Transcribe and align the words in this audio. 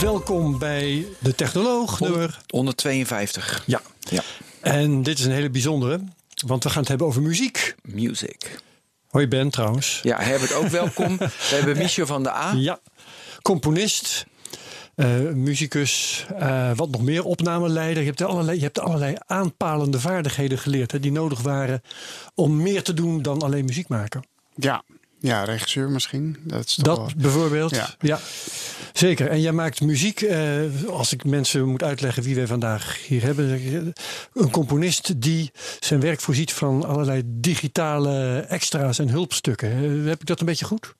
Welkom 0.00 0.58
bij 0.58 1.06
de 1.18 1.34
Technoloog 1.34 2.00
nummer 2.00 2.40
152. 2.46 3.62
Ja. 3.66 3.80
Ja. 3.98 4.22
En 4.60 5.02
dit 5.02 5.18
is 5.18 5.24
een 5.24 5.32
hele 5.32 5.50
bijzondere, 5.50 6.00
want 6.46 6.62
we 6.62 6.68
gaan 6.70 6.78
het 6.80 6.88
hebben 6.88 7.06
over 7.06 7.22
muziek. 7.22 7.74
Music. 7.82 8.60
Hoi 9.08 9.28
Ben 9.28 9.50
trouwens. 9.50 10.00
Ja, 10.02 10.20
Herbert 10.20 10.52
ook 10.54 10.66
welkom. 10.66 11.16
We 11.50 11.50
hebben 11.50 11.76
Michel 11.78 12.06
van 12.06 12.22
de 12.22 12.30
A. 12.30 12.52
Ja, 12.56 12.80
componist, 13.42 14.26
eh, 14.94 15.06
muzikus, 15.20 16.26
eh, 16.38 16.70
wat 16.74 16.90
nog 16.90 17.02
meer, 17.02 17.24
opnameleider. 17.24 18.02
Je 18.02 18.08
hebt 18.08 18.22
allerlei, 18.22 18.56
je 18.56 18.62
hebt 18.64 18.78
allerlei 18.78 19.16
aanpalende 19.26 20.00
vaardigheden 20.00 20.58
geleerd 20.58 20.92
hè, 20.92 21.00
die 21.00 21.12
nodig 21.12 21.40
waren 21.40 21.82
om 22.34 22.62
meer 22.62 22.82
te 22.82 22.94
doen 22.94 23.22
dan 23.22 23.42
alleen 23.42 23.64
muziek 23.64 23.88
maken. 23.88 24.24
Ja, 24.54 24.82
ja 25.20 25.44
regisseur 25.44 25.90
misschien. 25.90 26.36
Dat, 26.42 26.64
is 26.66 26.74
toch 26.74 26.84
Dat 26.84 26.96
wel- 26.96 27.10
bijvoorbeeld. 27.16 27.70
Ja. 27.70 27.94
Ja. 28.00 28.18
Zeker. 28.92 29.28
En 29.28 29.40
jij 29.40 29.52
maakt 29.52 29.80
muziek, 29.80 30.20
eh, 30.20 30.38
als 30.88 31.12
ik 31.12 31.24
mensen 31.24 31.64
moet 31.68 31.82
uitleggen 31.82 32.22
wie 32.22 32.34
wij 32.34 32.46
vandaag 32.46 33.06
hier 33.06 33.22
hebben. 33.22 33.92
Een 34.34 34.50
componist 34.50 35.20
die 35.20 35.50
zijn 35.80 36.00
werk 36.00 36.20
voorziet 36.20 36.52
van 36.52 36.84
allerlei 36.84 37.22
digitale 37.26 38.38
extra's 38.48 38.98
en 38.98 39.08
hulpstukken. 39.08 39.70
Heb 40.06 40.20
ik 40.20 40.26
dat 40.26 40.40
een 40.40 40.46
beetje 40.46 40.64
goed? 40.64 40.94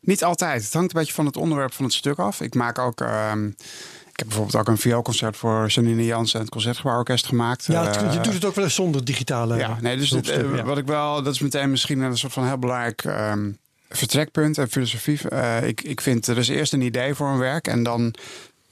Niet 0.00 0.24
altijd. 0.24 0.64
Het 0.64 0.72
hangt 0.72 0.94
een 0.94 0.98
beetje 1.00 1.14
van 1.14 1.26
het 1.26 1.36
onderwerp 1.36 1.72
van 1.72 1.84
het 1.84 1.94
stuk 1.94 2.18
af. 2.18 2.40
Ik 2.40 2.54
maak 2.54 2.78
ook. 2.78 3.00
ehm, 3.00 3.46
ik 3.46 4.24
heb 4.24 4.26
bijvoorbeeld 4.36 4.56
ook 4.56 4.68
een 4.74 4.78
vioolconcert 4.82 5.36
voor 5.36 5.66
Janine 5.68 6.04
Jansen 6.04 6.34
en 6.38 6.40
het 6.44 6.50
Concertgebouworkest 6.54 7.26
gemaakt. 7.26 7.64
Ja, 7.66 7.86
het- 7.86 7.96
Eh, 7.96 8.12
je 8.12 8.20
doet 8.20 8.32
het 8.32 8.44
ook 8.44 8.54
wel 8.54 8.64
eens 8.64 8.74
zonder 8.74 9.04
digitale 9.04 9.56
Ja, 9.56 9.78
nee, 9.80 9.96
dus 9.96 10.12
eh, 10.12 10.54
ja. 10.54 10.64
wat 10.64 10.78
ik 10.78 10.86
wel, 10.86 11.22
dat 11.22 11.34
is 11.34 11.40
meteen 11.40 11.70
misschien 11.70 12.00
een 12.00 12.18
soort 12.18 12.32
van 12.32 12.46
heel 12.46 12.58
belangrijk 12.58 13.04
ehm, 13.04 13.50
vertrekpunt 13.88 14.58
en 14.58 14.70
filosofie. 14.70 15.28
Eh, 15.28 15.66
ik, 15.66 15.82
ik 15.82 16.00
vind 16.00 16.26
er 16.26 16.38
is 16.38 16.48
eerst 16.48 16.72
een 16.72 16.80
idee 16.82 17.14
voor 17.14 17.28
een 17.28 17.38
werk 17.38 17.66
en 17.68 17.82
dan 17.82 18.14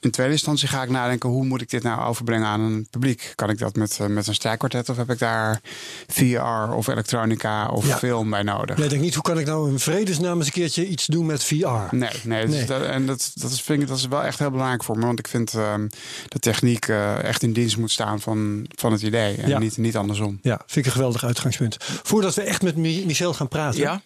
in 0.00 0.10
tweede 0.10 0.32
instantie 0.32 0.68
ga 0.68 0.82
ik 0.82 0.90
nadenken 0.90 1.28
hoe 1.28 1.44
moet 1.44 1.60
ik 1.60 1.70
dit 1.70 1.82
nou 1.82 2.00
overbrengen 2.00 2.46
aan 2.46 2.60
een 2.60 2.86
publiek? 2.90 3.32
Kan 3.34 3.50
ik 3.50 3.58
dat 3.58 3.76
met, 3.76 3.98
eh, 4.00 4.06
met 4.06 4.26
een 4.26 4.34
strijkkwartet 4.34 4.88
of 4.88 4.96
heb 4.96 5.10
ik 5.10 5.18
daar 5.18 5.60
VR 6.06 6.72
of 6.72 6.86
elektronica 6.86 7.68
of 7.68 7.86
Ja. 7.86 7.96
film 7.96 8.30
bij 8.30 8.42
nodig? 8.42 8.78
Jij 8.78 8.88
denkt 8.88 9.04
niet, 9.04 9.14
hoe 9.14 9.22
kan 9.22 9.38
ik 9.38 9.46
nou 9.46 9.70
in 9.70 9.78
vredesnaam 9.78 10.36
eens 10.36 10.46
een 10.46 10.52
keertje 10.52 10.86
iets 10.88 11.06
doen 11.06 11.26
met 11.26 11.44
VR? 11.44 11.54
Nee, 11.90 12.10
nee, 12.24 12.46
dus 12.46 12.54
Nee. 12.54 12.64
Dat, 12.64 12.82
en 12.82 13.06
dat, 13.06 13.30
dat, 13.34 13.50
is, 13.50 13.60
vind 13.62 13.82
ik, 13.82 13.88
dat 13.88 13.96
is 13.98 14.06
wel 14.06 14.22
echt 14.24 14.38
heel 14.38 14.50
belangrijk 14.50 14.84
voor 14.84 14.98
me. 14.98 15.06
Want 15.06 15.18
ik 15.18 15.28
vind 15.28 15.54
ehm 15.54 15.86
dat 16.28 16.42
techniek 16.42 16.88
eh, 16.88 17.22
echt 17.24 17.42
in 17.42 17.52
dienst 17.52 17.76
moet 17.76 17.90
staan 17.90 18.20
van, 18.20 18.66
van 18.74 18.92
het 18.92 19.02
idee. 19.02 19.34
En 19.36 19.48
Ja. 19.48 19.58
niet, 19.58 19.76
niet 19.76 19.96
andersom. 19.96 20.38
Ja, 20.42 20.56
vind 20.66 20.76
ik 20.76 20.84
een 20.86 20.92
geweldig 20.92 21.24
uitgangspunt. 21.24 21.76
Voordat 22.02 22.34
we 22.34 22.42
echt 22.42 22.62
met 22.62 22.76
Mi- 22.76 23.04
Michel 23.06 23.34
gaan 23.34 23.48
praten. 23.48 23.80
Ja. 23.80 24.02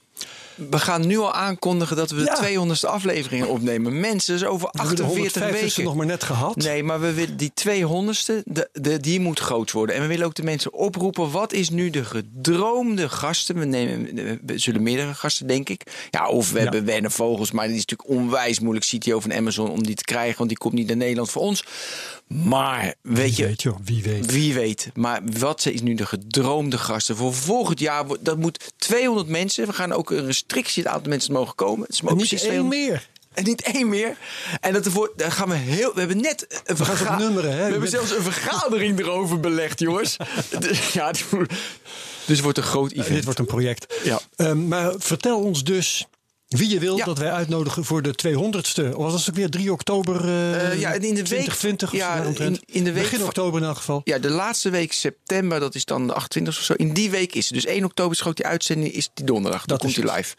We 0.70 0.78
gaan 0.78 1.06
nu 1.06 1.18
al 1.18 1.32
aankondigen 1.32 1.96
dat 1.96 2.10
we 2.10 2.16
de 2.16 2.22
Ja. 2.24 2.66
200ste 2.66 2.88
aflevering 2.88 3.44
opnemen. 3.44 4.00
Mensen, 4.00 4.34
is 4.34 4.44
over 4.44 4.68
We 4.72 4.78
hebben 4.78 4.96
de 4.96 5.02
48 5.02 5.42
150ste 5.42 5.52
weken. 5.60 5.84
nog 5.84 5.94
maar 5.94 6.06
net 6.06 6.22
gehad. 6.22 6.56
Nee, 6.56 6.82
maar 6.82 7.00
we 7.00 7.12
willen 7.12 7.36
die 7.36 7.52
200ste, 7.68 8.42
de, 8.44 8.68
de, 8.72 9.00
die 9.00 9.20
moet 9.20 9.40
groot 9.40 9.70
worden. 9.72 9.94
En 9.94 10.00
we 10.02 10.06
willen 10.08 10.26
ook 10.26 10.34
de 10.34 10.42
mensen 10.42 10.72
oproepen. 10.72 11.30
Wat 11.30 11.52
is 11.52 11.70
nu 11.70 11.90
de 11.90 12.04
gedroomde 12.04 13.08
gasten? 13.08 13.58
We, 13.58 13.64
nemen, 13.64 14.40
we 14.46 14.58
zullen 14.58 14.82
meerdere 14.82 15.14
gasten, 15.14 15.46
denk 15.46 15.68
ik. 15.68 15.82
Ja, 16.10 16.28
of 16.28 16.50
we 16.50 16.56
Ja. 16.56 16.62
hebben 16.62 16.84
Werner 16.84 17.10
Vogels. 17.10 17.50
Maar 17.50 17.66
die 17.66 17.76
is 17.76 17.84
natuurlijk 17.86 18.20
onwijs 18.20 18.60
moeilijk, 18.60 18.86
CTO 18.86 19.20
van 19.20 19.32
Amazon, 19.32 19.70
om 19.70 19.82
die 19.82 19.94
te 19.94 20.04
krijgen. 20.04 20.36
Want 20.36 20.48
die 20.48 20.58
komt 20.58 20.74
niet 20.74 20.86
naar 20.86 20.96
Nederland 20.96 21.30
voor 21.30 21.42
ons. 21.42 21.64
Maar, 22.34 22.94
weet 23.02 23.16
Wie 23.36 23.36
je, 23.36 23.46
weet, 23.46 23.62
joh, 23.62 23.76
wie 23.84 24.02
weet. 24.02 24.32
wie 24.32 24.54
weet. 24.54 24.90
Maar 24.94 25.20
wat 25.38 25.66
is 25.66 25.80
nu 25.82 25.94
de 25.94 26.06
gedroomde 26.06 26.78
gasten? 26.78 27.16
Voor 27.16 27.34
volgend 27.34 27.80
jaar, 27.80 28.04
dat 28.20 28.38
moet 28.38 28.72
200 28.76 29.28
mensen. 29.28 29.66
We 29.66 29.72
gaan 29.72 29.92
ook 29.92 30.10
een 30.10 30.26
restrictie, 30.26 30.82
het 30.82 30.92
aantal 30.92 31.08
mensen 31.10 31.32
mogen 31.32 31.54
komen. 31.54 31.86
Het 31.86 32.02
mogen 32.02 32.18
niet 32.18 32.30
één 32.32 32.40
200 32.40 32.80
meer. 32.80 33.08
En 33.34 33.44
niet 33.44 33.62
één 33.62 33.88
meer. 33.88 34.16
En 34.60 34.72
dat 34.72 34.84
ervoor, 34.84 35.12
daar 35.16 35.32
gaan 35.32 35.48
we 35.48 35.54
heel. 35.54 35.92
We 35.94 35.98
hebben 35.98 36.20
net 36.20 36.62
een 36.64 36.76
gaan 36.76 36.86
verga- 36.86 37.12
opnummeren, 37.12 37.50
hè? 37.52 37.64
We 37.64 37.70
hebben 37.70 37.88
zelfs 37.88 38.10
een 38.16 38.22
vergadering 38.22 38.98
erover 38.98 39.40
belegd, 39.40 39.80
jongens. 39.80 40.16
Dus, 40.58 40.92
ja, 40.92 41.10
dus 41.10 41.26
het 42.26 42.40
wordt 42.40 42.58
een 42.58 42.64
groot 42.64 42.92
event. 42.92 43.08
Dit 43.14 43.24
wordt 43.24 43.38
een 43.38 43.46
project. 43.46 43.94
Ja. 44.04 44.20
Ehm, 44.36 44.68
maar 44.68 44.92
vertel 44.98 45.40
ons 45.42 45.64
dus 45.64 46.06
wie 46.58 46.68
je 46.68 46.78
wil 46.78 46.96
Ja. 46.96 47.04
dat 47.04 47.18
wij 47.18 47.30
uitnodigen 47.30 47.84
voor 47.84 48.02
de 48.02 48.14
200ste. 48.14 48.96
Of 48.96 49.04
was 49.12 49.12
het 49.20 49.28
ook 49.30 49.36
weer 49.36 49.50
3 49.50 49.72
oktober 49.72 50.24
eh 50.24 50.70
Eh, 50.72 50.80
ja, 50.80 50.92
in 50.92 51.00
de 51.00 51.06
week- 51.08 51.24
2020? 51.24 51.88
of 51.92 51.98
ja, 51.98 52.22
in- 52.22 52.60
in 52.66 52.84
de 52.84 52.92
week 52.92 53.02
Begin 53.02 53.18
van- 53.18 53.26
oktober 53.28 53.60
in 53.60 53.66
elk 53.66 53.76
geval. 53.76 54.00
Ja, 54.04 54.18
de 54.18 54.30
laatste 54.30 54.70
week 54.70 54.92
september, 54.92 55.60
dat 55.60 55.74
is 55.74 55.84
dan 55.84 56.06
de 56.06 56.12
28 56.14 56.58
of 56.58 56.64
zo. 56.64 56.72
In 56.72 56.92
die 56.94 57.10
week 57.10 57.34
is 57.34 57.44
het. 57.44 57.54
Dus 57.54 57.66
1 57.66 57.84
oktober 57.84 58.12
is 58.16 58.24
ook 58.24 58.36
die 58.36 58.46
uitzending, 58.46 58.92
is 58.92 59.10
die 59.14 59.24
donderdag. 59.24 59.58
Dan 59.64 59.76
Dat 59.78 59.80
komt 59.94 60.06
hij 60.06 60.16
live. 60.16 60.34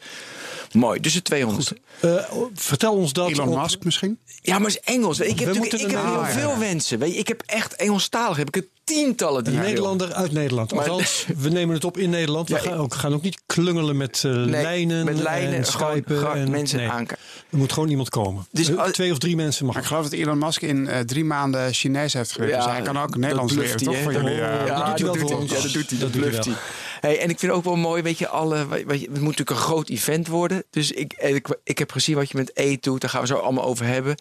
Mooi, 0.72 1.00
dus 1.00 1.14
de 1.14 1.22
200. 1.22 1.74
Eh, 2.02 2.16
vertel 2.54 2.94
ons 2.94 3.14
dat. 3.14 3.30
Elon 3.30 3.48
op- 3.48 3.62
Musk 3.62 3.84
misschien? 3.84 4.20
Ja, 4.42 4.60
maar 4.60 4.70
het 4.72 4.80
is 4.86 4.94
Engels. 4.94 5.20
Ik 5.20 5.40
heb, 5.40 5.56
moeten 5.56 5.80
ik 5.80 5.92
heb 5.92 6.04
heel 6.04 6.26
veel 6.26 6.58
wensen. 6.58 7.00
Weet 7.00 7.14
je, 7.14 7.20
ik 7.20 7.28
heb 7.28 7.44
echt 7.46 7.76
Engelstalig. 7.76 8.38
Heb 8.38 8.48
ik 8.48 8.56
er 8.56 8.66
tientallen 8.94 9.44
die. 9.44 9.54
Nederlander 9.58 10.14
uit 10.14 10.32
Nederland. 10.32 10.74
Maar- 10.74 10.90
Althans, 10.90 11.26
we 11.38 11.50
nemen 11.50 11.76
het 11.76 11.84
op 11.86 11.98
in 11.98 12.10
Nederland. 12.10 12.50
We 12.50 12.56
Ja, 12.56 12.62
gaan, 12.62 12.78
ook, 12.78 12.94
gaan 12.94 13.14
ook 13.14 13.22
niet 13.22 13.42
klungelen 13.46 13.98
met 13.98 14.24
eh, 14.26 14.32
Nee, 14.32 14.46
lijnen, 14.62 15.06
met 15.06 15.20
lijnen, 15.20 15.54
en 15.54 15.66
skypen. 15.66 16.18
gra- 16.18 16.36
en, 16.36 16.50
mensen 16.52 16.78
nee. 16.78 16.88
aankijken. 16.90 17.18
Er 17.50 17.58
moet 17.58 17.74
gewoon 17.74 17.90
iemand 17.90 18.10
komen. 18.10 18.46
Dus 18.52 18.70
Eh, 18.70 18.84
Twee 18.84 19.12
of 19.12 19.18
drie 19.18 19.36
mensen 19.36 19.66
mag. 19.66 19.74
Maar 19.74 19.84
ik 19.84 19.90
geloof 19.90 20.04
dat 20.04 20.14
Elon 20.20 20.38
Musk 20.38 20.62
in 20.62 20.88
eh, 20.88 21.00
drie 21.00 21.24
maanden 21.26 21.74
Chinees 21.74 22.14
heeft 22.14 22.32
geleerd. 22.32 22.56
dus 22.56 22.66
hij 22.66 22.82
kan 22.82 23.00
ook 23.00 23.16
Nederlands 23.18 23.54
dat 23.54 23.64
bluft 23.64 23.80
leren, 23.82 23.94
hij, 23.96 24.04
toch? 24.04 24.14
hè? 24.14 24.20
Van 24.22 24.32
jullie, 24.32 24.42
eh, 24.48 24.68
dat 24.78 24.98
doet 24.98 24.98
hij 24.98 25.20
wel 25.20 25.28
voor 25.30 25.40
ons. 25.40 25.52
Ja, 25.52 25.62
dat 25.62 25.72
doet 25.74 25.90
hij. 25.90 26.00
Dat 26.00 26.00
Dat, 26.00 26.12
doet 26.14 26.22
hij 26.22 26.30
bluft 26.30 26.46
hij. 26.46 26.56
Hey, 27.02 27.20
en 27.20 27.30
ik 27.30 27.40
vind 27.40 27.52
ook 27.52 27.64
wel 27.64 27.76
mooi, 27.76 28.02
weet 28.02 28.18
je, 28.18 28.28
alle, 28.28 28.68
weet 28.68 28.86
je, 29.00 29.06
het 29.06 29.08
moet 29.10 29.22
natuurlijk 29.22 29.50
een 29.50 29.56
groot 29.56 29.90
event 29.90 30.28
worden. 30.28 30.64
Dus 30.70 30.92
ik, 30.92 31.14
ik, 31.14 31.58
ik 31.64 31.78
heb 31.78 31.92
gezien 31.92 32.16
wat 32.16 32.30
je 32.32 32.38
met 32.38 32.52
E 32.54 32.78
doet. 32.80 33.02
Daar 33.02 33.10
gaan 33.10 33.22
we 33.22 33.28
zo 33.28 33.36
allemaal 33.36 33.64
over 33.64 33.86
hebben. 33.86 34.16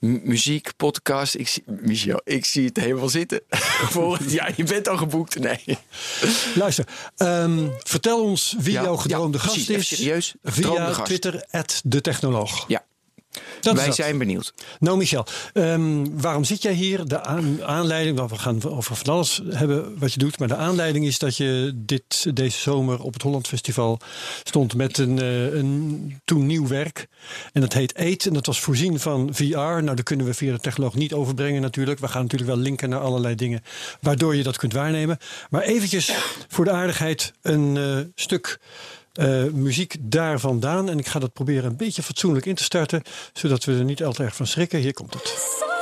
Muziek, 0.00 0.70
podcast. 0.76 1.34
Ik 1.34 1.48
zie, 1.48 1.62
Michel, 1.66 2.20
ik 2.24 2.44
zie 2.44 2.64
het 2.66 2.76
helemaal 2.76 3.08
zitten. 3.08 3.40
Jaar, 4.28 4.52
je 4.56 4.64
bent 4.64 4.88
al 4.88 4.96
geboekt. 4.96 5.38
Nee. 5.38 5.78
Luister, 6.54 6.84
ehm, 7.16 7.68
vertel 7.78 8.24
ons 8.24 8.54
wie 8.58 8.72
Ja, 8.72 8.82
jouw 8.82 8.96
gedroomde 8.96 9.38
ja, 9.38 9.44
gast 9.44 9.64
precies. 9.64 9.90
Is. 9.90 9.98
serieus. 9.98 10.34
Via 10.42 10.92
gast. 10.92 11.06
Twitter, 11.06 11.44
de 11.84 12.00
technoloog. 12.00 12.64
Ja, 12.68 12.84
Dat 13.60 13.76
wij 13.76 13.92
zijn 13.92 14.18
benieuwd. 14.18 14.52
Nou, 14.80 14.96
Michel, 14.96 15.26
ehm, 15.52 16.04
waarom 16.10 16.44
zit 16.44 16.62
jij 16.62 16.72
hier? 16.72 17.04
De 17.04 17.22
aan- 17.22 17.64
aanleiding, 17.64 18.16
nou, 18.16 18.28
we 18.28 18.38
gaan 18.38 18.64
over 18.64 18.96
van 18.96 19.14
alles 19.14 19.42
hebben 19.50 19.98
wat 19.98 20.12
je 20.12 20.18
doet. 20.18 20.38
Maar 20.38 20.48
de 20.48 20.56
aanleiding 20.56 21.06
is 21.06 21.18
dat 21.18 21.36
je 21.36 21.72
dit, 21.74 22.36
deze 22.36 22.58
zomer 22.58 23.02
op 23.02 23.12
het 23.12 23.22
Holland 23.22 23.46
Festival 23.48 23.98
stond 24.44 24.74
met 24.74 24.98
een, 24.98 25.18
eh, 25.18 25.54
een 25.54 26.20
toen 26.24 26.46
nieuw 26.46 26.66
werk. 26.66 27.06
En 27.52 27.60
dat 27.60 27.72
heet 27.72 27.98
Eet. 27.98 28.26
En 28.26 28.32
dat 28.32 28.46
was 28.46 28.60
voorzien 28.60 29.00
van 29.00 29.28
VR. 29.34 29.44
Nou, 29.56 29.94
dat 29.94 30.02
kunnen 30.02 30.26
we 30.26 30.34
via 30.34 30.52
de 30.52 30.60
technoloog 30.60 30.94
niet 30.94 31.12
overbrengen 31.12 31.62
natuurlijk. 31.62 31.98
We 32.00 32.08
gaan 32.08 32.22
natuurlijk 32.22 32.50
wel 32.50 32.60
linken 32.60 32.88
naar 32.88 33.00
allerlei 33.00 33.34
dingen 33.34 33.62
waardoor 34.00 34.36
je 34.36 34.42
dat 34.42 34.56
kunt 34.56 34.72
waarnemen. 34.72 35.18
Maar 35.50 35.62
eventjes 35.62 36.12
voor 36.48 36.64
de 36.64 36.70
aardigheid 36.70 37.32
een 37.42 37.76
eh, 37.76 37.98
stuk 38.14 38.58
eh, 39.18 39.44
muziek 39.52 39.96
daar 40.00 40.40
vandaan. 40.40 40.88
En 40.88 40.98
ik 40.98 41.06
ga 41.06 41.18
dat 41.18 41.32
proberen 41.32 41.70
een 41.70 41.76
beetje 41.76 42.02
fatsoenlijk 42.02 42.46
in 42.46 42.54
te 42.54 42.62
starten, 42.62 43.02
zodat 43.32 43.64
we 43.64 43.78
er 43.78 43.84
niet 43.84 44.04
al 44.04 44.12
te 44.12 44.22
erg 44.22 44.36
van 44.36 44.46
schrikken. 44.46 44.78
Hier 44.78 44.94
komt 44.94 45.14
het. 45.14 45.77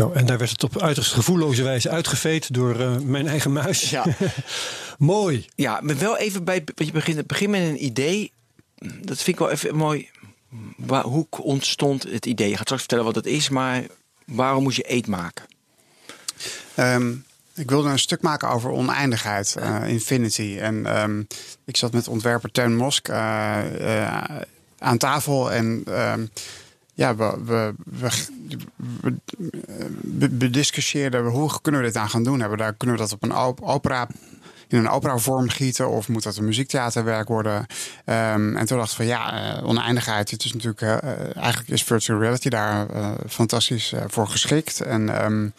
Zo, 0.00 0.12
en 0.12 0.26
daar 0.26 0.38
werd 0.38 0.50
het 0.50 0.64
op 0.64 0.82
uiterst 0.82 1.12
gevoelloze 1.12 1.62
wijze 1.62 1.90
uitgeveed 1.90 2.54
door 2.54 2.80
eh, 2.80 2.96
mijn 2.96 3.26
eigen 3.26 3.52
muis. 3.52 3.90
Ja. 3.90 4.04
Mooi. 4.98 5.46
Ja, 5.54 5.80
maar 5.82 5.98
wel 5.98 6.16
even 6.16 6.44
bij 6.44 6.62
wat 6.74 6.86
je 6.86 6.92
begint. 6.92 7.26
Begin 7.26 7.50
met 7.50 7.60
een 7.60 7.84
idee. 7.84 8.32
Dat 8.78 9.16
vind 9.16 9.28
ik 9.28 9.38
wel 9.38 9.50
even 9.50 9.74
mooi. 9.74 10.08
Waar, 10.76 11.04
hoe 11.04 11.26
ontstond 11.30 12.02
het 12.02 12.26
idee? 12.26 12.48
Je 12.48 12.54
gaat 12.56 12.64
straks 12.64 12.80
vertellen 12.80 13.04
wat 13.04 13.14
het 13.14 13.26
is, 13.26 13.48
maar 13.48 13.82
waarom 14.24 14.62
moest 14.62 14.76
je 14.76 14.92
eet 14.92 15.06
maken? 15.06 15.44
Ehm, 16.74 17.12
ik 17.54 17.70
wilde 17.70 17.88
een 17.88 17.98
stuk 17.98 18.22
maken 18.22 18.48
over 18.48 18.70
oneindigheid, 18.70 19.56
uh, 19.58 19.88
infinity. 19.88 20.56
En 20.60 20.86
ehm, 20.86 21.22
ik 21.64 21.76
zat 21.76 21.92
met 21.92 22.08
ontwerper 22.08 22.50
Teun 22.50 22.76
Mosk 22.76 23.08
uh, 23.08 24.24
aan 24.78 24.98
tafel 24.98 25.52
en 25.52 25.82
ehm, 25.86 26.26
ja, 27.00 27.16
we, 27.16 27.34
we, 27.44 27.74
we, 29.00 29.14
we, 30.38 30.50
discussieerden 30.50 31.24
hoe 31.24 31.60
kunnen 31.62 31.80
we 31.80 31.86
dit 31.86 31.96
aan 31.96 32.10
gaan 32.10 32.24
doen. 32.24 32.40
Hebben 32.40 32.58
daar 32.58 32.74
kunnen 32.74 32.96
we 32.96 33.02
dat 33.02 33.12
op 33.12 33.22
een 33.22 33.32
opera 33.62 34.08
in 34.68 34.78
een 34.78 34.88
opera-vorm 34.88 35.48
gieten 35.48 35.88
of 35.88 36.08
moet 36.08 36.22
dat 36.22 36.36
een 36.36 36.44
muziektheaterwerk 36.44 37.28
worden? 37.28 37.56
Um, 37.56 38.56
en 38.56 38.66
toen 38.66 38.78
dacht 38.78 38.90
ik 38.90 38.96
van 38.96 39.06
ja, 39.06 39.56
uh, 39.58 39.66
oneindigheid. 39.66 40.30
Het 40.30 40.44
is 40.44 40.52
natuurlijk 40.52 40.82
uh, 40.82 41.36
eigenlijk 41.36 41.68
is 41.68 41.82
virtual 41.82 42.20
reality 42.20 42.48
daar 42.48 42.94
uh, 42.94 43.10
fantastisch 43.28 43.94
voor 44.06 44.28
geschikt. 44.28 44.80
En 44.80 45.24
um, 45.24 45.52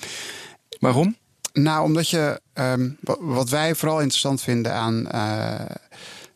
waarom? 0.79 1.15
Nou, 1.53 1.83
omdat 1.83 2.09
je 2.09 2.41
um, 2.53 2.97
wat 3.19 3.49
wij 3.49 3.75
vooral 3.75 3.99
interessant 3.99 4.41
vinden 4.41 4.73
aan 4.73 5.07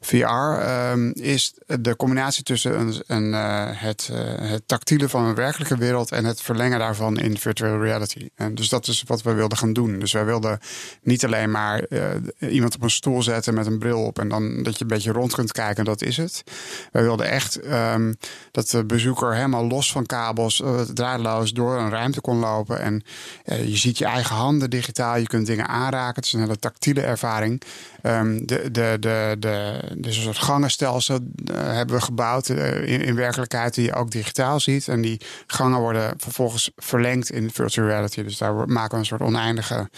VR 0.05 0.61
um, 0.91 1.11
is 1.13 1.53
de 1.79 1.95
combinatie 1.95 2.43
tussen 2.43 2.79
een, 2.79 3.03
een, 3.07 3.31
uh, 3.31 3.63
het, 3.71 4.09
uh, 4.11 4.17
het 4.49 4.67
tactiele 4.67 5.09
van 5.09 5.25
een 5.25 5.35
werkelijke 5.35 5.77
wereld 5.77 6.11
en 6.11 6.25
het 6.25 6.41
verlengen 6.41 6.79
daarvan 6.79 7.17
in 7.17 7.37
virtual 7.37 7.81
reality. 7.81 8.29
En 8.35 8.55
dus 8.55 8.69
dat 8.69 8.87
is 8.87 9.03
wat 9.07 9.21
we 9.21 9.33
wilden 9.33 9.57
gaan 9.57 9.73
doen. 9.73 9.99
Dus 9.99 10.11
wij 10.11 10.25
wilden 10.25 10.59
niet 11.01 11.25
alleen 11.25 11.51
maar 11.51 11.85
uh, 11.89 12.01
iemand 12.39 12.75
op 12.75 12.83
een 12.83 12.89
stoel 12.89 13.23
zetten 13.23 13.53
met 13.53 13.65
een 13.65 13.79
bril 13.79 14.03
op 14.03 14.19
en 14.19 14.29
dan 14.29 14.63
dat 14.63 14.73
je 14.73 14.81
een 14.81 14.87
beetje 14.87 15.11
rond 15.11 15.33
kunt 15.33 15.51
kijken 15.51 15.77
en 15.77 15.85
dat 15.85 16.01
is 16.01 16.17
het. 16.17 16.43
Wij 16.91 17.01
wilden 17.01 17.29
echt 17.29 17.65
um, 17.65 18.15
dat 18.51 18.69
de 18.69 18.85
bezoeker 18.85 19.35
helemaal 19.35 19.67
los 19.67 19.91
van 19.91 20.05
kabels, 20.05 20.63
draadloos 20.93 21.53
door 21.53 21.77
een 21.77 21.89
ruimte 21.89 22.21
kon 22.21 22.37
lopen. 22.37 22.79
En 22.79 23.03
je 23.45 23.77
ziet 23.77 23.97
je 23.97 24.05
eigen 24.05 24.35
handen 24.35 24.69
digitaal, 24.69 25.17
je 25.17 25.27
kunt 25.27 25.47
dingen 25.47 25.67
aanraken. 25.67 26.15
Het 26.15 26.25
is 26.25 26.33
een 26.33 26.39
hele 26.39 26.59
tactiele 26.59 27.01
ervaring. 27.01 27.61
Um, 28.03 28.45
de, 28.45 28.71
de, 28.71 28.97
de, 28.99 29.35
de, 29.39 29.79
dus 29.97 30.17
een 30.17 30.23
soort 30.23 30.37
gangenstelsel 30.37 31.19
uh, 31.19 31.55
hebben 31.55 31.95
we 31.95 32.01
gebouwd 32.01 32.49
uh, 32.49 32.87
in, 32.87 33.01
in, 33.01 33.15
werkelijkheid 33.15 33.73
die 33.73 33.85
je 33.85 33.93
ook 33.93 34.11
digitaal 34.11 34.59
ziet. 34.59 34.87
En 34.87 35.01
die 35.01 35.21
gangen 35.47 35.79
worden 35.79 36.13
vervolgens 36.17 36.71
verlengd 36.75 37.31
in 37.31 37.51
virtual 37.51 37.87
reality. 37.87 38.23
Dus 38.23 38.37
daar 38.37 38.53
maken 38.53 38.91
we 38.91 38.97
een 38.97 39.05
soort 39.05 39.21
oneindige 39.21 39.89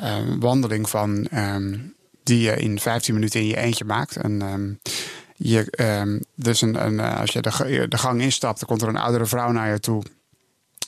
uh, 0.00 0.16
wandeling 0.38 0.88
van. 0.88 1.28
Um, 1.34 1.94
die 2.22 2.40
je 2.40 2.56
in 2.56 2.80
15 2.80 3.14
minuten 3.14 3.40
in 3.40 3.46
je 3.46 3.56
eentje 3.56 3.84
maakt. 3.84 4.16
En 4.16 4.42
um, 4.42 4.78
je, 5.34 6.22
dus 6.34 6.60
een, 6.60 6.86
een, 6.86 7.00
als 7.00 7.32
je 7.32 7.40
de, 7.40 7.86
de 7.88 7.98
gang 7.98 8.20
instapt, 8.20 8.58
dan 8.58 8.68
komt 8.68 8.82
er 8.82 8.88
een 8.88 8.96
oudere 8.96 9.26
vrouw 9.26 9.52
naar 9.52 9.70
je 9.70 9.80
toe. 9.80 10.02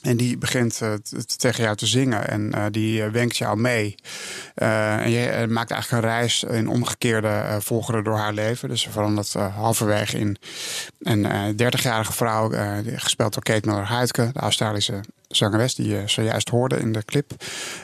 En 0.01 0.17
die 0.17 0.37
begint 0.37 0.79
uh, 0.83 0.93
tegen 1.37 1.63
jou 1.63 1.75
te 1.75 1.85
zingen 1.85 2.27
en 2.27 2.51
uh, 2.55 2.65
die 2.71 3.01
uh, 3.01 3.11
wenkt 3.11 3.37
jou 3.37 3.57
mee. 3.57 3.95
en 4.53 5.09
je 5.09 5.45
maakt 5.49 5.71
eigenlijk 5.71 6.03
een 6.03 6.09
reis 6.09 6.43
in 6.43 6.67
omgekeerde 6.67 7.57
volgorde 7.59 8.01
door 8.01 8.17
haar 8.17 8.33
leven. 8.33 8.69
Dus 8.69 8.81
ze 8.81 8.89
verandert 8.89 9.33
halverwege 9.33 10.19
in 10.19 10.37
een 10.99 11.53
30-jarige 11.53 12.13
vrouw, 12.13 12.51
gespeeld 12.95 13.33
door 13.33 13.43
Kate 13.43 13.69
Miller-Huidke, 13.69 14.29
de 14.33 14.39
Australische 14.39 15.01
zangeres 15.29 15.75
die 15.75 15.87
je 15.87 16.03
zojuist 16.05 16.49
hoorde 16.49 16.79
in 16.79 16.91
de 16.91 17.05
clip. 17.05 17.31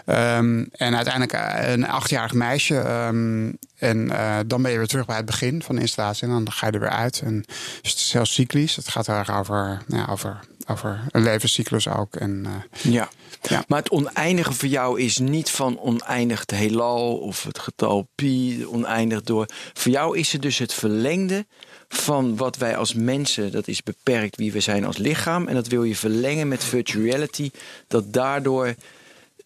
Um, 0.06 0.70
en 0.72 0.96
uiteindelijk 0.96 1.34
een 1.68 1.88
achtjarig 1.88 2.34
meisje. 2.34 2.76
Um, 2.76 3.58
en 3.76 4.08
dan 4.48 4.62
ben 4.62 4.72
je 4.72 4.78
weer 4.78 4.88
terug 4.88 5.06
bij 5.06 5.16
het 5.16 5.26
begin 5.26 5.62
van 5.64 5.76
de 5.76 5.82
installatie 5.82 6.28
en 6.28 6.34
dan 6.34 6.52
ga 6.52 6.68
je 6.68 6.72
er 6.72 6.80
weer 6.80 6.90
uit. 6.90 7.22
En 7.26 7.44
dus 7.82 7.92
het 7.92 8.00
is 8.00 8.14
heel 8.14 8.26
cyclisch. 8.26 8.76
Het 8.76 8.88
gaat 8.88 9.08
erg 9.08 9.38
over, 9.38 9.82
ja, 9.88 10.08
over 10.10 10.40
over 10.66 11.06
een 11.12 11.24
levenscyclus 11.24 11.88
ook. 11.88 12.16
En, 12.16 12.44
uh, 12.48 12.94
ja. 12.94 13.10
ja. 13.42 13.64
Maar 13.68 13.80
het 13.80 13.90
oneindige 13.90 14.54
voor 14.54 14.68
jou 14.68 15.02
is 15.02 15.18
niet 15.18 15.50
van 15.50 15.80
oneindig 15.80 16.40
het 16.40 16.52
heelal 16.52 17.18
of 17.18 17.44
het 17.44 17.60
getal 17.60 18.08
pi, 18.16 18.66
oneindig 18.68 19.22
door. 19.22 19.46
Voor 19.74 19.92
jou 19.92 20.18
is 20.18 20.32
het 20.32 20.42
dus 20.42 20.58
het 20.58 20.74
verlengde 20.74 21.46
van 21.88 22.36
wat 22.36 22.58
wij 22.58 22.78
als 22.78 22.94
mensen, 22.94 23.52
dat 23.52 23.68
is 23.68 23.84
beperkt 23.84 24.36
wie 24.36 24.52
we 24.52 24.60
zijn 24.60 24.86
als 24.86 24.98
lichaam. 24.98 25.48
En 25.48 25.56
dat 25.56 25.68
wil 25.68 25.84
je 25.84 25.96
verlengen 25.96 26.48
met 26.48 26.64
virtual 26.64 27.04
reality, 27.04 27.52
dat 27.88 28.14
daardoor 28.14 28.76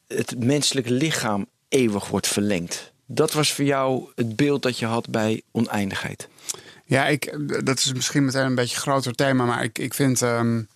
het 0.08 0.44
menselijke 0.44 0.92
lichaam 0.92 1.48
eeuwig 1.70 2.08
wordt 2.08 2.28
verlengd. 2.28 2.92
Dat 3.06 3.34
was 3.34 3.54
voor 3.54 3.66
jou 3.66 4.10
het 4.16 4.36
beeld 4.36 4.62
dat 4.62 4.80
je 4.80 4.86
had 4.86 5.10
bij 5.10 5.42
oneindigheid. 5.52 6.28
Ja, 6.86 7.08
ik, 7.08 7.38
dat 7.66 7.78
is 7.78 7.94
misschien 7.94 8.26
meteen 8.26 8.46
een 8.46 8.56
beetje 8.56 8.76
een 8.76 8.82
groter 8.82 9.16
thema, 9.16 9.46
maar 9.46 9.64
ik, 9.64 9.80
ik 9.80 9.94
vind. 9.94 10.22
Um, 10.22 10.68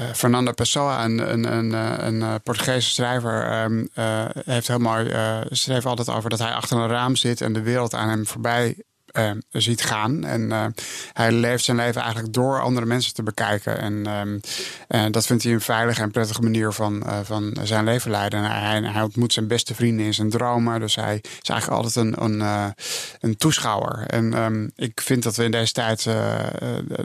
uh, 0.00 0.12
Fernando 0.14 0.52
Pessoa, 0.52 1.04
een, 1.04 1.32
een, 1.32 1.52
een, 1.52 1.74
eh, 1.74 2.06
een, 2.06 2.20
een 2.20 2.42
Portugese 2.42 2.90
schrijver, 2.90 3.68
uh, 3.94 4.24
heeft 4.44 4.68
heel 4.68 4.78
mooi, 4.78 5.10
schreef 5.50 5.86
altijd 5.86 6.08
over 6.08 6.30
dat 6.30 6.38
hij 6.38 6.52
achter 6.52 6.78
een 6.78 6.88
raam 6.88 7.16
zit 7.16 7.40
en 7.40 7.52
de 7.52 7.62
wereld 7.62 7.94
aan 7.94 8.08
hem 8.08 8.26
voorbij 8.26 8.76
uh, 9.18 9.30
ziet 9.50 9.82
gaan. 9.82 10.24
En 10.24 10.40
uh, 10.40 10.66
hij 11.12 11.32
leeft 11.32 11.64
zijn 11.64 11.76
leven 11.76 12.02
eigenlijk 12.02 12.32
door 12.32 12.60
andere 12.60 12.86
mensen 12.86 13.14
te 13.14 13.22
bekijken. 13.22 13.78
En 13.78 14.06
um, 14.06 15.12
dat 15.12 15.26
vindt 15.26 15.42
hij 15.42 15.52
een 15.52 15.60
veilige 15.60 16.02
en 16.02 16.10
prettige 16.10 16.42
manier 16.42 16.72
van, 16.72 17.02
uh, 17.06 17.18
van 17.22 17.56
zijn 17.62 17.84
leven 17.84 18.10
leiden. 18.10 18.38
En 18.38 18.50
hij, 18.50 18.80
hij, 18.80 19.02
ontmoet 19.02 19.32
zijn 19.32 19.46
beste 19.46 19.74
vrienden 19.74 20.06
in 20.06 20.14
zijn 20.14 20.30
dromen. 20.30 20.80
Dus 20.80 20.94
hij 20.94 21.20
is 21.42 21.48
eigenlijk 21.48 21.82
altijd 21.82 22.06
een, 22.06 22.22
een, 22.22 22.74
een 23.20 23.36
toeschouwer. 23.36 24.06
En 24.06 24.42
um, 24.42 24.70
ik 24.76 25.00
vind 25.00 25.22
dat 25.22 25.36
we 25.36 25.44
in 25.44 25.50
deze 25.50 25.72
tijd 25.72 26.08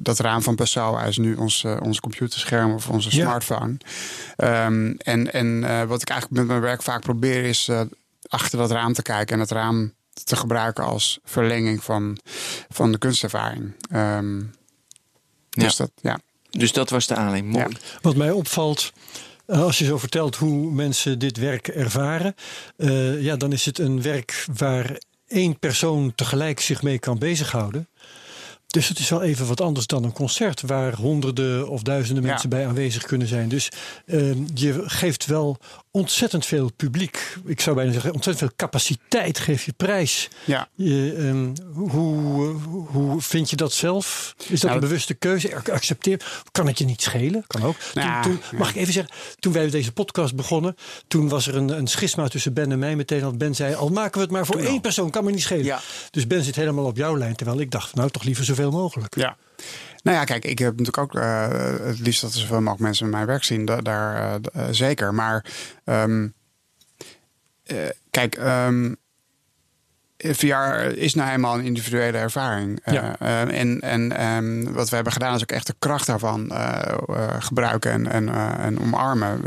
dat 0.01 0.19
raam 0.19 0.41
van 0.41 0.55
Pessoa 0.55 1.03
is 1.03 1.17
nu 1.17 1.35
ons, 1.35 1.65
ons 1.79 1.99
computerscherm 1.99 2.73
of 2.73 2.89
onze 2.89 3.11
smartphone. 3.11 3.77
Um, 4.37 4.97
en 4.97 5.33
en 5.33 5.87
wat 5.87 6.01
ik 6.01 6.09
eigenlijk 6.09 6.39
met 6.41 6.47
mijn 6.47 6.61
werk 6.61 6.83
vaak 6.83 7.01
probeer 7.01 7.43
is 7.43 7.69
achter 8.27 8.57
dat 8.57 8.71
raam 8.71 8.93
te 8.93 9.01
kijken. 9.01 9.35
En 9.35 9.41
het 9.41 9.51
raam 9.51 9.93
te 10.13 10.35
gebruiken 10.35 10.83
als 10.83 11.19
verlenging 11.23 11.83
van, 11.83 12.17
van 12.69 12.91
de 12.91 12.97
kunstervaring. 12.97 13.73
Um, 13.93 14.51
dus, 15.49 15.77
ja. 15.77 15.83
Dat, 15.83 15.91
ja. 16.01 16.19
dus 16.49 16.71
dat 16.71 16.89
was 16.89 17.07
de 17.07 17.15
aanleiding. 17.15 17.77
Wat 18.01 18.15
mij 18.15 18.31
opvalt. 18.31 18.91
Eh, 19.45 19.61
als 19.61 19.77
je 19.77 19.85
zo 19.85 19.97
vertelt 19.97 20.35
hoe 20.35 20.71
mensen 20.71 21.19
dit 21.19 21.37
werk 21.37 21.67
ervaren, 21.67 22.35
uh, 22.77 23.21
ja, 23.21 23.35
dan 23.35 23.51
is 23.51 23.65
het 23.65 23.79
een 23.79 24.01
werk 24.01 24.45
waar 24.57 24.97
één 25.27 25.59
persoon 25.59 26.15
tegelijk 26.15 26.59
zich 26.59 26.81
mee 26.81 26.99
kan 26.99 27.17
bezighouden. 27.17 27.87
Dus 28.71 28.87
het 28.87 28.99
is 28.99 29.09
wel 29.09 29.21
even 29.21 29.47
wat 29.47 29.61
anders 29.61 29.87
dan 29.87 30.03
een 30.03 30.13
concert 30.13 30.61
waar 30.61 30.93
honderden 30.93 31.67
of 31.67 31.81
duizenden 31.81 32.23
mensen 32.23 32.49
bij 32.49 32.67
aanwezig 32.67 33.03
kunnen 33.03 33.27
zijn. 33.27 33.49
Dus 33.49 33.69
uh, 34.05 34.33
je 34.53 34.83
geeft 34.85 35.25
wel 35.25 35.57
ontzettend 35.91 36.45
veel 36.45 36.71
publiek. 36.75 37.37
Ik 37.45 37.61
zou 37.61 37.75
bijna 37.75 37.91
zeggen, 37.91 38.13
ontzettend 38.13 38.47
veel 38.47 38.55
capaciteit 38.67 39.39
geef 39.39 39.65
je 39.65 39.73
prijs. 39.77 40.27
Ja. 40.45 40.67
Je, 40.75 41.15
um, 41.17 41.53
hoe, 41.73 42.55
hoe 42.87 43.21
vind 43.21 43.49
je 43.49 43.55
dat 43.55 43.73
zelf? 43.73 44.35
Is 44.37 44.47
dat 44.47 44.61
nou, 44.61 44.73
een 44.73 44.79
bewuste 44.79 45.13
keuze? 45.13 45.55
Accepteer. 45.71 46.43
Kan 46.51 46.67
het 46.67 46.77
je 46.77 46.85
niet 46.85 47.01
schelen? 47.01 47.43
Kan 47.47 47.63
ook. 47.63 47.75
Nou, 47.93 48.23
toen, 48.23 48.39
toen, 48.49 48.57
mag 48.57 48.69
ik 48.69 48.75
even 48.75 48.93
zeggen, 48.93 49.13
toen 49.39 49.53
wij 49.53 49.69
deze 49.69 49.91
podcast 49.91 50.35
begonnen, 50.35 50.75
toen 51.07 51.29
was 51.29 51.47
er 51.47 51.55
een, 51.55 51.69
een 51.69 51.87
schisma 51.87 52.27
tussen 52.27 52.53
Ben 52.53 52.71
en 52.71 52.79
mij 52.79 52.95
meteen. 52.95 53.21
Want 53.21 53.37
Ben 53.37 53.55
zei, 53.55 53.75
al 53.75 53.89
maken 53.89 54.13
we 54.13 54.21
het 54.21 54.31
maar 54.31 54.45
voor 54.45 54.59
één 54.59 54.81
persoon, 54.81 55.09
kan 55.09 55.23
me 55.23 55.31
niet 55.31 55.41
schelen. 55.41 55.65
Ja. 55.65 55.79
Dus 56.11 56.27
Ben 56.27 56.43
zit 56.43 56.55
helemaal 56.55 56.85
op 56.85 56.97
jouw 56.97 57.17
lijn. 57.17 57.35
Terwijl 57.35 57.59
ik 57.59 57.71
dacht, 57.71 57.95
nou 57.95 58.09
toch 58.09 58.23
liever 58.23 58.45
zoveel 58.45 58.60
mogelijk. 58.69 59.15
Ja. 59.15 59.37
Nou 60.03 60.17
ja, 60.17 60.23
kijk, 60.23 60.45
ik 60.45 60.59
heb 60.59 60.69
natuurlijk 60.69 60.97
ook 60.97 61.15
uh, 61.15 61.47
het 61.85 61.99
liefst 61.99 62.21
dat 62.21 62.33
er 62.33 62.39
zoveel 62.39 62.59
mogelijk 62.59 62.81
mensen 62.81 63.09
mijn 63.09 63.25
werk 63.25 63.43
zien. 63.43 63.65
Da 63.65 63.81
daar 63.81 64.39
uh, 64.55 64.63
zeker. 64.71 65.13
Maar 65.13 65.45
um, 65.83 66.33
kijk, 68.09 68.37
um, 68.37 68.97
VR 70.23 70.97
is 70.97 71.13
nou 71.13 71.31
eenmaal 71.31 71.57
een 71.57 71.65
individuele 71.65 72.17
ervaring. 72.17 72.81
Ja. 72.85 73.15
Uh, 73.21 73.59
en 73.59 73.79
en 73.79 74.25
um, 74.25 74.73
wat 74.73 74.89
we 74.89 74.95
hebben 74.95 75.13
gedaan 75.13 75.35
is 75.35 75.41
ook 75.41 75.51
echt 75.51 75.67
de 75.67 75.75
kracht 75.79 76.07
daarvan 76.07 76.49
uh, 76.51 76.81
uh, 77.09 77.27
gebruiken 77.39 77.91
en, 77.91 78.07
en, 78.07 78.29
en 78.59 78.79
omarmen. 78.79 79.41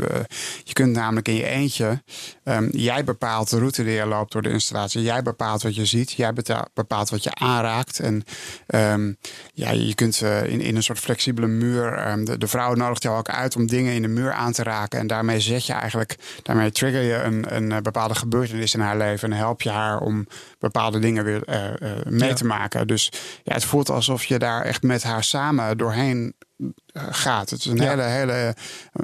je 0.63 0.73
kunt 0.73 0.95
namelijk 0.95 1.27
in 1.27 1.35
je 1.35 1.45
eentje, 1.45 2.03
um, 2.43 2.69
jij 2.71 3.03
bepaalt 3.03 3.49
de 3.49 3.57
route 3.57 3.83
die 3.83 3.93
je 3.93 4.05
loopt 4.05 4.31
door 4.31 4.41
de 4.41 4.49
installatie. 4.49 5.01
Jij 5.01 5.21
bepaalt 5.21 5.61
wat 5.61 5.75
je 5.75 5.85
ziet. 5.85 6.11
Jij 6.11 6.33
bepaalt 6.73 7.09
wat 7.09 7.23
je 7.23 7.35
aanraakt. 7.35 7.99
En 7.99 8.23
um, 8.67 9.17
ja, 9.53 9.71
je 9.71 9.95
kunt 9.95 10.21
in, 10.45 10.61
in 10.61 10.75
een 10.75 10.83
soort 10.83 10.99
flexibele 10.99 11.47
muur. 11.47 12.15
de, 12.25 12.37
de 12.37 12.47
vrouw 12.47 12.73
nodigt 12.73 13.03
jou 13.03 13.17
ook 13.17 13.29
uit 13.29 13.55
om 13.55 13.67
dingen 13.67 13.93
in 13.93 14.01
de 14.01 14.07
muur 14.07 14.31
aan 14.31 14.51
te 14.51 14.63
raken. 14.63 14.99
En 14.99 15.07
daarmee 15.07 15.39
zet 15.39 15.65
je 15.65 15.73
eigenlijk, 15.73 16.15
daarmee 16.43 16.71
trigger 16.71 17.01
je 17.01 17.15
een, 17.15 17.55
een 17.55 17.83
bepaalde 17.83 18.15
gebeurtenis 18.15 18.73
in 18.73 18.79
haar 18.79 18.97
leven. 18.97 19.31
En 19.31 19.37
help 19.37 19.61
je 19.61 19.69
haar 19.69 19.99
om 19.99 20.27
bepaalde 20.71 20.99
dingen 20.99 21.23
weer 21.23 21.49
uh, 21.49 21.89
uh, 21.89 22.03
mee 22.09 22.29
ja. 22.29 22.35
te 22.35 22.45
maken. 22.45 22.87
Dus 22.87 23.11
ja, 23.43 23.53
het 23.53 23.65
voelt 23.65 23.89
alsof 23.89 24.25
je 24.25 24.39
daar 24.39 24.61
echt 24.61 24.83
met 24.83 25.03
haar 25.03 25.23
samen 25.23 25.77
doorheen 25.77 26.33
uh, 26.57 27.03
gaat. 27.09 27.49
Het 27.49 27.59
is 27.59 27.65
een 27.65 27.75
ja. 27.75 27.89
hele, 27.89 28.01
hele, 28.01 28.55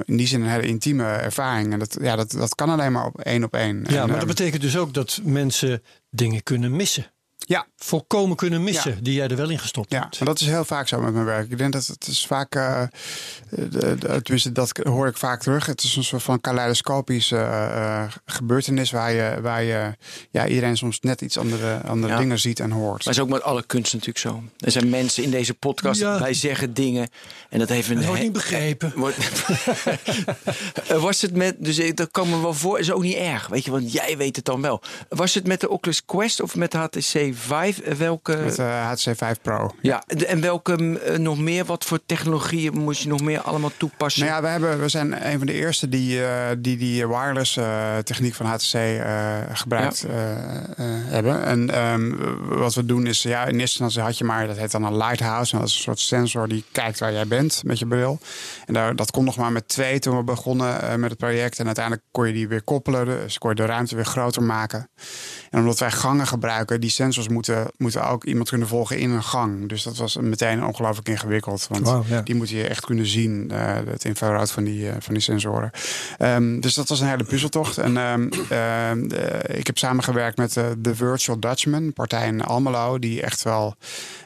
in 0.04 0.16
die 0.16 0.26
zin 0.26 0.40
een 0.40 0.48
hele 0.48 0.66
intieme 0.66 1.04
ervaring. 1.04 1.72
En 1.72 1.78
dat, 1.78 1.96
ja, 2.00 2.16
dat, 2.16 2.30
dat 2.30 2.54
kan 2.54 2.70
alleen 2.70 2.92
maar 2.92 3.06
op 3.06 3.20
één 3.20 3.44
op 3.44 3.54
één. 3.54 3.84
Ja, 3.88 4.02
en, 4.02 4.08
maar 4.08 4.18
dat 4.18 4.28
betekent 4.28 4.62
dus 4.62 4.76
ook 4.76 4.94
dat 4.94 5.20
mensen 5.24 5.82
dingen 6.10 6.42
kunnen 6.42 6.76
missen. 6.76 7.11
Ja. 7.44 7.66
volkomen 7.76 8.36
kunnen 8.36 8.62
missen, 8.62 9.04
die 9.04 9.14
jij 9.14 9.28
er 9.28 9.36
wel 9.36 9.50
in 9.50 9.58
gestopt 9.58 9.92
ja. 9.92 10.00
hebt. 10.00 10.16
Ja, 10.16 10.24
dat 10.24 10.40
is 10.40 10.46
heel 10.46 10.64
vaak 10.64 10.88
zo 10.88 11.00
met 11.00 11.12
mijn 11.12 11.24
werk. 11.24 11.50
Ik 11.50 11.58
denk 11.58 11.72
dat 11.72 11.86
het 11.86 12.06
is 12.06 12.26
vaak, 12.26 12.56
uh, 12.56 12.82
de, 13.48 13.68
de, 13.68 13.96
tenminste 13.96 14.52
dat 14.52 14.80
hoor 14.82 15.06
ik 15.06 15.16
vaak 15.16 15.42
terug. 15.42 15.66
Het 15.66 15.82
is 15.82 15.96
een 15.96 16.04
soort 16.04 16.22
van 16.22 16.40
kaleidoscopische 16.40 17.36
uh, 17.36 18.04
gebeurtenis 18.24 18.90
waar 18.90 19.12
je, 19.12 19.38
waar 19.42 19.62
je 19.62 19.94
ja, 20.30 20.46
iedereen 20.46 20.76
soms 20.76 21.00
net 21.00 21.20
iets 21.20 21.38
andere, 21.38 21.80
andere 21.80 22.16
dingen 22.16 22.38
ziet 22.38 22.60
en 22.60 22.70
hoort. 22.70 23.04
Maar 23.04 23.14
is 23.14 23.20
ook 23.20 23.28
met 23.28 23.42
alle 23.42 23.66
kunst 23.66 23.92
natuurlijk 23.92 24.18
zo. 24.18 24.42
Er 24.58 24.70
zijn 24.70 24.88
mensen 24.88 25.22
in 25.22 25.30
deze 25.30 25.54
podcast, 25.54 26.00
wij 26.00 26.34
zeggen 26.34 26.74
dingen 26.74 27.08
en 27.48 27.58
dat 27.58 27.68
heeft 27.68 27.88
een... 27.88 27.96
Dat 27.96 28.04
wordt 28.04 28.22
niet 28.22 28.32
begrepen. 28.32 28.92
Was 31.00 31.20
het 31.20 31.36
met, 31.36 31.56
dus 31.58 31.94
dat 31.94 32.10
kan 32.10 32.30
me 32.30 32.40
wel 32.40 32.54
voor, 32.54 32.78
is 32.78 32.92
ook 32.92 33.02
niet 33.02 33.16
erg, 33.16 33.46
weet 33.46 33.64
je, 33.64 33.70
want 33.70 33.92
jij 33.92 34.16
weet 34.16 34.36
het 34.36 34.44
dan 34.44 34.60
wel. 34.60 34.82
Was 35.08 35.34
het 35.34 35.46
met 35.46 35.60
de 35.60 35.68
Oculus 35.68 36.04
Quest 36.04 36.40
of 36.40 36.56
met 36.56 36.70
de 36.70 36.78
HTC 36.78 37.31
Vive? 37.34 37.94
Welke? 37.94 38.36
Met 38.36 38.56
de 38.56 38.62
HTC 38.62 39.00
Vive 39.00 39.36
Pro. 39.42 39.70
Ja, 39.82 40.02
en 40.06 40.40
welke 40.40 40.76
nog 41.18 41.38
meer? 41.38 41.64
Wat 41.64 41.84
voor 41.84 42.00
technologieën 42.06 42.78
moest 42.78 43.02
je 43.02 43.08
nog 43.08 43.22
meer 43.22 43.40
allemaal 43.40 43.70
toepassen? 43.76 44.26
Nou 44.26 44.34
ja, 44.34 44.42
we, 44.42 44.48
hebben, 44.48 44.80
we 44.80 44.88
zijn 44.88 45.26
een 45.26 45.38
van 45.38 45.46
de 45.46 45.52
eerste 45.52 45.88
die 45.88 46.20
die, 46.58 46.76
die 46.76 47.06
wireless 47.06 47.58
techniek 48.04 48.34
van 48.34 48.46
HTC 48.46 48.78
gebruikt 49.52 50.06
hebben. 51.08 51.44
En 51.44 51.90
um, 51.92 52.18
wat 52.48 52.74
we 52.74 52.86
doen 52.86 53.06
is, 53.06 53.22
ja, 53.22 53.40
in 53.44 53.60
eerste 53.60 53.82
instantie 53.82 54.00
had 54.00 54.18
je 54.18 54.24
maar, 54.24 54.46
dat 54.46 54.56
heet 54.56 54.70
dan 54.70 54.84
een 54.84 54.96
lighthouse. 54.96 55.52
En 55.52 55.58
dat 55.58 55.68
is 55.68 55.74
een 55.74 55.82
soort 55.82 56.00
sensor 56.00 56.48
die 56.48 56.64
kijkt 56.72 56.98
waar 56.98 57.12
jij 57.12 57.26
bent 57.26 57.62
met 57.64 57.78
je 57.78 57.86
bril. 57.86 58.18
En 58.66 58.74
daar, 58.74 58.96
dat 58.96 59.10
kon 59.10 59.24
nog 59.24 59.36
maar 59.36 59.52
met 59.52 59.68
twee 59.68 59.98
toen 59.98 60.16
we 60.16 60.22
begonnen 60.22 61.00
met 61.00 61.10
het 61.10 61.18
project. 61.18 61.58
En 61.58 61.66
uiteindelijk 61.66 62.06
kon 62.10 62.26
je 62.26 62.32
die 62.32 62.48
weer 62.48 62.62
koppelen. 62.62 63.06
Dus 63.06 63.38
kon 63.38 63.50
je 63.50 63.56
de 63.56 63.64
ruimte 63.64 63.94
weer 63.94 64.04
groter 64.04 64.42
maken. 64.42 64.90
En 65.50 65.58
omdat 65.58 65.78
wij 65.78 65.90
gangen 65.90 66.26
gebruiken, 66.26 66.80
die 66.80 66.90
sensors 66.90 67.21
moeten, 67.28 67.70
moeten 67.76 68.08
ook 68.08 68.24
iemand 68.24 68.48
kunnen 68.48 68.68
volgen 68.68 68.98
in 68.98 69.10
een 69.10 69.22
gang. 69.22 69.68
Dus 69.68 69.82
dat 69.82 69.96
was 69.96 70.16
meteen 70.16 70.64
ongelooflijk 70.64 71.08
ingewikkeld. 71.08 71.66
Want 71.68 71.88
wow, 71.88 72.08
ja. 72.08 72.20
die 72.22 72.34
moet 72.34 72.50
je 72.50 72.68
echt 72.68 72.84
kunnen 72.84 73.06
zien, 73.06 73.48
uh, 73.52 73.74
het 73.86 74.04
infrarood 74.04 74.50
van 74.50 74.64
die, 74.64 74.84
uh, 74.84 74.92
van 74.98 75.14
die 75.14 75.22
sensoren. 75.22 75.70
Um, 76.18 76.60
dus 76.60 76.74
dat 76.74 76.88
was 76.88 77.00
een 77.00 77.08
hele 77.08 77.24
puzzeltocht. 77.24 77.78
En 77.78 77.96
um, 77.96 78.30
uh, 78.52 79.58
ik 79.58 79.66
heb 79.66 79.78
samengewerkt 79.78 80.36
met 80.36 80.52
de 80.78 80.94
Virtual 80.94 81.40
Dutchman, 81.40 81.92
partij 81.92 82.26
in 82.26 82.42
Almelo, 82.42 82.98
die 82.98 83.22
echt 83.22 83.42
wel 83.42 83.74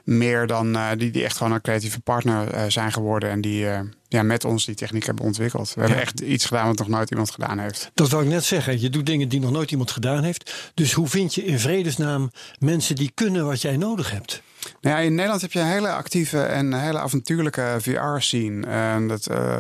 meer 0.05 0.47
dan, 0.47 0.79
die, 0.97 1.11
die 1.11 1.25
echt 1.25 1.37
gewoon 1.37 1.53
een 1.53 1.61
creatieve 1.61 2.01
partner 2.01 2.73
zijn 2.73 2.93
geworden. 2.93 3.31
En 3.31 3.41
die 3.41 3.67
ja, 4.09 4.23
met 4.23 4.45
ons 4.45 4.65
die 4.65 4.75
techniek 4.75 5.07
hebben 5.07 5.25
ontwikkeld. 5.25 5.75
We 5.75 5.81
hebben 5.81 6.01
echt 6.01 6.21
iets 6.21 6.45
gedaan 6.45 6.67
wat 6.67 6.79
nog 6.79 6.89
nooit 6.89 7.11
iemand 7.11 7.31
gedaan 7.31 7.59
heeft. 7.59 7.91
Dat 7.95 8.11
wou 8.11 8.23
ik 8.23 8.29
net 8.29 8.45
zeggen. 8.45 8.81
Je 8.81 8.91
doet 8.91 9.07
dingen 9.07 9.29
die 9.29 9.41
nog 9.41 9.51
nooit 9.51 9.71
iemand 9.71 9.91
gedaan 9.91 10.23
heeft. 10.23 10.71
Dus 10.75 10.93
hoe 10.93 11.09
vind 11.09 11.35
je 11.35 11.45
in 11.45 11.59
vredesnaam 11.59 12.31
mensen 12.59 12.95
die 12.95 13.11
kunnen 13.15 13.47
wat 13.47 13.63
jij 13.63 13.77
nodig 13.77 14.11
hebt? 14.11 14.43
Nou 14.81 14.97
ja, 14.97 15.03
in 15.03 15.15
Nederland 15.15 15.41
heb 15.41 15.53
je 15.53 15.61
een 15.61 15.67
hele 15.67 15.93
actieve 15.93 16.41
en 16.43 16.73
hele 16.73 16.99
avontuurlijke 16.99 17.77
VR-scene. 17.81 18.67
En 18.67 19.09
dat, 19.09 19.29
uh, 19.31 19.59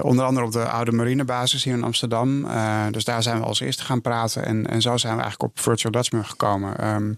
onder 0.00 0.24
andere 0.24 0.46
op 0.46 0.52
de 0.52 0.64
oude 0.64 0.92
marinebasis 0.92 1.64
hier 1.64 1.74
in 1.74 1.82
Amsterdam. 1.82 2.44
Uh, 2.44 2.86
dus 2.90 3.04
daar 3.04 3.22
zijn 3.22 3.38
we 3.38 3.44
als 3.44 3.60
eerste 3.60 3.84
gaan 3.84 4.00
praten. 4.00 4.46
En, 4.46 4.66
en 4.66 4.82
zo 4.82 4.96
zijn 4.96 5.16
we 5.16 5.22
eigenlijk 5.22 5.52
op 5.52 5.60
Virtual 5.60 5.92
Dutchman 5.92 6.24
gekomen. 6.24 6.88
Um, 6.94 7.16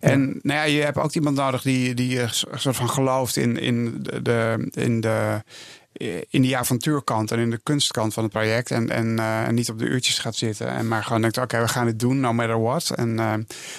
en 0.00 0.40
nou 0.42 0.58
ja, 0.58 0.62
je 0.62 0.82
hebt 0.82 0.98
ook 0.98 1.14
iemand 1.14 1.36
nodig 1.36 1.62
die, 1.62 1.94
die 1.94 2.20
een 2.20 2.30
soort 2.54 2.76
van 2.76 2.90
gelooft 2.90 3.36
in, 3.36 3.58
in 3.58 4.06
de, 4.22 4.68
in 4.70 5.00
de 5.00 5.42
in 6.30 6.42
die 6.42 6.56
avontuurkant 6.56 7.30
en 7.30 7.38
in 7.38 7.50
de 7.50 7.60
kunstkant 7.62 8.14
van 8.14 8.22
het 8.22 8.32
project. 8.32 8.70
En, 8.70 8.90
en, 8.90 9.06
uh, 9.18 9.46
en 9.46 9.54
niet 9.54 9.70
op 9.70 9.78
de 9.78 9.84
uurtjes 9.84 10.18
gaat 10.18 10.36
zitten. 10.36 10.68
En 10.68 10.88
maar 10.88 11.04
gewoon 11.04 11.20
denkt, 11.20 11.36
oké, 11.36 11.46
okay, 11.46 11.60
we 11.60 11.68
gaan 11.68 11.86
het 11.86 11.98
doen, 11.98 12.20
no 12.20 12.32
matter 12.32 12.62
what. 12.62 12.90
En 12.90 13.08
uh, 13.08 13.32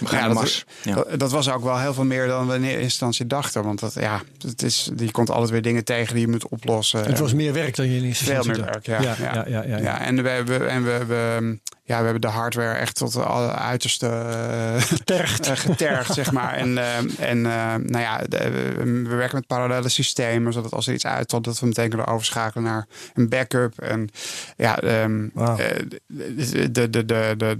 ja, 0.10 0.28
dat, 0.28 0.66
ja. 0.84 0.96
dat, 0.96 1.20
dat, 1.20 1.32
was 1.32 1.50
ook 1.50 1.64
wel 1.64 1.80
heel 1.80 1.94
veel 1.94 2.04
meer 2.04 2.28
dan 2.28 2.48
we 2.48 2.56
in 2.56 2.64
eerste 2.64 2.82
instantie 2.82 3.28
dachten. 3.28 3.64
Want 3.64 3.80
dat, 3.80 3.94
ja, 3.94 4.22
het 4.48 4.64
is, 4.64 4.92
je 4.96 5.12
komt 5.12 5.30
altijd 5.30 5.50
weer 5.50 5.62
dingen 5.62 5.84
tegen 5.84 6.14
die 6.14 6.26
je 6.26 6.32
moet 6.32 6.48
oplossen. 6.48 7.06
Het 7.06 7.20
was 7.20 7.34
meer 7.34 7.54
werk 7.54 7.76
dan 7.76 7.90
je 7.90 7.98
in 7.98 8.04
eerste 8.04 8.24
Veel 8.24 8.36
instantie 8.36 8.64
meer 8.64 8.72
dacht. 8.72 8.88
werk, 8.88 9.04
ja. 9.04 9.16
Ja, 9.26 9.34
ja, 9.34 9.46
ja, 9.48 9.64
ja, 9.64 9.78
ja. 9.78 10.02
En 10.02 10.24
we 10.24 10.30
hebben... 10.30 10.70
En 10.70 10.84
we, 10.84 11.06
we, 11.06 11.58
ja, 11.86 11.98
we 11.98 12.04
hebben 12.04 12.22
de 12.22 12.28
hardware 12.28 12.74
echt 12.74 12.96
tot 12.96 13.14
de 13.14 13.26
uiterste 13.54 14.08
uh, 14.08 14.82
getergd, 14.82 15.48
uh, 15.48 15.56
getergd 15.56 16.14
zeg 16.14 16.32
maar. 16.32 16.54
En, 16.54 16.70
uh, 16.70 17.20
en 17.20 17.42
nou 17.42 18.00
ja, 18.00 18.18
de, 18.18 18.50
we 18.84 19.16
werken 19.16 19.36
met 19.36 19.48
parallele 19.48 19.90
systemen, 19.90 20.54
zodat 20.54 20.72
als 20.72 20.88
er 20.88 20.94
iets 20.94 21.06
uitvalt, 21.06 21.44
dat 21.44 21.60
we 21.60 21.66
meteen 21.66 21.90
kunnen 21.90 22.08
overschakelen 22.08 22.64
naar 22.64 22.88
een 23.14 23.30
backup. 23.30 23.80
En 23.80 24.10
ja, 24.58 24.84
um, 25.04 25.32
wow. 25.34 25.58
de, 25.58 26.72
de, 26.72 26.90
de, 26.90 27.06
de, 27.06 27.36
de, 27.38 27.60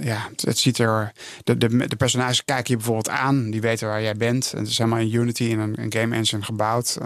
ja, 0.00 0.28
het 0.44 0.58
ziet 0.58 0.78
er. 0.78 1.12
De, 1.44 1.56
de, 1.56 1.86
de 1.86 1.96
personages 1.96 2.44
kijken 2.44 2.70
je 2.70 2.76
bijvoorbeeld 2.76 3.08
aan, 3.08 3.50
die 3.50 3.60
weten 3.60 3.88
waar 3.88 4.02
jij 4.02 4.16
bent. 4.16 4.52
Het 4.56 4.68
is 4.68 4.78
helemaal 4.78 4.98
in 4.98 5.14
Unity 5.14 5.50
en 5.50 5.58
een, 5.58 5.82
een 5.82 5.92
game 5.92 6.14
engine 6.14 6.42
gebouwd. 6.42 6.98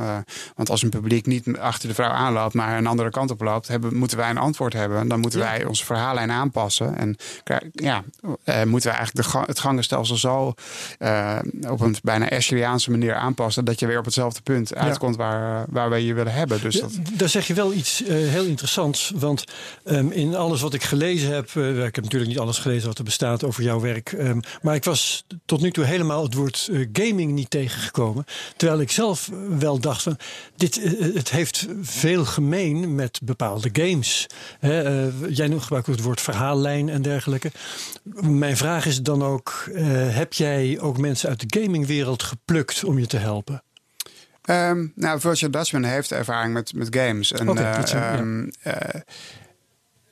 want 0.56 0.70
als 0.70 0.82
een 0.82 0.90
publiek 0.90 1.26
niet 1.26 1.58
achter 1.58 1.88
de 1.88 1.94
vrouw 1.94 2.10
aanloopt, 2.10 2.54
maar 2.54 2.78
een 2.78 2.86
andere 2.86 3.10
kant 3.10 3.30
op 3.30 3.40
loopt, 3.40 3.68
hebben, 3.68 3.96
moeten 3.96 4.16
wij 4.16 4.30
een 4.30 4.38
antwoord 4.38 4.72
hebben. 4.72 5.08
Dan 5.08 5.20
moeten 5.20 5.40
ja. 5.40 5.46
wij 5.46 5.64
onze 5.64 5.84
verhaallijn 5.84 6.30
aanpassen. 6.40 6.96
En 6.96 7.16
ja, 7.72 8.04
uh, 8.44 8.62
moeten 8.62 8.90
we 8.90 8.96
eigenlijk 8.96 9.32
de, 9.32 9.38
het 9.46 9.58
gangenstelsel 9.58 10.16
zo 10.16 10.54
uh, 10.98 11.38
op 11.68 11.80
een 11.80 11.96
bijna 12.02 12.30
Ashleyaanse 12.30 12.90
manier 12.90 13.14
aanpassen. 13.14 13.64
dat 13.64 13.80
je 13.80 13.86
weer 13.86 13.98
op 13.98 14.04
hetzelfde 14.04 14.40
punt 14.42 14.74
uitkomt 14.74 15.16
ja. 15.16 15.22
waar, 15.22 15.64
waar 15.68 15.90
we 15.90 16.04
je 16.04 16.14
willen 16.14 16.32
hebben. 16.32 16.60
Dus 16.60 16.80
dat... 16.80 16.92
Daar 17.12 17.28
zeg 17.28 17.46
je 17.46 17.54
wel 17.54 17.72
iets 17.72 18.02
uh, 18.02 18.08
heel 18.08 18.44
interessants. 18.44 19.12
Want 19.14 19.44
um, 19.84 20.10
in 20.10 20.34
alles 20.34 20.60
wat 20.60 20.74
ik 20.74 20.82
gelezen 20.82 21.34
heb. 21.34 21.50
ik 21.50 21.94
heb 21.94 22.04
natuurlijk 22.04 22.30
niet 22.30 22.38
alles 22.38 22.58
gelezen 22.58 22.88
wat 22.88 22.98
er 22.98 23.04
bestaat 23.04 23.44
over 23.44 23.62
jouw 23.62 23.80
werk. 23.80 24.12
Um, 24.12 24.40
maar 24.62 24.74
ik 24.74 24.84
was 24.84 25.24
tot 25.46 25.60
nu 25.60 25.70
toe 25.70 25.84
helemaal 25.84 26.22
het 26.22 26.34
woord 26.34 26.70
gaming 26.92 27.32
niet 27.32 27.50
tegengekomen. 27.50 28.24
Terwijl 28.56 28.80
ik 28.80 28.90
zelf 28.90 29.30
wel 29.58 29.78
dacht 29.78 30.02
van. 30.02 30.16
Dit, 30.56 30.80
het 31.14 31.30
heeft 31.30 31.66
veel 31.82 32.24
gemeen 32.24 32.94
met 32.94 33.20
bepaalde 33.22 33.70
games. 33.72 34.26
Jij 35.28 35.48
gebruikt 35.58 35.86
het 35.86 36.02
woord 36.02 36.20
verhaallijn 36.32 36.88
en 36.88 37.02
dergelijke. 37.02 37.52
Mijn 38.20 38.56
vraag 38.56 38.86
is 38.86 39.02
dan 39.02 39.22
ook: 39.22 39.64
uh, 39.72 39.82
heb 40.16 40.32
jij 40.32 40.78
ook 40.80 40.98
mensen 40.98 41.28
uit 41.28 41.50
de 41.50 41.60
gamingwereld 41.60 42.22
geplukt 42.22 42.84
om 42.84 42.98
je 42.98 43.06
te 43.06 43.16
helpen? 43.16 43.62
Um, 44.44 44.92
nou, 44.94 45.20
Virtual 45.20 45.50
Dutchman 45.50 45.84
heeft 45.84 46.12
ervaring 46.12 46.52
met, 46.52 46.74
met 46.74 46.96
games. 46.96 47.32
En, 47.32 47.48
okay, 47.48 47.84
uh, 47.94 48.18
um, 48.18 48.50
ja. 48.62 48.94
uh, 48.94 49.00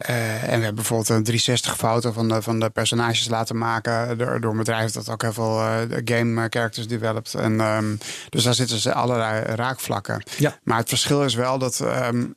Uh, 0.06 0.42
en 0.42 0.58
we 0.58 0.64
hebben 0.64 0.74
bijvoorbeeld 0.74 1.08
een 1.08 1.24
360 1.24 1.76
foto 1.76 2.12
van 2.12 2.28
de, 2.28 2.42
van 2.42 2.60
de 2.60 2.70
personages 2.70 3.28
laten 3.28 3.58
maken 3.58 4.18
door, 4.18 4.40
door 4.40 4.50
een 4.50 4.56
bedrijf 4.56 4.92
dat 4.92 5.08
ook 5.08 5.22
heel 5.22 5.32
veel 5.32 5.60
uh, 5.60 5.80
game 6.04 6.46
characters 6.50 6.88
developt. 6.88 7.34
En, 7.34 7.60
um, 7.60 7.98
dus 8.28 8.42
daar 8.42 8.54
zitten 8.54 8.78
ze 8.78 8.92
allerlei 8.92 9.42
raakvlakken. 9.42 10.22
Ja. 10.36 10.58
Maar 10.62 10.78
het 10.78 10.88
verschil 10.88 11.24
is 11.24 11.34
wel 11.34 11.58
dat. 11.58 11.80
Um, 11.80 12.36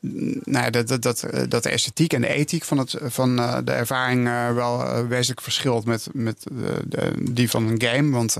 nou 0.00 0.64
ja, 0.64 0.70
dat, 0.70 0.88
dat, 0.88 1.02
dat, 1.02 1.26
dat 1.48 1.62
de 1.62 1.68
esthetiek 1.68 2.12
en 2.12 2.20
de 2.20 2.28
ethiek 2.28 2.64
van, 2.64 2.78
het, 2.78 2.94
van 3.02 3.38
uh, 3.38 3.58
de 3.64 3.72
ervaring 3.72 4.24
wel 4.54 5.06
wezenlijk 5.06 5.40
verschilt 5.40 5.84
met, 5.84 6.08
met 6.12 6.46
de, 6.84 7.12
die 7.30 7.50
van 7.50 7.68
een 7.68 7.82
game. 7.82 8.10
Want 8.10 8.36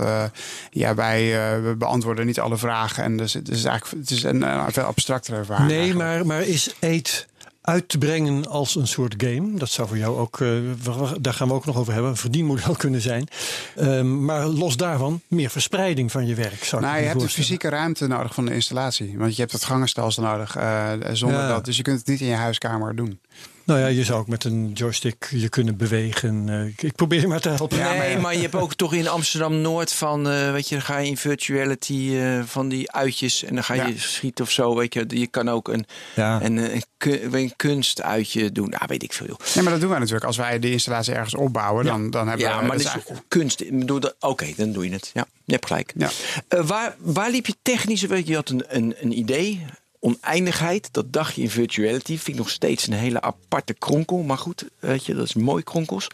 ja, 0.71 0.95
wij 0.95 1.21
we 1.63 1.75
beantwoorden 1.77 2.25
niet 2.25 2.39
alle 2.39 2.57
vragen. 2.57 3.03
En 3.03 3.17
dus 3.17 3.33
het 3.33 3.49
is 3.49 3.63
eigenlijk 3.63 4.01
het 4.01 4.11
is 4.11 4.23
een, 4.23 4.41
een 4.41 4.71
veel 4.71 4.83
abstractere 4.83 5.37
ervaring. 5.37 5.67
Nee, 5.67 5.93
maar, 5.93 6.25
maar 6.25 6.41
is 6.41 6.75
eet 6.79 7.27
uit 7.69 7.89
te 7.89 7.97
brengen 7.97 8.47
als 8.47 8.75
een 8.75 8.87
soort 8.87 9.13
game. 9.17 9.57
Dat 9.57 9.69
zou 9.69 9.87
voor 9.87 9.97
jou 9.97 10.17
ook, 10.17 10.39
uh, 10.39 11.11
daar 11.19 11.33
gaan 11.33 11.47
we 11.47 11.53
ook 11.53 11.65
nog 11.65 11.77
over 11.77 11.93
hebben, 11.93 12.11
een 12.11 12.17
verdienmodel 12.17 12.75
kunnen 12.85 13.01
zijn. 13.01 13.27
Um, 13.79 14.25
maar 14.25 14.45
los 14.45 14.77
daarvan, 14.77 15.21
meer 15.27 15.49
verspreiding 15.49 16.11
van 16.11 16.27
je 16.27 16.35
werk. 16.35 16.63
Zou 16.63 16.81
nou, 16.81 16.97
je 16.99 17.05
hebt 17.05 17.21
een 17.21 17.29
fysieke 17.29 17.69
ruimte 17.69 18.07
nodig 18.07 18.33
van 18.33 18.45
de 18.45 18.53
installatie. 18.53 19.17
Want 19.17 19.35
je 19.35 19.41
hebt 19.41 19.53
het 19.53 19.63
gangenstelsel 19.63 20.23
nodig 20.23 20.57
uh, 20.57 20.91
zonder 21.11 21.39
ja. 21.39 21.47
dat. 21.47 21.65
Dus 21.65 21.77
je 21.77 21.83
kunt 21.83 21.97
het 21.97 22.07
niet 22.07 22.21
in 22.21 22.27
je 22.27 22.33
huiskamer 22.33 22.95
doen. 22.95 23.19
Nou 23.69 23.81
ja, 23.81 23.87
je 23.87 24.03
zou 24.03 24.19
ook 24.19 24.27
met 24.27 24.43
een 24.43 24.71
joystick 24.71 25.27
je 25.29 25.49
kunnen 25.49 25.77
bewegen. 25.77 26.47
Uh, 26.47 26.73
ik 26.77 26.95
probeer 26.95 27.19
je 27.19 27.27
maar 27.27 27.39
te 27.39 27.49
helpen. 27.49 27.77
Ja, 27.77 27.93
nee, 27.93 28.17
maar 28.17 28.35
je 28.35 28.41
hebt 28.41 28.55
ook 28.55 28.73
toch 28.73 28.93
in 28.93 29.07
Amsterdam-Noord 29.07 29.93
van... 29.93 30.27
Uh, 30.27 30.51
weet 30.51 30.69
je, 30.69 30.75
dan 30.75 30.83
ga 30.83 30.97
je 30.97 31.07
in 31.07 31.17
virtuality 31.17 31.93
uh, 31.93 32.43
van 32.43 32.69
die 32.69 32.91
uitjes... 32.91 33.43
en 33.43 33.53
dan 33.53 33.63
ga 33.63 33.73
je 33.73 33.81
ja. 33.81 33.93
schieten 33.95 34.45
of 34.45 34.51
zo, 34.51 34.75
weet 34.75 34.93
je. 34.93 35.05
Je 35.07 35.27
kan 35.27 35.49
ook 35.49 35.67
een, 35.67 35.85
ja. 36.15 36.41
een, 36.41 36.57
een, 36.57 36.83
een 37.31 37.53
kunstuitje 37.55 38.51
doen. 38.51 38.69
Nou, 38.69 38.83
weet 38.87 39.03
ik 39.03 39.13
veel. 39.13 39.39
Ja, 39.53 39.61
maar 39.61 39.71
dat 39.71 39.81
doen 39.81 39.89
wij 39.89 39.99
natuurlijk. 39.99 40.25
Als 40.25 40.37
wij 40.37 40.59
de 40.59 40.71
installatie 40.71 41.13
ergens 41.13 41.35
opbouwen, 41.35 41.85
ja. 41.85 41.91
dan, 41.91 42.09
dan 42.09 42.27
hebben 42.27 42.47
ja, 42.47 42.59
we... 42.59 42.65
maar 42.65 42.77
dat 42.77 42.85
is 42.85 42.91
eigenlijk... 42.91 43.23
kunst. 43.27 43.63
Oké, 43.71 44.13
okay, 44.19 44.53
dan 44.57 44.71
doe 44.71 44.85
je 44.85 44.91
het. 44.91 45.11
Ja, 45.13 45.27
je 45.45 45.53
hebt 45.53 45.65
gelijk. 45.65 45.93
Ja. 45.97 46.09
waar, 46.63 46.95
waar 46.99 47.31
liep 47.31 47.45
je 47.45 47.55
technisch... 47.61 48.01
Weet 48.01 48.25
je, 48.25 48.29
je 48.29 48.35
had 48.35 48.49
een, 48.49 48.63
een, 48.67 48.95
een 48.99 49.17
idee 49.17 49.65
oneindigheid, 49.99 50.89
dat 50.91 51.13
dacht 51.13 51.35
je 51.35 51.41
in 51.41 51.49
virtuality, 51.49 52.07
vind 52.07 52.27
ik 52.27 52.35
nog 52.35 52.49
steeds 52.49 52.87
een 52.87 52.93
hele 52.93 53.21
aparte 53.21 53.73
kronkel. 53.73 54.23
Maar 54.23 54.37
goed, 54.37 54.65
weet 54.79 55.05
je, 55.05 55.15
dat 55.15 55.25
is 55.25 55.33
mooi 55.33 55.63
kronkels. 55.63 56.07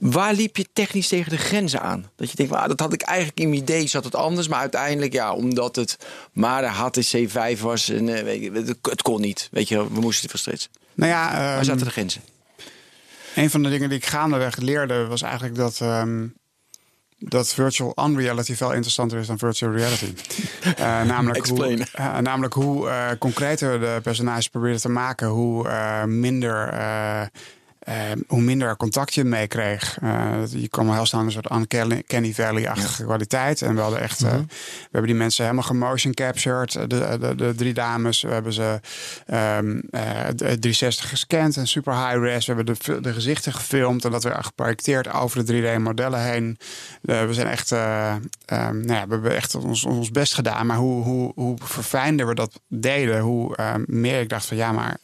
Waar 0.00 0.34
liep 0.34 0.56
je 0.56 0.66
technisch 0.72 1.08
tegen 1.08 1.30
de 1.30 1.36
grenzen 1.36 1.80
aan? 1.80 2.10
Dat 2.16 2.30
je 2.30 2.36
denkt, 2.36 2.52
ah, 2.52 2.68
dat 2.68 2.80
had 2.80 2.92
ik 2.92 3.02
eigenlijk 3.02 3.40
in 3.40 3.48
mijn 3.48 3.62
idee, 3.62 3.86
zat 3.86 4.04
het 4.04 4.14
anders. 4.14 4.48
Maar 4.48 4.60
uiteindelijk, 4.60 5.12
ja, 5.12 5.34
omdat 5.34 5.76
het 5.76 5.96
maar 6.32 6.62
de 6.62 6.68
HTC 6.68 7.30
5 7.30 7.60
was 7.60 7.88
en 7.88 8.08
uh, 8.08 8.20
weet 8.20 8.42
je, 8.42 8.52
het, 8.52 8.76
het 8.82 9.02
kon 9.02 9.20
niet. 9.20 9.48
Weet 9.50 9.68
je, 9.68 9.92
we 9.92 10.00
moesten 10.00 10.22
het 10.22 10.30
verstrekken. 10.30 10.80
Nou 10.94 11.10
ja, 11.10 11.32
um, 11.32 11.54
waar 11.54 11.64
zaten 11.64 11.84
de 11.84 11.90
grenzen? 11.90 12.22
Een 13.34 13.50
van 13.50 13.62
de 13.62 13.68
dingen 13.68 13.88
die 13.88 13.98
ik 13.98 14.06
gaandeweg 14.06 14.56
leerde 14.56 15.06
was 15.06 15.22
eigenlijk 15.22 15.54
dat. 15.54 15.80
Um, 15.80 16.34
dat 17.28 17.54
virtual 17.54 17.92
unreality 18.04 18.54
veel 18.54 18.72
interessanter 18.72 19.18
is 19.18 19.26
dan 19.26 19.38
virtual 19.38 19.72
reality. 19.72 20.12
Uh, 20.78 21.02
namelijk, 21.12 21.46
hoe, 21.46 21.86
uh, 21.98 22.18
namelijk 22.18 22.54
hoe 22.54 22.86
uh, 22.86 23.08
concreter 23.18 23.80
de 23.80 24.00
personages 24.02 24.48
proberen 24.48 24.80
te 24.80 24.88
maken, 24.88 25.28
hoe 25.28 25.68
minder 26.06 26.74
hoe 28.26 28.40
minder 28.40 28.76
contact 28.76 29.14
je 29.14 29.24
mee 29.24 29.46
kreeg. 29.46 29.98
Uh, 30.02 30.34
je 30.48 30.68
kwam 30.68 30.92
heel 30.92 31.06
snel 31.06 31.20
een 31.20 31.30
soort 31.30 31.50
uncanny 31.50 32.32
valley-achtige 32.32 33.04
kwaliteit. 33.04 33.62
En 33.62 33.74
we 33.74 33.80
hadden 33.80 34.00
echt, 34.00 34.22
uh, 34.22 34.30
we 34.30 34.46
hebben 34.82 35.10
die 35.10 35.18
mensen 35.18 35.44
helemaal 35.44 35.64
gemotion 35.64 36.14
captured. 36.14 36.72
De, 36.72 37.18
de, 37.20 37.34
de, 37.36 37.54
drie 37.54 37.74
dames, 37.74 38.22
we 38.22 38.28
hebben 38.28 38.52
ze 38.52 38.80
um, 39.58 39.82
uh, 39.90 40.00
360 40.34 41.08
gescand 41.08 41.56
en 41.56 41.66
super 41.66 41.92
high 41.92 42.18
res. 42.18 42.46
We 42.46 42.54
hebben 42.54 42.74
de, 42.74 43.00
de 43.00 43.12
gezichten 43.12 43.52
gefilmd 43.52 44.04
en 44.04 44.10
dat 44.10 44.22
weer 44.22 44.44
geprojecteerd 44.44 45.12
over 45.12 45.46
de 45.46 45.52
3D-modellen 45.52 46.22
heen. 46.22 46.58
we 47.00 47.28
zijn 47.30 47.46
echt, 47.46 47.70
um, 47.70 47.78
nou 48.46 48.92
ja, 48.92 49.06
we 49.06 49.12
hebben 49.12 49.34
echt 49.34 49.54
ons, 49.54 49.84
ons 49.84 50.10
best 50.10 50.34
gedaan. 50.34 50.66
Maar 50.66 50.76
hoe, 50.76 51.04
hoe, 51.04 51.32
hoe 51.34 51.56
verfijnder 51.62 52.26
we 52.26 52.34
dat 52.34 52.60
deden, 52.68 53.20
hoe 53.20 53.56
meer 53.86 54.20
ik 54.20 54.28
dacht 54.28 54.46
van 54.46 54.56
ja, 54.56 54.72
maar 54.72 54.96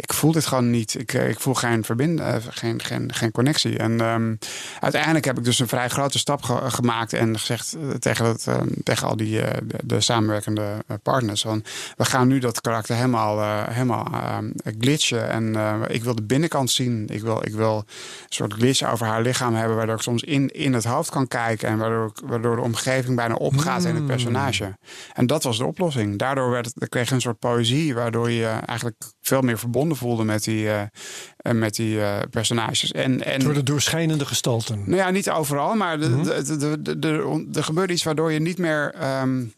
ik 0.00 0.12
voel 0.12 0.32
dit 0.32 0.46
gewoon 0.46 0.70
niet. 0.70 0.98
Ik, 0.98 1.14
eh, 1.14 1.28
ik 1.28 1.40
voel 1.40 1.54
geen 1.54 1.84
verbind, 1.84 2.20
uh, 2.20 2.34
geen, 2.48 2.82
geen, 2.82 3.14
geen 3.14 3.30
connectie. 3.30 3.78
En 3.78 4.00
um, 4.00 4.38
uiteindelijk 4.80 5.24
heb 5.24 5.38
ik 5.38 5.44
dus 5.44 5.58
een 5.58 5.68
vrij 5.68 5.88
grote 5.88 6.18
stap 6.18 6.42
ge 6.42 6.58
gemaakt 6.70 7.12
en 7.12 7.38
gezegd 7.38 7.76
uh, 7.76 7.90
tegen, 7.90 8.24
het, 8.24 8.46
uh, 8.48 8.60
tegen 8.82 9.08
al 9.08 9.16
die 9.16 9.40
de, 9.40 9.78
de, 9.84 10.00
samenwerkende 10.00 10.84
partners: 11.02 11.40
van 11.40 11.64
we 11.96 12.04
gaan 12.04 12.28
nu 12.28 12.38
dat 12.38 12.60
karakter 12.60 12.94
helemaal, 12.94 13.64
helemaal 13.70 14.06
ehm, 14.12 14.50
glitchen. 14.78 15.28
En 15.28 15.56
ik 15.88 16.04
wil 16.04 16.14
de 16.14 16.22
binnenkant 16.22 16.70
zien. 16.70 17.06
Ik 17.08 17.22
wil, 17.22 17.46
ik 17.46 17.54
wil 17.54 17.76
een 17.76 17.84
soort 18.28 18.52
glitch 18.52 18.92
over 18.92 19.06
haar 19.06 19.22
lichaam 19.22 19.54
hebben, 19.54 19.76
waardoor 19.76 19.96
ik 19.96 20.02
soms 20.02 20.22
in, 20.22 20.48
in 20.48 20.72
het 20.72 20.84
hoofd 20.84 21.10
kan 21.10 21.28
kijken 21.28 21.68
en 21.68 21.78
waardoor, 21.78 22.12
waardoor 22.24 22.56
de 22.56 22.62
omgeving 22.62 23.16
bijna 23.16 23.34
opgaat 23.34 23.80
in 23.80 23.88
het 23.88 23.98
hmm. 23.98 24.06
personage. 24.06 24.76
En 25.12 25.26
dat 25.26 25.42
was 25.42 25.58
de 25.58 25.66
oplossing. 25.66 26.18
Daardoor 26.18 26.50
werd 26.50 26.64
het, 26.74 26.88
kreeg 26.88 27.08
je 27.08 27.14
een 27.14 27.20
soort 27.20 27.38
poëzie, 27.38 27.94
waardoor 27.94 28.30
je 28.30 28.46
eigenlijk 28.46 28.96
veel 29.28 29.40
meer 29.40 29.58
verbonden 29.58 29.96
voelde 29.96 30.24
met 30.24 30.44
die, 30.44 30.64
uh, 30.64 30.82
met 31.52 31.74
die 31.74 31.96
uh, 31.96 32.18
personages. 32.30 32.92
En, 32.92 33.24
en, 33.24 33.40
Door 33.40 33.54
de 33.54 33.62
doorschijnende 33.62 34.26
gestalten. 34.26 34.82
Nou 34.86 34.96
ja, 34.96 35.10
niet 35.10 35.30
overal, 35.30 35.74
maar 35.74 36.00
er 36.00 36.10
mhm. 36.10 37.62
gebeurde 37.62 37.92
iets 37.92 38.02
waardoor 38.02 38.32
je 38.32 38.40
niet 38.40 38.58
meer. 38.58 38.94
Um, 39.20 39.56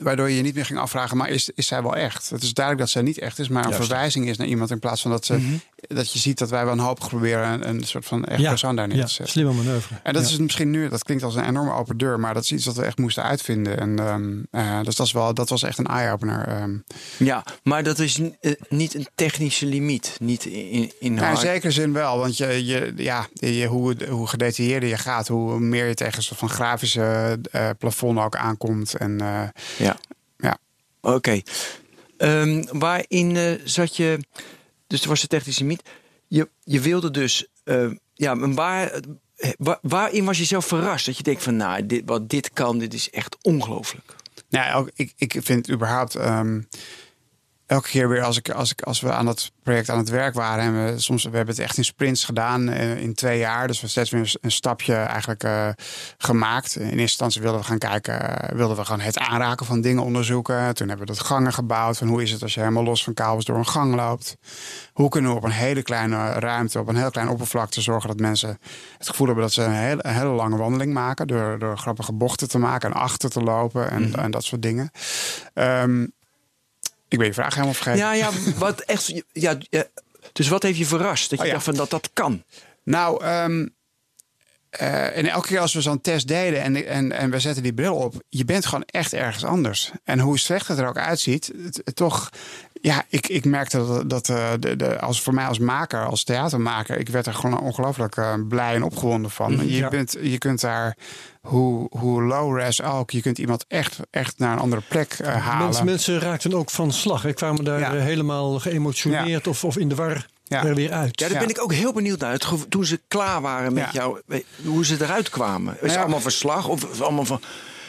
Waardoor 0.00 0.28
je 0.28 0.36
je 0.36 0.42
niet 0.42 0.54
meer 0.54 0.64
ging 0.64 0.78
afvragen, 0.78 1.16
maar 1.16 1.28
is, 1.28 1.50
is 1.54 1.66
zij 1.66 1.82
wel 1.82 1.96
echt? 1.96 2.30
Het 2.30 2.42
is 2.42 2.54
duidelijk 2.54 2.84
dat 2.84 2.94
zij 2.94 3.02
niet 3.02 3.18
echt 3.18 3.38
is, 3.38 3.48
maar 3.48 3.66
een 3.66 3.72
verwijzing 3.72 4.28
is 4.28 4.36
naar 4.36 4.46
iemand 4.46 4.70
in 4.70 4.78
plaats 4.78 5.02
van 5.02 5.10
dat, 5.10 5.24
ze, 5.24 5.34
mhm. 5.34 5.54
dat 5.76 6.12
je 6.12 6.18
ziet 6.18 6.38
dat 6.38 6.50
wij 6.50 6.64
wel 6.64 6.72
een 6.72 6.78
hoop 6.78 6.98
proberen 6.98 7.52
een, 7.52 7.68
een 7.68 7.84
soort 7.84 8.06
van 8.06 8.24
echt 8.24 8.42
persoon 8.42 8.76
daar 8.76 8.88
neer 8.88 9.04
te 9.04 9.08
zetten. 9.08 9.28
slimme 9.28 9.52
manoeuvre. 9.52 9.94
En 10.02 10.12
dat 10.12 10.22
is 10.22 10.36
misschien 10.36 10.70
nu, 10.70 10.88
dat 10.88 11.04
klinkt 11.04 11.24
als 11.24 11.34
een 11.34 11.48
enorme 11.48 11.72
open 11.72 11.96
deur, 11.96 12.20
maar 12.20 12.34
dat 12.34 12.42
is 12.42 12.52
iets 12.52 12.66
wat 12.66 12.76
we 12.76 12.84
echt 12.84 12.98
moesten 12.98 13.22
uitvinden. 13.22 13.78
En 13.80 13.98
um, 13.98 14.46
uh, 14.50 14.80
dus 14.82 14.96
dat, 14.96 15.06
is 15.06 15.12
wel, 15.12 15.34
dat 15.34 15.48
was 15.48 15.62
echt 15.62 15.78
een 15.78 15.86
eye-opener. 15.86 16.62
Um. 16.62 16.84
Ja, 17.16 17.44
maar 17.62 17.82
dat 17.82 17.98
is 17.98 18.18
uh, 18.18 18.30
niet 18.68 18.94
een 18.94 19.08
technische 19.14 19.66
limiet, 19.66 20.16
niet 20.20 20.44
in, 20.44 20.92
in 21.00 21.14
ja, 21.14 21.30
in 21.30 21.36
zekere 21.36 21.72
zin 21.72 21.92
wel, 21.92 22.18
want 22.18 22.36
je, 22.36 22.64
je, 22.64 22.92
ja, 22.96 23.26
je, 23.32 23.66
hoe, 23.66 23.96
hoe 24.08 24.26
gedetailleerder 24.26 24.88
je 24.88 24.98
gaat, 24.98 25.28
hoe 25.28 25.58
meer 25.58 25.86
je 25.86 25.94
tegen 25.94 26.16
een 26.16 26.22
soort 26.22 26.38
van 26.38 26.48
grafische 26.48 27.38
uh, 27.52 27.70
plafond 27.78 28.18
ook 28.18 28.36
aankomt. 28.36 28.94
En, 28.94 29.20
ja. 29.78 29.96
Ja. 30.36 30.58
Oké. 31.00 31.40
Um, 32.18 32.64
waarin 32.78 33.34
uh, 33.34 33.60
zat 33.64 33.96
je. 33.96 34.18
Dus 34.86 35.02
er 35.02 35.08
was 35.08 35.20
de 35.20 35.26
technische 35.26 35.64
niet. 35.64 35.82
Je, 36.28 36.48
je 36.64 36.80
wilde 36.80 37.10
dus. 37.10 37.46
Uh, 37.64 37.92
ja, 38.14 38.38
waar, 38.38 39.00
waar, 39.58 39.78
waarin 39.82 40.24
was 40.24 40.38
je 40.38 40.44
zelf 40.44 40.66
verrast? 40.66 41.06
Dat 41.06 41.16
je 41.16 41.22
denkt 41.22 41.42
van, 41.42 41.56
nou, 41.56 41.86
dit, 41.86 42.02
wat 42.06 42.28
dit 42.28 42.52
kan, 42.52 42.78
dit 42.78 42.94
is 42.94 43.10
echt 43.10 43.36
ongelooflijk. 43.42 44.14
Nou, 44.48 44.90
ik, 44.94 45.12
ik 45.16 45.32
vind 45.32 45.66
het 45.66 45.70
überhaupt. 45.70 46.14
Um, 46.14 46.68
elke 47.66 47.88
keer 47.88 48.08
weer 48.08 48.22
als, 48.22 48.36
ik, 48.36 48.50
als, 48.50 48.70
ik, 48.70 48.82
als 48.82 49.00
we 49.00 49.12
aan 49.12 49.24
dat 49.24 49.52
project 49.62 49.90
aan 49.90 49.98
het 49.98 50.08
werk 50.08 50.34
waren. 50.34 50.64
En 50.64 50.84
we, 50.84 51.00
soms, 51.00 51.24
we 51.24 51.36
hebben 51.36 51.54
het 51.54 51.64
echt 51.64 51.76
in 51.76 51.84
sprints 51.84 52.24
gedaan 52.24 52.70
in, 52.70 52.98
in 52.98 53.14
twee 53.14 53.38
jaar. 53.38 53.66
Dus 53.66 53.80
we 53.80 53.88
steeds 53.88 54.10
weer 54.10 54.34
een, 54.40 54.50
stapje 54.50 54.94
eigenlijk 54.94 55.44
uh, 55.44 55.68
gemaakt. 56.18 56.76
In 56.76 56.84
eerste 56.84 57.00
instantie 57.00 57.40
wilden 57.42 57.60
we 57.60 57.66
gaan 57.66 57.78
kijken, 57.78 58.14
uh, 58.22 58.56
wilden 58.56 58.76
we 58.76 58.84
gewoon 58.84 59.00
het 59.00 59.18
aanraken 59.18 59.66
van 59.66 59.80
dingen 59.80 60.02
onderzoeken. 60.02 60.74
Toen 60.74 60.88
hebben 60.88 61.06
we 61.06 61.12
dat 61.12 61.22
gangen 61.22 61.52
gebouwd. 61.52 61.98
Van 61.98 62.08
hoe 62.08 62.22
is 62.22 62.30
het 62.30 62.42
als 62.42 62.54
je 62.54 62.60
helemaal 62.60 62.84
los 62.84 63.04
van 63.04 63.14
kabels 63.14 63.44
door 63.44 63.56
een 63.56 63.66
gang 63.66 63.94
loopt? 63.94 64.36
Hoe 64.92 65.08
kunnen 65.08 65.30
we 65.30 65.36
op 65.36 65.44
een 65.44 65.50
hele 65.50 65.82
kleine 65.82 66.32
ruimte, 66.32 66.78
op 66.78 66.88
een 66.88 66.96
heel 66.96 67.10
klein 67.10 67.28
oppervlakte 67.28 67.80
zorgen 67.80 68.08
dat 68.08 68.20
mensen 68.20 68.58
het 68.98 69.08
gevoel 69.08 69.26
hebben 69.26 69.44
dat 69.44 69.52
ze 69.52 69.62
een 69.62 69.72
hele, 69.72 70.04
een 70.04 70.14
hele 70.14 70.28
lange 70.28 70.56
wandeling 70.56 70.92
maken. 70.92 71.26
Door, 71.26 71.58
door 71.58 71.78
grappige 71.78 72.12
bochten 72.12 72.48
te 72.48 72.58
maken 72.58 72.92
en 72.92 73.00
achter 73.00 73.30
te 73.30 73.40
lopen 73.40 73.90
en, 73.90 74.02
mm. 74.02 74.14
en 74.14 74.30
dat 74.30 74.44
soort 74.44 74.62
dingen. 74.62 74.90
Um, 75.54 76.12
ik 77.14 77.20
ben 77.20 77.28
je 77.28 77.34
vraag 77.34 77.54
helemaal 77.54 77.74
vergeten. 77.74 78.00
Ja, 78.00 78.12
ja, 78.12 78.30
wat 78.56 78.80
echt. 78.80 79.22
Ja, 79.32 79.58
dus 80.32 80.48
wat 80.48 80.62
heeft 80.62 80.78
je 80.78 80.86
verrast? 80.86 81.30
Dat 81.30 81.38
je 81.38 81.44
oh, 81.44 81.52
dacht 81.52 81.64
van 81.64 81.74
dat 81.74 81.90
dat 81.90 82.10
kan? 82.12 82.42
Nou, 82.84 83.24
um, 83.24 83.74
uh, 84.80 85.16
en 85.16 85.26
elke 85.26 85.46
keer 85.46 85.60
als 85.60 85.74
we 85.74 85.80
zo'n 85.80 86.00
test 86.00 86.28
deden 86.28 86.62
en, 86.62 86.86
en, 86.86 87.12
en 87.12 87.30
we 87.30 87.40
zetten 87.40 87.62
die 87.62 87.74
bril 87.74 87.94
op, 87.94 88.14
je 88.28 88.44
bent 88.44 88.66
gewoon 88.66 88.84
echt 88.86 89.12
ergens 89.12 89.44
anders. 89.44 89.92
En 90.04 90.18
hoe 90.18 90.38
slecht 90.38 90.68
het 90.68 90.78
er 90.78 90.88
ook 90.88 90.98
uitziet, 90.98 91.52
het, 91.62 91.96
toch, 91.96 92.30
ja, 92.80 93.04
ik, 93.08 93.28
ik 93.28 93.44
merkte 93.44 93.86
dat, 93.86 94.10
dat 94.10 94.28
uh, 94.28 94.50
de, 94.60 94.76
de, 94.76 95.00
als 95.00 95.20
voor 95.20 95.34
mij 95.34 95.46
als 95.46 95.58
maker, 95.58 96.06
als 96.06 96.24
theatermaker, 96.24 96.98
ik 96.98 97.08
werd 97.08 97.26
er 97.26 97.34
gewoon 97.34 97.60
ongelooflijk 97.60 98.16
uh, 98.16 98.34
blij 98.48 98.74
en 98.74 98.82
opgewonden 98.82 99.30
van. 99.30 99.52
Mhm, 99.52 99.66
je, 99.66 99.88
bent, 99.88 100.16
je 100.22 100.38
kunt 100.38 100.60
daar 100.60 100.96
hoe, 101.40 101.86
hoe 101.90 102.22
low 102.22 102.58
res 102.58 102.82
ook. 102.82 103.10
Je 103.10 103.22
kunt 103.22 103.38
iemand 103.38 103.64
echt, 103.68 103.98
echt 104.10 104.38
naar 104.38 104.52
een 104.52 104.58
andere 104.58 104.82
plek 104.88 105.18
halen. 105.24 105.64
Mensen, 105.64 105.84
mensen 105.84 106.18
raakten 106.18 106.54
ook 106.54 106.70
van 106.70 106.92
slag. 106.92 107.24
Ik 107.24 107.34
kwamen 107.34 107.64
daar 107.64 107.78
ja. 107.78 107.92
helemaal 107.92 108.58
geëmotioneerd 108.58 109.46
of, 109.46 109.64
of 109.64 109.76
in 109.76 109.88
de 109.88 109.94
war 109.94 110.26
ja. 110.54 110.64
er 110.64 110.74
weer 110.74 110.92
uit. 110.92 111.20
Ja, 111.20 111.28
daar 111.28 111.38
ben 111.38 111.48
ik 111.48 111.62
ook 111.62 111.72
heel 111.72 111.92
benieuwd 111.92 112.20
naar. 112.20 112.38
toen 112.68 112.84
ze 112.84 113.00
klaar 113.08 113.40
waren 113.40 113.72
met 113.72 113.92
jou, 113.92 114.20
hoe 114.64 114.84
ze 114.84 114.96
eruit 115.00 115.28
kwamen. 115.28 115.76
Is 115.80 115.90
het 115.90 116.00
allemaal 116.00 116.20
verslag 116.20 116.68
of 116.68 117.00
allemaal 117.00 117.24
van... 117.24 117.40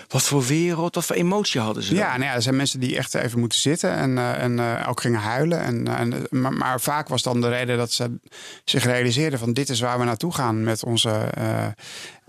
Wat 0.08 0.24
voor 0.24 0.46
wereld, 0.46 0.96
wat 0.96 1.06
voor 1.06 1.16
emotie 1.16 1.62
hadden 1.62 1.84
ze? 1.84 1.96
Ja, 1.96 2.10
nou 2.18 2.24
ja, 2.24 2.34
er 2.34 2.42
zijn 2.42 2.56
mensen 2.56 2.80
die 2.80 2.98
echt 2.98 3.14
even 3.14 3.40
moeten 3.40 3.60
zitten 3.60 3.92
en, 3.96 4.12
uh, 4.12 4.44
en 4.44 4.58
uh, 4.58 4.86
ook 4.90 5.02
gingen 5.02 5.20
huilen. 5.20 5.62
En, 5.62 5.88
uh, 5.88 6.00
en, 6.00 6.28
maar, 6.30 6.54
maar, 6.54 6.82
vaak 6.82 7.08
was 7.08 7.22
dan 7.22 7.42
de 7.42 7.50
reden 7.50 7.78
dat 7.78 7.92
ze 7.92 8.20
zich 8.66 8.84
realiseerden 8.84 9.40
van 9.40 9.54
dit 9.54 9.70
is 9.70 9.80
waar 9.80 10.00
we 10.00 10.06
naartoe 10.06 10.34
gaan 10.34 10.64
met 10.64 10.84
onze, 10.84 11.30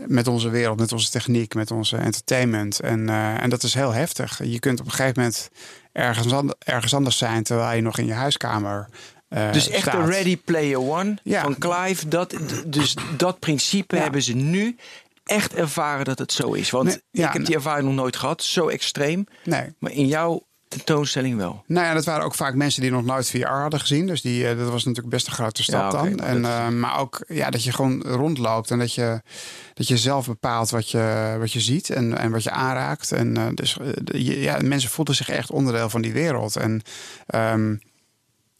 met 0.06 0.26
onze 0.26 0.48
wereld, 0.48 0.78
met 0.78 0.92
onze 0.92 1.10
techniek, 1.10 1.54
met 1.54 1.70
onze 1.70 1.96
entertainment. 1.96 2.80
En, 2.80 3.08
en 3.40 3.50
dat 3.50 3.62
is 3.62 3.74
heel 3.74 3.92
heftig. 3.92 4.40
Je 4.44 4.58
kunt 4.58 4.80
op 4.80 4.86
een 4.86 4.92
gegeven 4.92 5.22
moment 5.22 5.50
ergens, 5.92 6.34
ergens 6.58 6.94
anders 6.94 7.18
zijn 7.18 7.42
terwijl 7.42 7.76
je 7.76 7.82
nog 7.82 7.98
in 7.98 8.06
je 8.06 8.12
huiskamer 8.12 8.88
uh, 9.28 9.52
dus 9.52 9.68
echt 9.68 9.92
een 9.92 10.06
Ready 10.06 10.36
Player 10.36 10.80
One 10.80 11.16
ja. 11.22 11.42
van 11.42 11.58
Clive. 11.58 12.08
Dat, 12.08 12.36
dus 12.66 12.96
dat 13.16 13.38
principe 13.38 13.96
ja. 13.96 14.02
hebben 14.02 14.22
ze 14.22 14.34
nu 14.34 14.76
echt 15.24 15.54
ervaren 15.54 16.04
dat 16.04 16.18
het 16.18 16.32
zo 16.32 16.52
is. 16.52 16.70
Want 16.70 17.02
ik 17.10 17.32
heb 17.32 17.44
die 17.44 17.54
ervaring 17.54 17.86
nog 17.86 17.96
nooit 17.96 18.16
gehad, 18.16 18.42
zo 18.42 18.68
extreem. 18.68 19.26
Nee. 19.44 19.74
Maar 19.78 19.92
in 19.92 20.06
jouw 20.06 20.46
tentoonstelling 20.68 21.36
wel. 21.36 21.64
Nou 21.66 21.86
ja, 21.86 21.94
dat 21.94 22.04
waren 22.04 22.24
ook 22.24 22.34
vaak 22.34 22.54
mensen 22.54 22.82
die 22.82 22.90
nog 22.90 23.04
nooit 23.04 23.30
VR 23.30 23.46
hadden 23.46 23.80
gezien. 23.80 24.06
Dus 24.06 24.22
die, 24.22 24.42
uh, 24.42 24.58
dat 24.58 24.70
was 24.70 24.84
natuurlijk 24.84 25.14
best 25.14 25.26
een 25.26 25.32
grote 25.32 25.62
stap 25.62 25.92
ja, 25.92 25.98
okay, 25.98 26.14
dan. 26.14 26.26
En, 26.26 26.38
uh, 26.38 26.68
maar 26.68 26.98
ook 26.98 27.24
ja, 27.28 27.50
dat 27.50 27.64
je 27.64 27.72
gewoon 27.72 28.02
rondloopt 28.02 28.70
en 28.70 28.78
dat 28.78 28.94
je, 28.94 29.22
dat 29.74 29.88
je 29.88 29.96
zelf 29.96 30.26
bepaalt 30.26 30.70
wat 30.70 30.90
je, 30.90 31.36
wat 31.38 31.52
je 31.52 31.60
ziet 31.60 31.90
en, 31.90 32.18
en 32.18 32.30
wat 32.30 32.42
je 32.42 32.50
aanraakt. 32.50 33.12
En 33.12 33.38
uh, 33.38 33.46
dus 33.54 33.76
ja, 34.14 34.58
mensen 34.62 34.90
voelden 34.90 35.14
zich 35.14 35.28
echt 35.28 35.50
onderdeel 35.50 35.90
van 35.90 36.02
die 36.02 36.12
wereld. 36.12 36.56
En 36.56 36.82
um, 37.34 37.80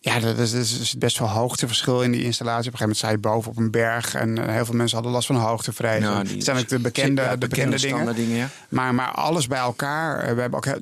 ja, 0.07 0.23
er 0.23 0.39
is, 0.39 0.53
is, 0.53 0.95
best 0.99 1.19
wel 1.19 1.29
hoogteverschil 1.29 2.03
in 2.03 2.11
die 2.11 2.23
installatie. 2.23 2.67
Op 2.67 2.73
een 2.73 2.79
gegeven 2.79 3.09
moment 3.09 3.25
je 3.25 3.31
boven 3.31 3.51
op 3.51 3.57
een 3.57 3.71
berg 3.71 4.15
en 4.15 4.39
eh, 4.39 4.55
heel 4.55 4.65
veel 4.65 4.75
mensen 4.75 4.97
hadden 4.97 5.15
last 5.15 5.27
van 5.27 5.37
hoogtevrees. 5.37 6.03
Ja, 6.03 6.23
dat 6.23 6.45
zijn 6.45 6.59
ook 6.59 6.69
de 6.69 6.79
bekende, 6.79 7.23
ja, 7.23 7.31
de 7.31 7.49
bekende, 7.49 7.81
dingen. 7.81 8.15
dingen 8.15 8.37
ja. 8.37 8.49
maar, 8.69 8.95
maar 8.95 9.11
alles 9.11 9.47
bij 9.47 9.59
elkaar. 9.59 10.19
Eh, 10.19 10.35
we 10.35 10.41
hebben 10.41 10.59
ook 10.59 10.67
uh, 10.67 10.75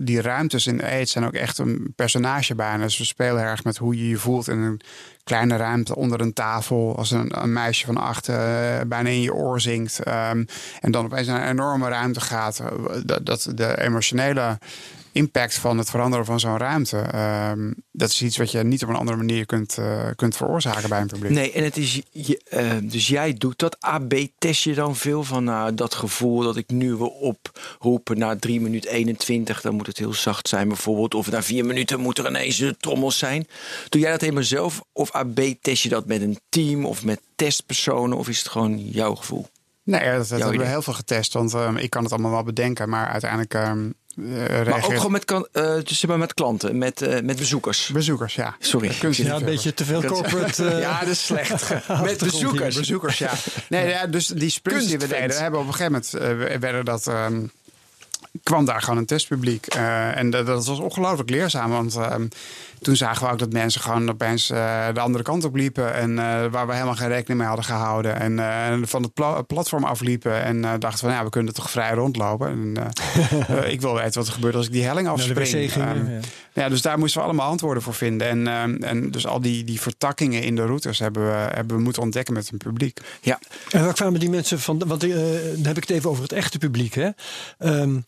die 0.00 0.20
ruimtes 0.20 0.66
in 0.66 0.82
AIDS 0.82 1.12
zijn 1.12 1.24
ook 1.24 1.34
echt 1.34 1.58
een 1.58 1.92
personage 1.96 2.54
bijna. 2.54 2.82
Dus 2.82 2.98
we 2.98 3.04
spelen 3.04 3.42
erg 3.42 3.64
met 3.64 3.76
hoe 3.76 3.96
je 3.96 4.08
je 4.08 4.16
voelt 4.16 4.48
in 4.48 4.58
een 4.58 4.80
kleine 5.24 5.56
ruimte 5.56 5.96
onder 5.96 6.20
een 6.20 6.32
tafel. 6.32 6.96
Als 6.96 7.10
een, 7.10 7.42
een 7.42 7.52
meisje 7.52 7.86
van 7.86 7.96
acht 7.96 8.28
uh, 8.28 8.36
bijna 8.86 9.08
in 9.08 9.20
je 9.20 9.34
oor 9.34 9.60
zingt. 9.60 10.06
Um, 10.06 10.46
en 10.80 10.90
dan 10.90 11.04
opeens 11.04 11.26
naar 11.26 11.42
een 11.42 11.50
enorme 11.50 11.88
ruimte 11.88 12.20
gaat. 12.20 12.62
dat, 13.04 13.26
dat 13.26 13.48
de 13.54 13.80
emotionele 13.80 14.58
impact 15.12 15.54
van 15.54 15.78
het 15.78 15.90
veranderen 15.90 16.24
van 16.24 16.40
zo'n 16.40 16.56
ruimte. 16.56 16.96
Um, 17.50 17.74
dat 17.92 18.10
is 18.10 18.22
iets 18.22 18.36
wat 18.36 18.50
je 18.50 18.64
niet 18.64 18.82
op 18.82 18.88
een 18.88 18.94
andere 18.94 19.16
manier 19.16 19.46
kunt, 19.46 19.76
uh, 19.78 20.08
kunt 20.16 20.36
veroorzaken 20.36 20.88
bij 20.88 21.00
een 21.00 21.06
publiek. 21.06 21.30
Nee, 21.32 21.52
en 21.52 21.64
het 21.64 21.76
is. 21.76 22.02
Je, 22.10 22.40
uh, 22.52 22.90
dus 22.90 23.08
jij 23.08 23.32
doet 23.34 23.58
dat. 23.58 23.80
AB 23.80 24.14
test 24.38 24.64
je 24.64 24.74
dan 24.74 24.96
veel 24.96 25.24
van 25.24 25.48
uh, 25.48 25.66
dat 25.74 25.94
gevoel 25.94 26.42
dat 26.42 26.56
ik 26.56 26.70
nu 26.70 26.94
wil 26.94 27.08
oproepen 27.08 28.18
na 28.18 28.36
3 28.36 28.60
minuten 28.60 28.90
21. 28.90 29.60
Dan 29.60 29.74
moet 29.74 29.86
het 29.86 29.98
heel 29.98 30.14
zacht 30.14 30.48
zijn, 30.48 30.68
bijvoorbeeld. 30.68 31.14
Of 31.14 31.30
na 31.30 31.42
4 31.42 31.64
minuten 31.64 32.00
moet 32.00 32.18
er 32.18 32.28
ineens 32.28 32.56
de 32.56 32.76
trommels 32.76 33.18
zijn. 33.18 33.46
Doe 33.88 34.00
jij 34.00 34.10
dat 34.10 34.20
helemaal 34.20 34.42
zelf? 34.42 34.82
Of 34.92 35.10
AB 35.10 35.40
test 35.60 35.82
je 35.82 35.88
dat 35.88 36.06
met 36.06 36.22
een 36.22 36.38
team 36.48 36.86
of 36.86 37.04
met 37.04 37.20
testpersonen? 37.36 38.18
Of 38.18 38.28
is 38.28 38.38
het 38.38 38.48
gewoon 38.48 38.78
jouw 38.78 39.14
gevoel? 39.14 39.46
Nee, 39.84 40.16
dat, 40.16 40.28
hebben 40.28 40.58
we 40.58 40.64
heel 40.64 40.82
veel 40.82 40.92
getest. 40.92 41.32
Want 41.32 41.54
ehm, 41.54 41.76
ik 41.76 41.90
kan 41.90 42.02
het 42.02 42.12
allemaal 42.12 42.30
wel 42.30 42.42
bedenken. 42.42 42.88
Maar 42.88 43.06
uiteindelijk 43.06 43.54
ehm 43.54 43.88
eh, 44.16 44.66
Maar 44.68 44.84
ook 44.84 44.96
gewoon 44.96 45.12
met, 45.12 45.34
zeg 45.88 46.06
maar 46.06 46.18
met 46.18 46.34
klanten, 46.34 46.78
met, 46.78 47.02
eh, 47.02 47.20
met 47.20 47.36
bezoekers. 47.36 47.90
bezoekers, 47.92 48.34
ja. 48.34 48.56
Sorry. 48.58 48.92
Ja, 49.12 49.34
een 49.36 49.44
beetje 49.44 49.74
te 49.74 49.84
veel 49.84 50.02
corporate. 50.02 50.64
eh, 50.68 50.80
ja, 50.80 51.00
dat 51.00 51.08
is 51.08 51.26
slecht. 51.26 51.68
met 52.02 52.18
bezoekers. 52.18 52.76
Bezoekers, 52.76 53.18
ja. 53.18 53.32
Nee, 53.68 53.88
ja, 53.88 54.06
dus 54.06 54.26
die 54.26 54.50
sprints 54.50 54.86
die 54.86 54.98
we 54.98 55.06
deden, 55.06 55.40
hebben 55.40 55.60
op 55.60 55.66
een 55.66 55.74
gegeven 55.74 56.04
moment 56.20 56.60
werden 56.60 56.84
dat. 56.84 57.06
ehm, 57.06 57.40
kwam 58.42 58.64
daar 58.64 58.82
gewoon 58.82 58.98
een 58.98 59.06
testpubliek. 59.06 59.66
Eh, 59.66 60.16
en 60.16 60.30
dat, 60.30 60.46
dat 60.46 60.66
was 60.66 60.78
ongelooflijk 60.78 61.30
leerzaam. 61.30 61.70
Want 61.70 61.96
ehm, 61.96 62.26
toen 62.80 62.96
zagen 62.96 63.26
we 63.26 63.32
ook 63.32 63.38
dat 63.38 63.52
mensen 63.52 63.80
gewoon 63.80 64.10
opeens 64.10 64.50
eh, 64.50 64.86
de 64.94 65.00
andere 65.00 65.24
kant 65.24 65.44
op 65.44 65.54
liepen. 65.54 65.94
En 65.94 66.10
eh, 66.18 66.44
waar 66.50 66.66
we 66.66 66.72
helemaal 66.72 66.94
geen 66.94 67.08
rekening 67.08 67.38
mee 67.38 67.48
hadden 67.48 67.64
gehouden. 67.66 68.20
En 68.20 68.38
eh, 68.38 68.78
van 68.82 69.02
het 69.02 69.14
pla- 69.14 69.42
platform 69.42 69.84
afliepen. 69.84 70.42
En 70.42 70.64
eh, 70.64 70.70
dachten 70.78 70.98
van 70.98 71.10
ja, 71.10 71.24
we 71.24 71.30
kunnen 71.30 71.54
toch 71.54 71.70
vrij 71.70 71.92
rondlopen. 71.94 72.48
En, 72.48 72.92
ik 73.72 73.80
wil 73.80 73.94
weten 73.94 74.18
wat 74.18 74.26
er 74.26 74.32
gebeurt 74.32 74.54
als 74.54 74.66
ik 74.66 74.72
die 74.72 74.84
helling 74.84 75.08
afspring. 75.08 75.72
Ehm, 75.72 76.10
ja. 76.10 76.20
ja, 76.52 76.68
dus 76.68 76.82
daar 76.82 76.98
moesten 76.98 77.20
we 77.20 77.26
allemaal 77.26 77.48
antwoorden 77.48 77.82
voor 77.82 77.94
vinden. 77.94 78.28
En, 78.28 78.46
ehm, 78.46 78.82
en 78.82 79.10
dus 79.10 79.26
al 79.26 79.40
die, 79.40 79.64
die 79.64 79.80
vertakkingen 79.80 80.42
in 80.42 80.56
de 80.56 80.64
routes 80.66 80.98
hebben 80.98 81.26
we, 81.26 81.48
hebben 81.54 81.76
we 81.76 81.82
moeten 81.82 82.02
ontdekken 82.02 82.34
met 82.34 82.48
een 82.52 82.58
publiek. 82.58 83.00
Ja, 83.20 83.38
En 83.70 83.84
waar 83.84 83.94
kwamen 83.94 84.20
die 84.20 84.30
mensen 84.30 84.60
van? 84.60 84.82
Want 84.86 85.04
eh, 85.04 85.10
dan 85.54 85.66
heb 85.66 85.76
ik 85.76 85.88
het 85.88 85.90
even 85.90 86.10
over 86.10 86.22
het 86.22 86.32
echte 86.32 86.58
publiek. 86.58 86.94
Hè? 86.94 87.08
Ehm, 87.58 87.98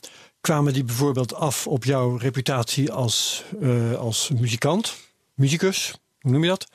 kwamen 0.44 0.72
die 0.72 0.84
bijvoorbeeld 0.84 1.34
af 1.34 1.66
op 1.66 1.84
jouw 1.84 2.16
reputatie 2.16 2.92
als, 2.92 3.44
eh, 3.60 3.94
als 3.94 4.30
muzikant, 4.40 4.96
muzikus? 5.34 5.94
Hoe 6.20 6.32
noem 6.32 6.42
je 6.42 6.48
dat? 6.48 6.66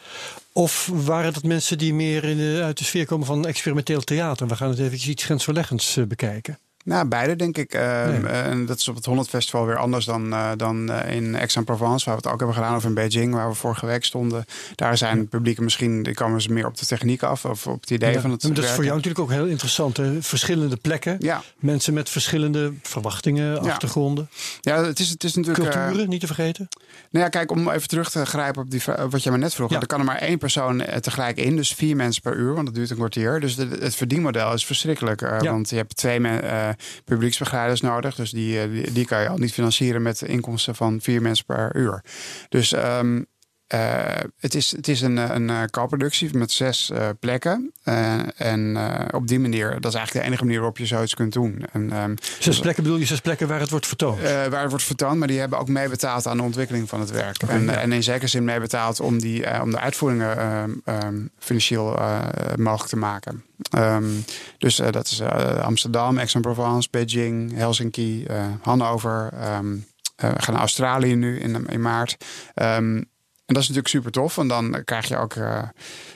Of 0.54 0.92
waren 0.94 1.34
dat 1.34 1.44
mensen 1.44 1.78
die 1.78 1.94
meer 1.94 2.24
in 2.24 2.38
de, 2.38 2.62
uit 2.64 2.78
de 2.78 2.84
sfeer 2.84 3.06
komen 3.06 3.26
van 3.26 3.48
experimenteel 3.48 4.02
theater? 4.02 4.48
We 4.48 4.56
gaan 4.56 4.70
het 4.70 4.80
even 4.80 5.10
iets 5.10 5.24
grensverleggends 5.24 5.98
eh, 5.98 6.04
bekijken. 6.04 6.60
Nou, 6.86 7.08
beide 7.08 7.36
denk 7.36 7.58
ik. 7.58 7.74
Ehm, 7.74 7.82
Ja. 8.22 8.28
En 8.28 8.66
dat 8.66 8.78
is 8.80 8.88
op 8.88 8.96
het 8.96 9.06
100 9.06 9.30
Festival 9.30 9.66
weer 9.66 9.78
anders 9.78 10.06
dan, 10.06 10.34
eh, 10.34 10.50
dan 10.58 10.92
eh, 10.92 11.16
in 11.16 11.36
Aix-en-Provence, 11.38 12.06
waar 12.06 12.16
we 12.16 12.22
het 12.24 12.32
ook 12.32 12.38
hebben 12.40 12.56
gedaan, 12.56 12.76
of 12.76 12.84
in 12.84 12.94
Beijing, 12.94 13.34
waar 13.34 13.50
we 13.50 13.56
vorige 13.56 13.86
week 13.86 14.04
stonden. 14.06 14.46
Daar 14.76 14.98
zijn 14.98 15.28
publieken 15.28 15.64
misschien, 15.64 16.04
die 16.04 16.14
komen 16.14 16.42
ze 16.42 16.52
meer 16.54 16.66
op 16.68 16.78
de 16.78 16.86
techniek 16.86 17.24
af 17.24 17.46
of 17.46 17.68
op 17.68 17.82
het 17.82 17.90
idee 17.90 18.14
Ja, 18.14 18.22
van 18.22 18.32
het. 18.32 18.44
maar 18.44 18.54
dat 18.54 18.64
is 18.64 18.70
voor 18.72 18.84
jou 18.84 18.96
natuurlijk 18.96 19.24
ook 19.24 19.32
heel 19.32 19.46
interessant. 19.46 19.98
Hè? 19.98 20.22
Verschillende 20.22 20.76
plekken, 20.76 21.16
Ja, 21.20 21.42
mensen 21.60 21.94
met 21.94 22.10
verschillende 22.10 22.74
verwachtingen, 22.84 23.60
achtergronden, 23.62 24.30
ja 24.62 24.84
het, 24.84 25.00
is, 25.00 25.10
het 25.10 25.24
is 25.24 25.36
natuurlijk. 25.36 25.66
eh, 25.76 25.82
culturen, 25.82 26.10
niet 26.10 26.20
te 26.20 26.28
vergeten. 26.28 26.68
Nou 27.12 27.26
ja, 27.26 27.30
kijk, 27.32 27.52
om 27.52 27.70
even 27.70 27.88
terug 27.88 28.10
te 28.12 28.26
grijpen 28.26 28.62
op 28.62 28.72
die, 28.72 28.82
wat 29.10 29.24
jij 29.24 29.32
me 29.32 29.38
net 29.38 29.54
vroeg. 29.56 29.72
Er 29.72 29.86
kan 29.88 30.00
er 30.00 30.06
maar 30.06 30.18
één 30.18 30.38
persoon 30.38 30.82
eh, 30.82 30.98
tegelijk 30.98 31.38
in, 31.38 31.56
dus 31.56 31.74
vier 31.74 31.96
mensen 31.96 32.22
per 32.22 32.36
uur, 32.36 32.54
want 32.54 32.66
dat 32.66 32.76
duurt 32.76 32.90
een 32.90 32.96
kwartier. 32.96 33.40
Dus 33.40 33.56
de- 33.56 33.78
het 33.80 33.96
verdienmodel 33.96 34.54
is 34.54 34.66
verschrikkelijk. 34.66 35.22
eh. 35.22 35.40
Want 35.42 35.70
je 35.70 35.76
hebt 35.76 35.96
twee 35.96 36.20
me- 36.20 36.38
eh, 36.38 36.70
publieksbegeleiders 37.06 37.82
nodig. 37.82 38.16
Dus 38.16 38.32
die, 38.32 38.62
eh, 38.62 38.72
die, 38.72 38.92
die 38.92 39.06
kan 39.06 39.22
je 39.22 39.30
al 39.30 39.38
niet 39.38 39.54
financieren 39.54 40.02
met 40.02 40.22
inkomsten 40.22 40.76
van 40.76 41.02
vier 41.02 41.22
mensen 41.22 41.46
per 41.46 41.76
uur. 41.76 42.04
Dus 42.50 42.74
ehm, 42.74 43.22
eh, 43.70 44.24
het 44.40 44.56
is, 44.56 44.72
het 44.72 44.88
is 44.88 45.02
een, 45.02 45.18
eh, 45.18 45.30
een 45.30 45.50
eh, 45.50 45.64
co-productie 45.72 46.38
met 46.38 46.52
zes 46.52 46.92
plekken. 47.20 47.72
En 48.36 48.78
op 49.12 49.28
die 49.28 49.40
manier, 49.40 49.70
dat 49.70 49.92
is 49.92 49.98
eigenlijk 49.98 50.14
de 50.14 50.22
enige 50.22 50.44
manier 50.44 50.58
waarop 50.58 50.78
je 50.78 50.86
zoiets 50.86 51.14
kunt 51.14 51.34
doen. 51.34 51.66
En, 51.72 51.92
ehm, 51.92 52.16
Zes 52.40 52.60
plekken 52.60 52.84
bedoel 52.84 52.98
je, 52.98 53.06
zes 53.06 53.20
plekken 53.20 53.48
waar 53.48 53.60
het 53.60 53.70
wordt 53.70 53.88
vertoond. 53.88 54.22
waar 54.22 54.62
het 54.62 54.70
wordt 54.70 54.86
vertoond, 54.86 55.18
maar 55.18 55.28
die 55.28 55.40
hebben 55.40 55.60
ook 55.60 55.68
meebetaald 55.68 56.28
aan 56.28 56.38
de 56.38 56.44
ontwikkeling 56.44 56.90
van 56.90 57.00
het 57.00 57.12
werk. 57.12 57.44
En, 57.44 57.64
ja. 57.64 57.76
en 57.76 57.92
in 57.92 58.04
zekere 58.04 58.28
zin 58.28 58.44
meebetaald 58.44 59.00
om, 59.00 59.20
die, 59.20 59.62
om 59.62 59.72
de 59.72 59.80
uitvoeringen 59.80 60.38
ehm, 60.38 60.72
ehm, 60.86 61.26
financieel 61.40 62.00
mogelijk 62.56 62.90
te 62.90 62.98
maken. 62.98 63.44
Dus 64.58 64.76
dat 64.76 65.06
is 65.06 65.22
Amsterdam, 65.62 66.18
Aix-en-Provence, 66.18 66.88
Beijing, 66.92 67.56
Helsinki, 67.56 68.26
Hannover. 68.62 69.30
we 70.16 70.42
gaan 70.42 70.54
naar 70.54 70.62
Australië 70.62 71.16
nu 71.16 71.40
in, 71.40 71.68
in 71.68 71.82
maart. 71.82 72.18
En 73.50 73.56
dat 73.56 73.64
is 73.64 73.70
natuurlijk 73.70 73.88
super 73.96 74.12
tof. 74.12 74.38
En 74.38 74.48
dan 74.48 74.82
krijg 74.86 75.08
je 75.08 75.18
ook. 75.18 75.34
eh, 75.36 75.62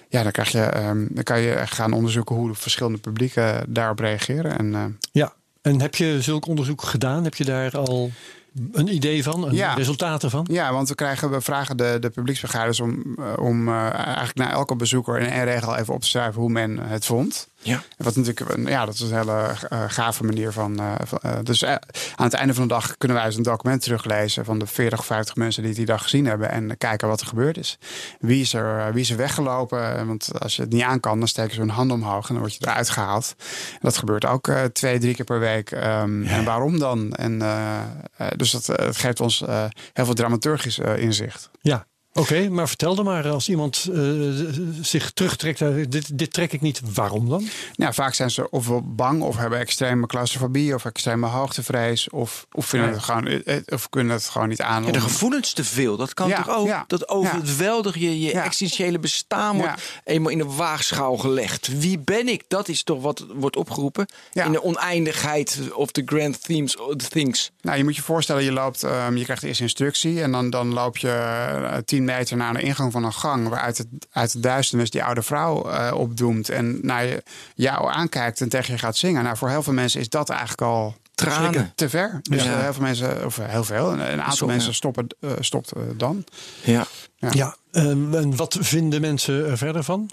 ja, 0.09 0.23
dan, 0.23 0.31
krijg 0.31 0.49
je, 0.51 0.61
ehm, 0.61 1.05
dan 1.09 1.23
kan 1.23 1.41
je 1.41 1.61
gaan 1.65 1.93
onderzoeken 1.93 2.35
hoe 2.35 2.47
de 2.49 2.55
verschillende 2.55 2.97
publieken 2.97 3.65
daarop 3.73 3.99
reageren. 3.99 4.57
En 4.57 4.73
eh, 4.75 4.83
Ja, 5.11 5.33
en 5.61 5.81
heb 5.81 5.95
je 5.95 6.21
zulk 6.21 6.45
onderzoek 6.47 6.81
gedaan? 6.81 7.23
Heb 7.23 7.35
je 7.35 7.43
daar 7.45 7.77
al 7.77 8.11
een 8.71 8.93
idee 8.93 9.23
van, 9.23 9.47
een 9.47 9.55
Ja. 9.55 9.73
resultaten 9.73 10.29
van? 10.29 10.47
Ja, 10.51 10.73
want 10.73 10.89
we, 10.89 10.95
krijgen, 10.95 11.31
we 11.31 11.41
vragen 11.41 11.77
de, 11.77 11.97
de 11.99 12.09
publieksbegeleiders 12.09 12.79
om, 12.79 13.03
eh, 13.19 13.33
om 13.43 13.69
eigenlijk 13.69 14.35
na 14.35 14.51
elke 14.51 14.75
bezoeker 14.75 15.19
in 15.19 15.29
één 15.29 15.43
regel 15.43 15.75
even 15.75 15.93
op 15.93 16.01
te 16.01 16.07
schrijven 16.07 16.41
hoe 16.41 16.49
men 16.49 16.79
het 16.79 17.05
vond. 17.05 17.47
Ja. 17.63 17.83
Wat 17.97 18.15
natuurlijk, 18.15 18.49
een- 18.57 18.65
ja, 18.65 18.85
dat 18.85 18.93
is 18.93 18.99
een 18.99 19.17
hele 19.17 19.55
eh, 19.69 19.83
gave 19.87 20.23
manier 20.23 20.51
van. 20.51 20.79
eh, 20.79 20.91
van, 21.03 21.17
eh, 21.21 21.37
dus 21.43 21.65
aan 21.65 21.79
het 22.15 22.33
einde 22.33 22.53
van 22.53 22.63
de 22.67 22.73
dag 22.73 22.97
kunnen 22.97 23.17
wij 23.17 23.25
eens 23.25 23.35
een 23.35 23.43
document 23.43 23.81
teruglezen 23.81 24.45
van 24.45 24.59
de 24.59 24.65
40 24.67 24.99
of 24.99 25.05
50 25.05 25.35
mensen 25.35 25.61
die 25.61 25.69
het 25.71 25.77
die 25.79 25.87
dag 25.87 26.01
gezien 26.03 26.25
hebben 26.25 26.49
en 26.51 26.77
kijken 26.77 27.07
wat 27.07 27.21
er 27.21 27.27
gebeurd 27.27 27.57
is. 27.57 27.77
Wie 28.19 28.41
is 28.41 28.53
er, 28.53 28.93
wie 28.93 29.01
is 29.01 29.09
er 29.09 29.17
weggelopen? 29.17 30.07
Want 30.07 30.29
als 30.41 30.55
je 30.55 30.61
het 30.61 30.71
niet 30.71 30.81
aan 30.81 30.99
kan, 30.99 31.19
dan 31.19 31.27
steken 31.27 31.53
ze 31.53 31.59
hun 31.59 31.69
hand 31.69 31.91
omhoog 31.91 32.27
en 32.27 32.33
dan 32.33 32.43
word 32.43 32.53
je 32.55 32.65
eruit 32.67 32.89
gehaald. 32.89 33.35
En 33.71 33.79
dat 33.81 33.97
gebeurt 33.97 34.25
ook 34.25 34.51
twee, 34.73 34.99
drie 34.99 35.15
keer 35.15 35.25
per 35.25 35.39
week. 35.39 35.71
Ehm, 35.71 36.23
En 36.25 36.43
waarom 36.43 36.79
dan? 36.79 37.13
En, 37.13 37.41
dus 38.35 38.51
dat, 38.51 38.69
geeft 38.95 39.19
ons 39.19 39.39
heel 39.93 40.05
veel 40.05 40.13
dramaturgisch 40.13 40.79
inzicht. 40.79 41.49
Ja. 41.61 41.85
Oké, 42.13 42.49
maar 42.49 42.67
vertel 42.67 42.95
dan 42.95 43.05
maar, 43.05 43.29
als 43.29 43.49
iemand 43.49 43.89
eh, 43.93 43.99
zich 44.81 45.11
terugtrekt, 45.11 45.59
dit, 45.91 46.17
dit 46.17 46.33
trek 46.33 46.53
ik 46.53 46.61
niet, 46.61 46.81
waarom 46.93 47.29
dan? 47.29 47.47
Ja, 47.73 47.93
vaak 47.93 48.13
zijn 48.13 48.31
ze 48.31 48.49
ofwel 48.49 48.81
bang 48.95 49.21
of 49.21 49.37
hebben 49.37 49.59
extreme 49.59 50.07
claustrofobie 50.07 50.73
of 50.73 50.85
extreme 50.85 51.27
hoogtevrees 51.27 52.09
of, 52.09 52.45
of, 52.51 52.65
vinden 52.65 52.89
Ja. 52.89 52.95
het 52.95 53.03
gewoon, 53.03 53.27
eh, 53.27 53.57
of 53.65 53.89
kunnen 53.89 54.13
het 54.13 54.23
gewoon 54.29 54.47
niet 54.47 54.61
aan. 54.61 54.85
Ja, 54.85 54.91
de 54.91 55.01
gevoelens 55.01 55.53
te 55.53 55.63
veel, 55.63 55.97
dat 55.97 56.13
kan 56.13 56.27
Ja, 56.27 56.43
toch 56.43 56.55
ook? 56.55 56.67
ja, 56.67 56.83
dat 56.87 57.09
overweldig 57.09 57.95
je, 57.97 58.19
je 58.21 58.33
Ja. 58.33 58.43
existentiële 58.43 58.99
bestaan 58.99 59.57
wordt 59.57 59.81
eenmaal 60.03 60.31
in 60.31 60.37
de 60.37 60.45
waagschaal 60.45 61.17
gelegd. 61.17 61.79
Wie 61.79 61.99
ben 61.99 62.27
ik? 62.27 62.43
Dat 62.47 62.67
is 62.67 62.83
toch 62.83 63.01
wat 63.01 63.25
wordt 63.35 63.55
opgeroepen. 63.55 64.05
Ja. 64.31 64.45
In 64.45 64.51
de 64.51 64.63
oneindigheid 64.63 65.59
of 65.73 65.91
the 65.91 66.01
grand 66.05 66.43
themes 66.43 66.77
of 66.77 66.95
the 66.95 67.07
things. 67.07 67.51
Nou, 67.61 67.77
je 67.77 67.83
moet 67.83 67.95
je 67.95 68.01
voorstellen, 68.01 68.43
je 68.43 68.51
loopt, 68.51 68.83
ehm, 68.83 69.15
je 69.15 69.23
krijgt 69.23 69.43
eerst 69.43 69.61
instructie 69.61 70.21
en 70.21 70.31
dan, 70.31 70.49
dan 70.49 70.73
loop 70.73 70.97
je 70.97 71.09
eh, 71.09 71.77
10 72.05 72.15
meter 72.15 72.37
naar 72.37 72.53
de 72.53 72.61
ingang 72.61 72.91
van 72.91 73.03
een 73.03 73.13
gang 73.13 73.47
waar 73.47 73.59
uit 73.59 73.77
het, 73.77 73.87
uit 74.11 74.31
de 74.31 74.39
duisternis 74.39 74.89
die 74.89 75.03
oude 75.03 75.21
vrouw 75.21 75.69
eh, 75.69 75.93
opdoemt 75.97 76.49
en 76.49 76.79
naar 76.81 77.05
je, 77.05 77.23
jou 77.55 77.91
aankijkt 77.91 78.41
en 78.41 78.49
tegen 78.49 78.73
je 78.73 78.79
gaat 78.79 78.97
zingen. 78.97 79.23
Nou, 79.23 79.37
voor 79.37 79.49
heel 79.49 79.63
veel 79.63 79.73
mensen 79.73 79.99
is 79.99 80.09
dat 80.09 80.29
eigenlijk 80.29 80.61
al 80.61 80.95
Tranen. 81.15 81.71
te 81.75 81.89
ver. 81.89 82.19
Dus 82.21 82.43
Ja. 82.43 82.53
eh, 82.53 82.61
heel 82.61 82.73
veel 82.73 82.81
mensen, 82.83 83.25
of 83.25 83.37
heel 83.41 83.63
veel, 83.63 83.91
een, 83.91 84.21
aantal 84.21 84.47
mensen 84.47 84.69
ja. 84.69 84.75
stoppen, 84.75 85.07
eh, 85.19 85.31
stopt 85.39 85.71
eh, 85.71 85.81
dan. 85.97 86.23
Ja. 86.63 86.85
Ja. 87.17 87.29
Ja. 87.31 87.55
en 87.71 88.35
wat 88.35 88.57
vinden 88.59 89.01
mensen 89.01 89.45
er 89.49 89.57
verder 89.57 89.83
van? 89.83 90.09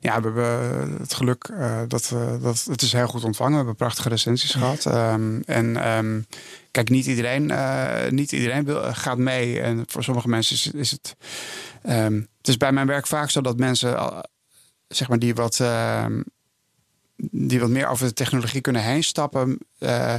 Ja, 0.00 0.20
we 0.20 0.26
hebben 0.28 0.96
het 1.00 1.14
geluk 1.14 1.44
eh, 1.52 1.80
dat, 1.88 2.08
we 2.08 2.38
dat 2.42 2.64
het 2.70 2.82
is 2.82 2.92
heel 2.92 3.06
goed 3.06 3.24
ontvangen. 3.24 3.50
We 3.52 3.56
hebben 3.58 3.76
prachtige 3.76 4.08
recensies 4.08 4.52
gehad. 4.52 4.86
Ehm, 4.86 5.40
en 5.46 5.76
ehm, 5.76 6.20
kijk, 6.70 6.88
niet 6.88 7.06
iedereen, 7.06 7.50
eh, 7.50 8.10
niet 8.10 8.32
iedereen 8.32 8.64
wil, 8.64 8.82
gaat 8.94 9.18
mee. 9.18 9.60
En 9.60 9.84
voor 9.86 10.04
sommige 10.04 10.28
mensen 10.28 10.56
is, 10.56 10.70
is 10.70 10.90
het. 10.90 11.16
ehm, 11.82 12.14
het 12.14 12.48
is 12.48 12.56
bij 12.56 12.72
mijn 12.72 12.86
werk 12.86 13.06
vaak 13.06 13.30
zo 13.30 13.40
dat 13.40 13.58
mensen, 13.58 13.96
eh, 13.96 14.18
zeg 14.88 15.08
maar, 15.08 15.18
die 15.18 15.34
wat. 15.34 15.60
die 17.30 17.60
wat 17.60 17.68
meer 17.68 17.88
over 17.88 18.06
de 18.06 18.12
technologie 18.12 18.60
kunnen 18.60 18.82
heen 18.82 19.02
stappen. 19.04 19.58
eh, 19.78 20.14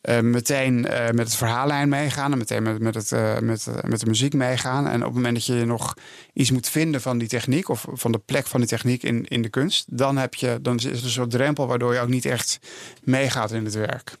eh, 0.00 0.20
meteen 0.20 0.86
eh, 0.86 1.04
met 1.04 1.26
het 1.26 1.34
verhaallijn 1.34 1.88
meegaan. 1.88 2.32
En 2.32 2.38
meteen 2.38 2.62
met, 2.62 2.80
met, 2.80 2.94
het, 2.94 3.12
eh, 3.12 3.38
met, 3.38 3.66
met 3.86 4.00
de 4.00 4.06
muziek 4.06 4.34
meegaan. 4.34 4.88
En 4.88 5.00
op 5.00 5.06
het 5.06 5.14
moment 5.14 5.34
dat 5.34 5.44
je 5.44 5.64
nog 5.64 5.94
iets 6.32 6.50
moet 6.50 6.68
vinden 6.68 7.00
van 7.00 7.18
die 7.18 7.28
techniek. 7.28 7.68
Of 7.68 7.86
van 7.92 8.12
de 8.12 8.18
plek 8.18 8.46
van 8.46 8.60
die 8.60 8.68
techniek 8.68 9.02
in, 9.02 9.24
in 9.24 9.42
de 9.42 9.48
kunst. 9.48 9.84
Dan, 9.88 10.16
heb 10.16 10.34
je, 10.34 10.58
dan 10.62 10.76
is 10.76 10.84
er 10.84 10.90
een 10.90 11.10
soort 11.10 11.30
drempel 11.30 11.66
waardoor 11.66 11.94
je 11.94 12.00
ook 12.00 12.08
niet 12.08 12.24
echt 12.24 12.58
meegaat 13.02 13.52
in 13.52 13.64
het 13.64 13.74
werk. 13.74 14.16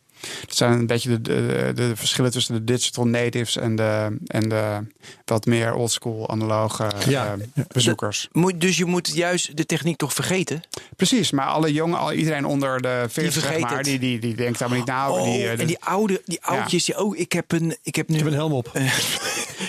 Dat 0.46 0.56
zijn 0.56 0.72
een 0.72 0.86
beetje 0.86 1.20
de, 1.20 1.20
de, 1.20 1.72
de 1.74 1.96
verschillen 1.96 2.30
tussen 2.30 2.54
de 2.54 2.64
digital 2.64 3.06
natives 3.06 3.56
en 3.56 3.76
de, 3.76 4.16
en 4.26 4.48
de 4.48 4.78
wat 5.24 5.46
meer 5.46 5.74
oldschool 5.74 6.28
analoge 6.30 6.90
Ja. 7.08 7.36
eh, 7.54 7.64
bezoekers. 7.68 8.28
Moet, 8.32 8.60
dus 8.60 8.76
je 8.76 8.84
moet 8.84 9.14
juist 9.14 9.56
de 9.56 9.66
techniek 9.66 9.96
toch 9.96 10.12
vergeten? 10.14 10.60
Precies, 10.96 11.30
maar 11.30 11.46
alle 11.46 11.72
jongen, 11.72 11.98
al, 11.98 12.12
iedereen 12.12 12.44
onder 12.46 12.82
de 12.82 13.04
40 13.08 13.32
zeg 13.32 13.42
vergeet 13.42 13.60
maar, 13.60 13.82
die, 13.82 13.98
die, 13.98 14.18
die 14.18 14.34
denkt 14.34 14.58
daar 14.58 14.68
maar 14.68 14.78
niet 14.78 14.86
na 14.86 15.06
over. 15.06 15.22
Oh, 15.22 15.32
die, 15.32 15.44
eh, 15.48 15.60
en 15.60 15.66
die 15.66 15.84
oude, 15.84 16.22
die 16.24 16.44
oudjes, 16.44 16.84
die, 16.84 16.98
oh, 17.04 17.16
ik 17.18 17.32
heb 17.32 17.52
een, 17.52 17.76
ik 17.82 17.94
heb 17.94 18.08
nu 18.08 18.14
Ik 18.14 18.20
heb 18.22 18.32
een 18.32 18.38
helm 18.38 18.52
op. 18.52 18.70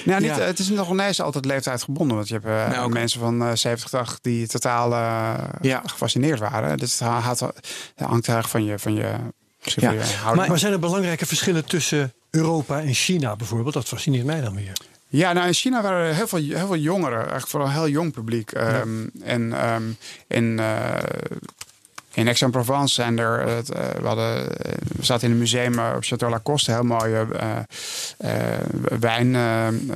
Nou, 0.06 0.22
niet, 0.22 0.30
Ja. 0.30 0.40
het 0.40 0.60
is 0.60 0.70
nog 0.70 0.90
ineens 0.90 1.22
altijd 1.22 1.46
leeftijdgebonden. 1.46 2.16
Want 2.16 2.28
je 2.28 2.34
hebt 2.34 2.46
eh, 2.46 2.70
Nou, 2.78 2.90
mensen 2.92 3.20
van 3.20 3.42
eh 3.44 3.56
70, 3.56 3.90
80 3.90 4.20
die 4.22 4.48
totaal 4.48 4.92
eh, 4.94 5.34
Ja. 5.62 5.82
gefascineerd 5.86 6.40
waren. 6.40 6.78
Dus 6.78 7.00
het 7.00 8.08
hangt 8.08 8.28
erg 8.28 8.50
van 8.50 8.64
je, 8.66 8.80
van 8.80 8.94
je, 8.94 9.14
Ja. 9.76 10.34
Maar 10.34 10.60
zijn 10.60 10.74
er 10.74 10.80
belangrijke 10.80 11.26
verschillen 11.26 11.66
tussen 11.66 12.14
Europa 12.30 12.82
en 12.82 12.94
China 12.94 13.36
bijvoorbeeld? 13.36 13.74
Dat 13.74 13.88
fascineert 13.88 14.26
mij 14.26 14.42
dan 14.42 14.56
weer. 14.56 14.74
Ja, 15.08 15.34
nou 15.34 15.48
in 15.48 15.54
China 15.54 15.82
waren 15.82 16.08
er 16.08 16.16
heel 16.16 16.28
veel, 16.28 16.40
heel 16.40 16.68
veel 16.68 16.76
jongeren. 16.76 17.18
Eigenlijk 17.18 17.48
vooral 17.48 17.68
een 17.70 17.76
heel 17.76 17.88
jong 17.90 18.14
publiek. 18.14 18.52
Ehm, 18.52 19.08
En, 19.24 19.54
ehm, 19.54 19.84
en 20.28 20.60
eh, 20.60 21.04
in 22.14 22.28
Aix-en-Provence 22.28 22.94
zijn 22.94 23.20
er, 23.20 23.48
uh, 23.48 23.58
we, 24.02 24.08
hadden, 24.08 24.48
we 24.96 25.06
zaten 25.06 25.28
in 25.28 25.34
een 25.34 25.40
museum 25.40 25.80
op 25.80 26.04
Château 26.04 26.30
Lacoste, 26.30 26.72
heel 26.72 26.84
mooie 26.84 27.28
wijn, 29.00 29.32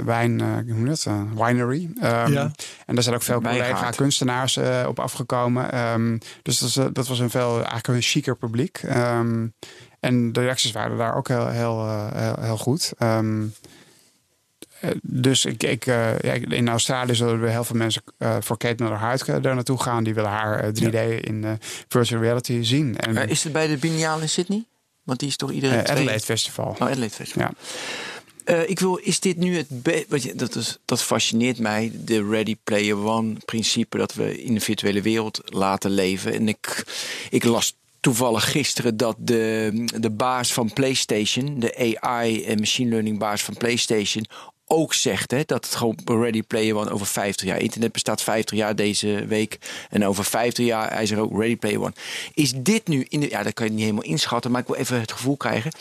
wijn 0.05 0.41
hoe 0.41 0.63
noem 0.65 0.85
dat? 0.85 1.07
winery. 1.35 1.89
Um, 1.95 2.33
ja. 2.33 2.51
En 2.85 2.95
daar 2.95 3.03
zijn 3.03 3.15
ook 3.15 3.21
veel 3.21 3.41
collega 3.41 3.89
kunstenaars 3.89 4.59
op 4.87 4.99
afgekomen. 4.99 5.91
Um, 5.91 6.17
dus 6.41 6.59
dat 6.59 6.73
was, 6.73 6.93
dat 6.93 7.07
was 7.07 7.19
een 7.19 7.29
veel 7.29 7.55
eigenlijk 7.55 7.87
een 7.87 8.01
chiquer 8.01 8.35
publiek. 8.35 8.81
Um, 8.83 9.53
en 9.99 10.31
de 10.31 10.39
reacties 10.39 10.71
waren 10.71 10.97
daar 10.97 11.15
ook 11.15 11.27
heel, 11.27 11.47
heel, 11.47 12.09
heel, 12.13 12.35
heel 12.39 12.57
goed. 12.57 12.93
Eh, 14.83 14.89
dus 15.01 15.45
ik, 15.45 15.63
ik, 15.63 15.85
uh, 15.85 16.19
ja, 16.19 16.33
in 16.33 16.69
Australië 16.69 17.15
zullen 17.15 17.41
er 17.41 17.49
heel 17.49 17.63
veel 17.63 17.75
mensen 17.75 18.01
uh, 18.19 18.37
voor 18.39 18.57
Kate 18.57 18.83
Miller 18.83 18.97
Hart 18.97 19.25
daar 19.25 19.55
naartoe 19.55 19.81
gaan. 19.81 20.03
Die 20.03 20.13
willen 20.13 20.29
haar 20.29 20.71
3D 20.71 21.21
in 21.21 21.59
virtual 21.87 22.21
reality 22.21 22.63
zien. 22.63 22.97
En, 22.97 23.29
is 23.29 23.43
het 23.43 23.53
bij 23.53 23.67
de 23.67 23.77
Biennale 23.77 24.21
in 24.21 24.29
Sydney? 24.29 24.63
Want 25.03 25.19
die 25.19 25.27
is 25.27 25.35
toch 25.35 25.51
iedere 25.51 25.73
uh, 25.73 25.79
Adelaide 25.79 26.23
Festival. 26.23 26.65
Oh, 26.65 26.81
Adelaide 26.81 27.13
Festival. 27.13 27.49
Ja. 28.45 28.55
ik 28.55 28.79
wil, 28.79 28.95
is 28.95 29.19
dit 29.19 29.37
nu 29.37 29.57
het 29.57 29.83
beste? 30.09 30.35
Dat, 30.35 30.55
is, 30.55 30.77
dat 30.85 31.03
fascineert 31.03 31.59
mij, 31.59 31.91
de 31.93 32.27
Ready 32.29 32.55
Player 32.63 33.05
One 33.05 33.33
principe 33.45 33.97
dat 33.97 34.13
we 34.13 34.43
in 34.43 34.53
de 34.53 34.59
virtuele 34.59 35.01
wereld 35.01 35.41
laten 35.43 35.91
leven. 35.91 36.33
En 36.33 36.47
ik, 36.47 36.83
ik 37.29 37.43
las 37.43 37.75
toevallig 38.03 38.51
gisteren 38.51 38.97
dat 38.97 39.15
de, 39.19 39.71
de 39.99 40.09
baas 40.09 40.53
van 40.53 40.73
PlayStation, 40.73 41.59
de 41.59 41.99
AI 41.99 42.43
en 42.43 42.59
machine 42.59 42.89
learning 42.89 43.17
baas 43.17 43.43
van 43.43 43.57
PlayStation, 43.57 44.25
ook 44.67 44.93
zegt 44.93 45.31
hè, 45.31 45.43
dat 45.45 45.65
het 45.65 45.75
gewoon 45.75 45.99
Ready 46.05 46.43
Player 46.43 46.75
One 46.75 46.89
over 46.89 47.05
50 47.05 47.47
jaar. 47.47 47.59
Internet 47.59 47.91
bestaat 47.91 48.21
50 48.21 48.57
jaar 48.57 48.75
deze 48.75 49.25
week. 49.27 49.57
En 49.89 50.05
over 50.05 50.25
50 50.25 50.65
jaar, 50.65 50.93
hij 50.93 51.05
zegt 51.05 51.21
ook 51.21 51.39
Ready 51.39 51.55
Player 51.55 51.81
One. 51.81 51.93
Is 52.33 52.53
dit 52.55 52.87
nu, 52.87 53.05
in 53.09 53.19
de, 53.19 53.29
ja, 53.29 53.43
dat 53.43 53.53
kan 53.53 53.65
je 53.65 53.71
niet 53.71 53.81
helemaal 53.81 54.03
inschatten, 54.03 54.51
maar 54.51 54.61
ik 54.61 54.67
wil 54.67 54.75
even 54.75 54.99
het 54.99 55.11
gevoel 55.11 55.37
krijgen. 55.37 55.71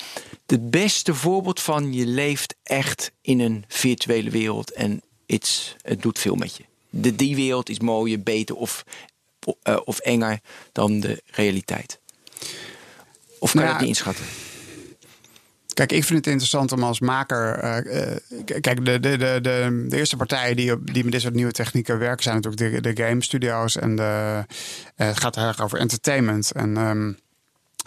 Het 0.46 0.70
beste 0.70 1.14
voorbeeld 1.14 1.60
van 1.60 1.92
je 1.92 2.06
leeft 2.06 2.54
echt 2.62 3.12
in 3.20 3.40
een 3.40 3.64
virtuele 3.68 4.30
wereld 4.30 4.72
en 4.72 5.02
it's, 5.26 5.76
het 5.82 6.02
doet 6.02 6.18
veel 6.18 6.34
met 6.34 6.56
je. 6.56 6.64
De, 6.90 7.16
die 7.16 7.36
wereld 7.36 7.68
is 7.68 7.80
mooier, 7.80 8.22
beter 8.22 8.56
of, 8.56 8.84
uh, 9.64 9.78
of 9.84 9.98
enger 9.98 10.40
dan 10.72 11.00
de 11.00 11.22
realiteit. 11.26 12.00
Of 13.38 13.52
kan 13.52 13.62
je 13.62 13.68
het 13.68 13.78
niet 13.78 13.88
inschatten? 13.88 14.24
Kijk, 15.74 15.92
ik 15.92 16.04
vind 16.04 16.18
het 16.18 16.26
interessant 16.26 16.72
om 16.72 16.82
als 16.82 17.00
maker. 17.00 17.64
Uh, 17.64 18.16
kijk, 18.60 18.84
de, 18.84 19.00
de, 19.00 19.16
de, 19.16 19.38
de, 19.88 19.96
eerste 19.96 20.16
partijen 20.16 20.56
die, 20.56 20.84
die 20.84 21.02
met 21.02 21.12
dit 21.12 21.20
soort 21.20 21.34
nieuwe 21.34 21.52
technieken 21.52 21.98
werken 21.98 22.22
zijn 22.22 22.40
natuurlijk 22.40 22.82
de, 22.82 22.92
de 22.92 23.04
game 23.04 23.22
studio's. 23.22 23.76
En 23.76 23.96
de, 23.96 24.02
uh, 24.06 25.06
het 25.06 25.20
gaat 25.20 25.34
heel 25.34 25.44
erg 25.44 25.62
over 25.62 25.78
entertainment. 25.78 26.52
En 26.52 26.76
um, 26.76 27.18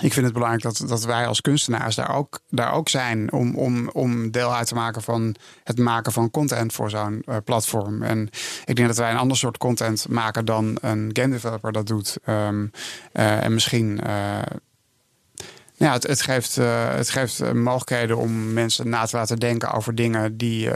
ik 0.01 0.13
vind 0.13 0.25
het 0.25 0.33
belangrijk 0.33 0.63
dat, 0.63 0.83
dat 0.87 1.05
wij 1.05 1.27
als 1.27 1.41
kunstenaars 1.41 1.95
daar 1.95 2.15
ook, 2.15 2.39
daar 2.49 2.73
ook 2.73 2.89
zijn. 2.89 3.31
Om, 3.31 3.55
om, 3.55 3.89
om 3.89 4.31
deel 4.31 4.55
uit 4.55 4.67
te 4.67 4.75
maken 4.75 5.01
van 5.01 5.35
het 5.63 5.77
maken 5.77 6.11
van 6.11 6.31
content 6.31 6.73
voor 6.73 6.89
zo'n 6.89 7.25
platform. 7.43 8.03
En 8.03 8.29
ik 8.65 8.75
denk 8.75 8.87
dat 8.87 8.97
wij 8.97 9.11
een 9.11 9.17
ander 9.17 9.37
soort 9.37 9.57
content 9.57 10.09
maken 10.09 10.45
dan 10.45 10.77
een 10.81 11.09
game 11.13 11.29
developer 11.29 11.71
dat 11.71 11.87
doet. 11.87 12.17
Um, 12.29 12.71
en 13.11 13.53
misschien 13.53 14.01
ja, 15.77 15.93
het, 15.93 16.07
het 16.07 16.21
geeft, 16.21 16.57
uh, 16.57 16.93
het 16.93 17.09
geeft 17.09 17.41
uh, 17.41 17.51
mogelijkheden 17.51 18.17
om 18.17 18.53
mensen 18.53 18.89
na 18.89 19.05
te 19.05 19.15
laten 19.15 19.39
denken 19.39 19.71
over 19.71 19.95
dingen 19.95 20.37
die, 20.37 20.65
uh, 20.65 20.73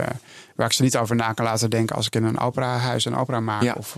waar 0.55 0.65
ik 0.65 0.73
ze 0.73 0.83
niet 0.83 0.97
over 0.97 1.15
na 1.15 1.33
kan 1.33 1.45
laten 1.45 1.69
denken 1.69 1.95
als 1.95 2.05
ik 2.05 2.15
in 2.15 2.23
een 2.23 2.39
operahuis 2.39 3.05
een 3.05 3.15
opera 3.15 3.39
maak. 3.39 3.61
Ja. 3.61 3.75
Of, 3.77 3.97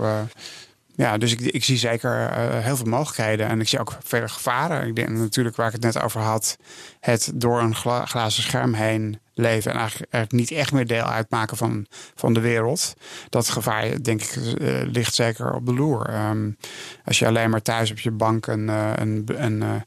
ja, 0.95 1.17
dus 1.17 1.32
ik, 1.32 1.39
ik 1.39 1.63
zie 1.63 1.77
zeker 1.77 2.34
heel 2.38 2.75
veel 2.75 2.86
mogelijkheden 2.86 3.47
en 3.47 3.62
ik 3.62 3.67
zie 3.67 3.80
ook 3.80 3.97
veel 4.04 4.27
gevaren. 4.27 4.88
Ik 4.88 4.95
denk 4.95 5.10
natuurlijk 5.10 5.56
waar 5.56 5.67
ik 5.67 5.73
het 5.73 5.84
net 5.84 6.01
over 6.01 6.21
had, 6.21 6.58
het 6.99 7.32
door 7.34 7.62
een 7.62 7.75
glazen 8.06 8.43
scherm 8.43 8.73
heen 8.73 9.19
leven 9.34 9.71
en 9.71 9.77
eigenlijk, 9.77 10.32
niet 10.32 10.51
echt 10.51 10.71
meer 10.71 10.88
deel 10.88 11.04
uitmaken 11.04 11.58
van, 11.58 11.86
van 12.15 12.34
de 12.34 12.39
wereld. 12.39 12.93
Dat 13.30 13.49
gevaar, 13.49 14.01
denk 14.01 14.21
ik, 14.21 14.36
uh, 14.36 14.82
ligt 14.86 15.13
zeker 15.13 15.54
op 15.54 15.65
de 15.65 15.73
loer. 15.73 16.30
Um, 16.30 16.58
als 17.06 17.19
je 17.19 17.27
alleen 17.27 17.49
maar 17.49 17.62
thuis 17.62 17.91
op 17.91 17.99
je 17.99 18.12
bank 18.12 18.47
een, 18.47 18.67
uh, 18.67 18.91
een, 18.95 19.23
een, 19.25 19.84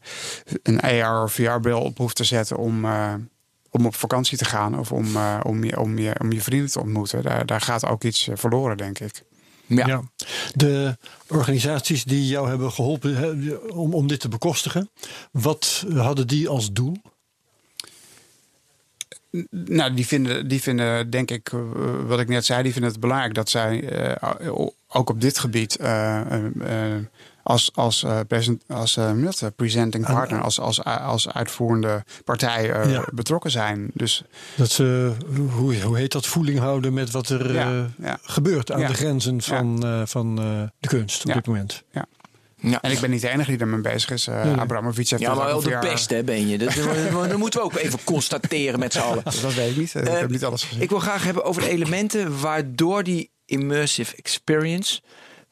een 0.63 0.81
AR 0.81 1.23
of 1.23 1.33
VR-bril 1.33 1.81
op 1.81 1.99
hoeft 1.99 2.17
te 2.17 2.25
zetten 2.25 2.57
om, 2.57 2.87
om 3.71 3.87
op 3.87 3.95
vakantie 3.95 4.39
te 4.39 4.45
gaan 4.45 4.79
of 4.79 4.93
om, 4.93 5.17
om, 5.43 5.65
je, 5.65 5.81
om, 5.81 5.99
je, 5.99 6.15
om 6.21 6.33
je 6.33 6.41
vrienden 6.41 6.71
te 6.71 6.81
ontmoeten, 6.81 7.23
daar, 7.23 7.47
daar 7.47 7.61
gaat 7.61 7.87
ook 7.87 8.05
iets 8.05 8.29
verloren, 8.35 8.77
denk 8.77 8.99
ik. 8.99 9.23
Ja. 9.67 9.87
ja. 9.87 10.03
De 10.55 10.97
organisaties 11.29 12.05
die 12.05 12.27
jou 12.27 12.49
hebben 12.49 12.73
geholpen 12.73 13.73
om, 13.73 13.95
om 13.95 14.07
dit 14.07 14.21
te 14.21 14.29
bekostigen, 14.29 14.91
wat 15.31 15.85
hadden 15.95 16.27
die 16.27 16.49
als 16.49 16.73
doel? 16.73 16.97
Nou, 19.51 19.95
die 19.95 20.07
vinden, 20.07 20.49
die 20.49 20.63
vinden, 20.63 21.11
denk 21.11 21.31
ik, 21.31 21.53
eh, 21.53 21.61
wat 22.07 22.21
ik 22.21 22.29
net 22.29 22.45
zei, 22.45 22.63
die 22.63 22.73
vinden 22.73 22.91
het 22.91 23.01
belangrijk 23.01 23.35
dat 23.35 23.51
zij 23.51 23.93
uh, 24.13 24.67
ook 24.89 25.11
op 25.11 25.21
dit 25.21 25.39
gebied 25.39 25.79
uh, 25.81 26.21
als, 27.45 27.71
als, 27.75 28.05
present, 28.29 28.63
als 28.69 28.99
presenting 29.57 30.07
partner, 30.07 30.41
als, 30.41 30.61
als, 30.61 30.85
als 30.85 31.29
uitvoerende 31.29 32.05
partij 32.25 32.73
betrokken 33.13 33.51
zijn. 33.51 33.91
Dus, 33.95 34.25
dat 34.57 34.71
ze, 34.71 35.13
hoe, 35.51 35.81
hoe 35.81 35.97
heet 35.97 36.13
dat, 36.13 36.27
voeling 36.27 36.59
houden 36.59 36.93
met 36.93 37.11
wat 37.11 37.29
er 37.29 37.55
ja, 37.55 38.19
gebeurt 38.23 38.73
aan 38.73 38.87
de 38.87 38.95
grenzen 38.95 39.43
van, 39.43 39.85
van 40.07 40.37
de 40.79 40.89
kunst 40.89 41.25
op 41.27 41.33
dit 41.33 41.47
moment. 41.47 41.83
Ja. 41.91 42.07
Ja. 42.71 42.81
En 42.81 42.91
ik 42.91 43.01
ben 43.01 43.11
niet 43.11 43.21
de 43.21 43.29
enige 43.29 43.51
die 43.51 43.61
ermee 43.61 43.81
bezig 43.81 44.11
is. 44.11 44.29
Uh, 44.29 44.59
Abramovic 44.59 45.09
heeft 45.09 45.23
Ja, 45.23 45.35
maar 45.35 45.47
wel 45.47 45.63
de 45.63 45.79
beste 45.81 46.23
ben 46.25 46.49
je. 46.49 46.59
Dat, 46.59 46.75
dat, 47.29 47.37
moeten 47.37 47.61
we 47.61 47.67
ook 47.67 47.77
even 47.77 47.99
constateren 48.05 48.79
met 48.79 48.93
z'n 48.93 48.99
allen. 48.99 49.23
Dat 49.43 49.55
weet 49.55 49.71
ik 49.71 49.77
niet. 49.77 49.95
Ik 49.95 50.07
heb 50.07 50.31
niet 50.31 50.45
alles 50.45 50.63
gezien. 50.63 50.83
Ik 50.83 50.89
wil 50.89 50.99
graag 50.99 51.25
hebben 51.25 51.45
over 51.45 51.63
de 51.63 51.69
elementen 51.69 52.41
waardoor 52.41 53.03
die 53.03 53.31
immersive 53.47 54.17
experience 54.17 55.01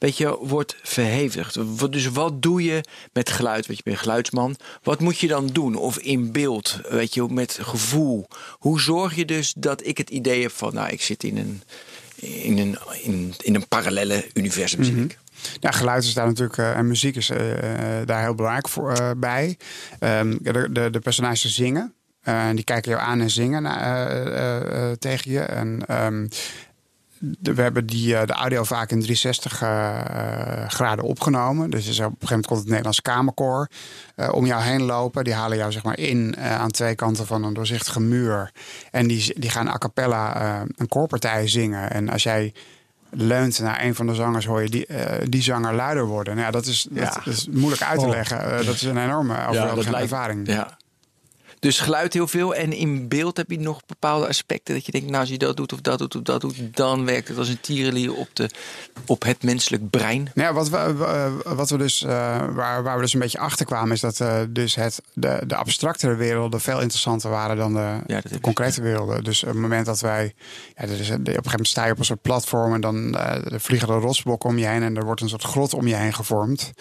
weet 0.03 0.17
je, 0.17 0.39
wordt 0.41 0.77
verhevigd. 0.83 1.59
Dus 1.91 2.07
wat 2.07 2.43
doe 2.43 2.63
je 2.63 2.81
met 3.13 3.31
geluid? 3.31 3.67
Weet 3.67 3.77
je, 3.77 3.83
ben 3.83 3.97
geluidsman. 3.97 4.57
Wat 4.83 5.01
moet 5.01 5.19
je 5.19 5.27
dan 5.27 5.47
doen? 5.47 5.75
Of 5.75 5.99
in 5.99 6.33
beeld, 6.33 6.81
weet 6.89 7.15
je, 7.15 7.27
met 7.31 7.59
gevoel. 7.61 8.29
Hoe 8.51 8.81
zorg 8.81 9.15
je 9.15 9.25
dus 9.25 9.53
dat 9.57 9.87
ik 9.87 9.99
het 9.99 10.11
idee 10.11 10.43
heb 10.43 10.51
van, 10.51 10.75
nou, 10.75 10.89
ik 10.91 11.03
zit 11.03 11.25
in 11.25 11.37
een, 11.37 11.63
in 12.43 12.59
een, 12.59 12.79
in, 13.03 13.35
in 13.41 13.55
een 13.55 13.69
parallele 13.69 14.27
universum, 14.35 14.81
mm 14.81 14.95
-hmm. 14.95 15.09
Ja, 15.61 15.71
geluid 15.71 16.05
is 16.05 16.15
daar 16.15 16.27
natuurlijk 16.27 16.59
uh, 16.59 16.77
en 16.77 16.87
muziek 16.87 17.17
is 17.17 17.31
uh, 17.31 17.39
daar 18.05 18.23
heel 18.23 18.35
belangrijk 18.35 18.69
voor 18.69 19.01
uh, 19.01 19.11
bij. 19.17 19.57
Um, 20.01 20.39
de, 20.43 20.69
de, 20.73 20.91
de, 20.91 20.99
personages 20.99 21.55
zingen. 21.55 21.95
En 22.23 22.57
die 22.57 22.65
kijken 22.65 22.91
jou 22.91 23.03
aan 23.03 23.21
en 23.21 23.31
zingen 23.31 23.63
tegen 24.99 25.31
je. 25.31 25.41
En 25.41 26.05
um, 26.05 26.29
we 27.41 27.63
hebben 27.63 27.87
die, 27.87 28.27
de 28.27 28.33
audio 28.33 28.65
vaak 28.65 28.91
in 28.91 29.01
360 29.01 29.53
graden 30.73 31.05
opgenomen. 31.05 31.71
Dus, 31.71 31.85
dus 31.85 31.99
op 31.99 32.05
een 32.05 32.11
gegeven 32.11 32.29
moment 32.29 32.47
komt 32.47 32.59
het 32.59 32.69
Nederlands 32.69 33.03
Kamerkoor 33.03 33.69
om 34.31 34.47
jou 34.47 34.63
heen 34.63 34.83
lopen. 34.83 35.25
Die 35.25 35.35
halen 35.35 35.57
jou 35.57 35.73
zeg 35.73 35.83
maar 35.83 35.99
in 35.99 36.37
aan 36.37 36.71
twee 36.71 36.95
kanten 36.95 37.27
van 37.27 37.45
een 37.45 37.55
doorzichtige 37.55 38.01
muur. 38.01 38.53
En 38.91 39.07
die, 39.07 39.41
die 39.41 39.51
gaan 39.51 39.69
a 39.69 39.79
cappella 39.79 40.61
een 40.77 40.89
koorpartij 40.89 41.49
zingen. 41.49 41.91
En 41.91 42.09
als 42.09 42.23
jij 42.23 42.53
leunt 43.13 43.59
naar 43.59 43.85
een 43.85 43.95
van 43.95 44.07
de 44.07 44.15
zangers, 44.15 44.47
hoor 44.47 44.63
je 44.63 44.69
die, 44.69 44.87
uh, 44.89 44.99
die 45.25 45.43
zanger 45.43 45.75
luider 45.75 46.07
worden. 46.07 46.35
Nou 46.35 46.47
ja, 46.47 46.53
dat 46.53 46.67
is, 46.67 46.87
dat, 46.91 47.21
is 47.25 47.49
moeilijk 47.51 47.83
uit 47.83 47.99
te 47.99 48.05
oh. 48.05 48.11
leggen. 48.11 48.39
Uh, 48.39 48.67
dat 48.67 48.75
is 48.75 48.83
een 48.83 49.05
enorme 49.05 49.47
overweldigende 49.47 49.97
ja, 49.97 50.03
ervaring. 50.03 50.47
Ja. 50.47 50.77
Dus 51.63 51.81
geluid 51.81 52.13
heel 52.13 52.29
veel. 52.29 52.55
En 52.55 52.73
in 52.73 53.09
beeld 53.09 53.37
heb 53.37 53.51
je 53.51 53.61
nog 53.61 53.87
bepaalde 53.87 54.29
aspecten 54.29 54.75
dat 54.75 54.87
je 54.87 54.93
denkt, 54.93 55.07
nou 55.07 55.21
als 55.21 55.29
je 55.29 55.39
dat 55.39 55.57
doet 55.57 55.73
of 55.73 55.81
dat 55.81 55.99
doet 55.99 56.15
of 56.15 56.23
dat 56.23 56.41
doet, 56.41 56.77
dan 56.77 57.05
werkt 57.05 57.29
het 57.29 57.39
als 57.39 57.49
een 57.49 57.61
tierenlier 57.61 58.15
op, 58.15 58.29
de, 58.33 58.51
op 59.07 59.23
het 59.23 59.43
menselijk 59.43 59.91
brein. 59.91 60.31
Nou 60.35 60.49
ja, 60.49 60.55
wat 60.55 60.69
we, 60.69 61.41
wat 61.45 61.71
we 61.71 61.79
dus, 61.79 62.03
uh, 62.03 62.11
waar, 62.55 62.83
waar 62.83 62.97
we 62.97 63.03
dus 63.03 63.15
een 63.15 63.21
beetje 63.21 63.39
achter 63.39 63.67
kwamen, 63.67 63.93
is 63.93 64.01
dat 64.01 64.21
uh, 64.21 64.41
dus 64.49 64.75
het, 64.75 65.01
de, 65.13 65.43
de 65.47 65.57
abstractere 65.57 66.15
werelden 66.15 66.61
veel 66.61 66.81
interessanter 66.81 67.31
waren 67.31 67.57
dan 67.57 67.75
de, 67.75 67.99
ja, 68.07 68.21
de 68.21 68.41
concrete 68.41 68.83
werelden. 68.83 69.25
Dus 69.25 69.43
op 69.43 69.49
het 69.49 69.59
moment 69.59 69.87
dat 69.87 70.01
wij, 70.01 70.35
ja, 70.77 70.87
dus, 70.87 71.11
op 71.11 71.17
een 71.17 71.27
gegeven 71.27 71.43
moment 71.45 71.69
sta 71.69 71.85
je 71.85 71.93
op 71.93 71.99
een 71.99 72.05
soort 72.05 72.23
platform 72.23 72.75
en 72.75 72.81
dan 72.81 73.15
uh, 73.15 73.35
vliegen 73.47 73.89
er 73.89 74.01
rotsblokken 74.01 74.51
om 74.51 74.59
je 74.59 74.67
heen 74.67 74.83
en 74.83 74.97
er 74.97 75.05
wordt 75.05 75.21
een 75.21 75.29
soort 75.29 75.45
grot 75.45 75.75
om 75.75 75.87
je 75.87 75.95
heen 75.95 76.15
gevormd. 76.15 76.73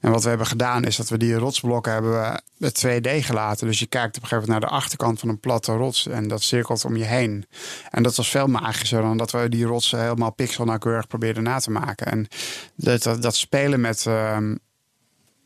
En 0.00 0.10
wat 0.10 0.22
we 0.22 0.28
hebben 0.28 0.46
gedaan 0.46 0.84
is 0.84 0.96
dat 0.96 1.08
we 1.08 1.16
die 1.16 1.34
rotsblokken 1.34 1.92
hebben 1.92 2.12
we 2.12 2.40
2D 2.72 3.24
gelaten. 3.24 3.66
Dus 3.66 3.78
je 3.78 3.86
kijkt 3.86 4.16
op 4.16 4.23
een 4.24 4.30
gegeven 4.30 4.52
moment 4.52 4.70
naar 4.70 4.70
de 4.70 4.84
achterkant 4.84 5.20
van 5.20 5.28
een 5.28 5.40
platte 5.40 5.72
rots. 5.72 6.06
En 6.06 6.28
dat 6.28 6.42
cirkelt 6.42 6.84
om 6.84 6.96
je 6.96 7.04
heen. 7.04 7.46
En 7.90 8.02
dat 8.02 8.16
was 8.16 8.30
veel 8.30 8.46
magischer 8.46 9.02
dan 9.02 9.16
dat 9.16 9.30
we 9.30 9.48
die 9.48 9.64
rotsen 9.64 10.00
helemaal 10.00 10.32
pixelnauwkeurig 10.32 11.06
probeerden 11.06 11.42
na 11.42 11.58
te 11.58 11.70
maken. 11.70 12.06
En 12.06 12.28
dat, 12.74 13.02
dat, 13.02 13.22
dat 13.22 13.36
spelen 13.36 13.80
met. 13.80 14.04
Uh, 14.08 14.38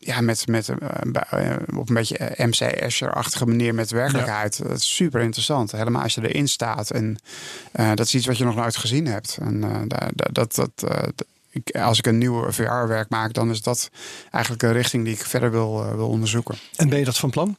ja, 0.01 0.21
met, 0.21 0.47
met 0.47 0.69
uh, 0.69 0.77
op 1.77 1.89
een 1.89 1.95
beetje 1.95 2.35
MC 2.37 2.61
Escher-achtige 2.61 3.47
manier 3.47 3.75
met 3.75 3.91
werkelijkheid. 3.91 4.63
Dat 4.69 4.79
is 4.79 4.95
super 4.95 5.21
interessant. 5.21 5.73
Helemaal 5.73 6.03
als 6.03 6.15
je 6.15 6.29
erin 6.29 6.49
staat. 6.49 6.91
En 6.91 7.17
uh, 7.81 7.89
dat 7.95 8.07
is 8.07 8.15
iets 8.15 8.27
wat 8.27 8.39
je 8.39 8.45
nog 8.45 8.55
nooit 8.55 8.77
gezien 8.77 9.07
hebt. 9.07 9.39
En 9.41 9.89
dat, 9.89 10.35
dat, 10.35 10.55
dat 10.55 10.85
ik, 11.51 11.77
als 11.77 11.99
ik 11.99 12.07
een 12.07 12.19
nieuw 12.19 12.51
VR-werk 12.51 13.09
maak, 13.09 13.33
dan 13.33 13.51
is 13.51 13.63
dat 13.63 13.91
eigenlijk 14.31 14.63
een 14.63 14.73
richting 14.73 15.05
die 15.05 15.15
ik 15.15 15.25
verder 15.25 15.51
wil, 15.51 15.97
wil 15.97 16.09
onderzoeken. 16.09 16.57
En 16.77 16.89
ben 16.89 16.99
je 16.99 17.05
dat 17.05 17.19
van 17.19 17.31
plan? 17.31 17.57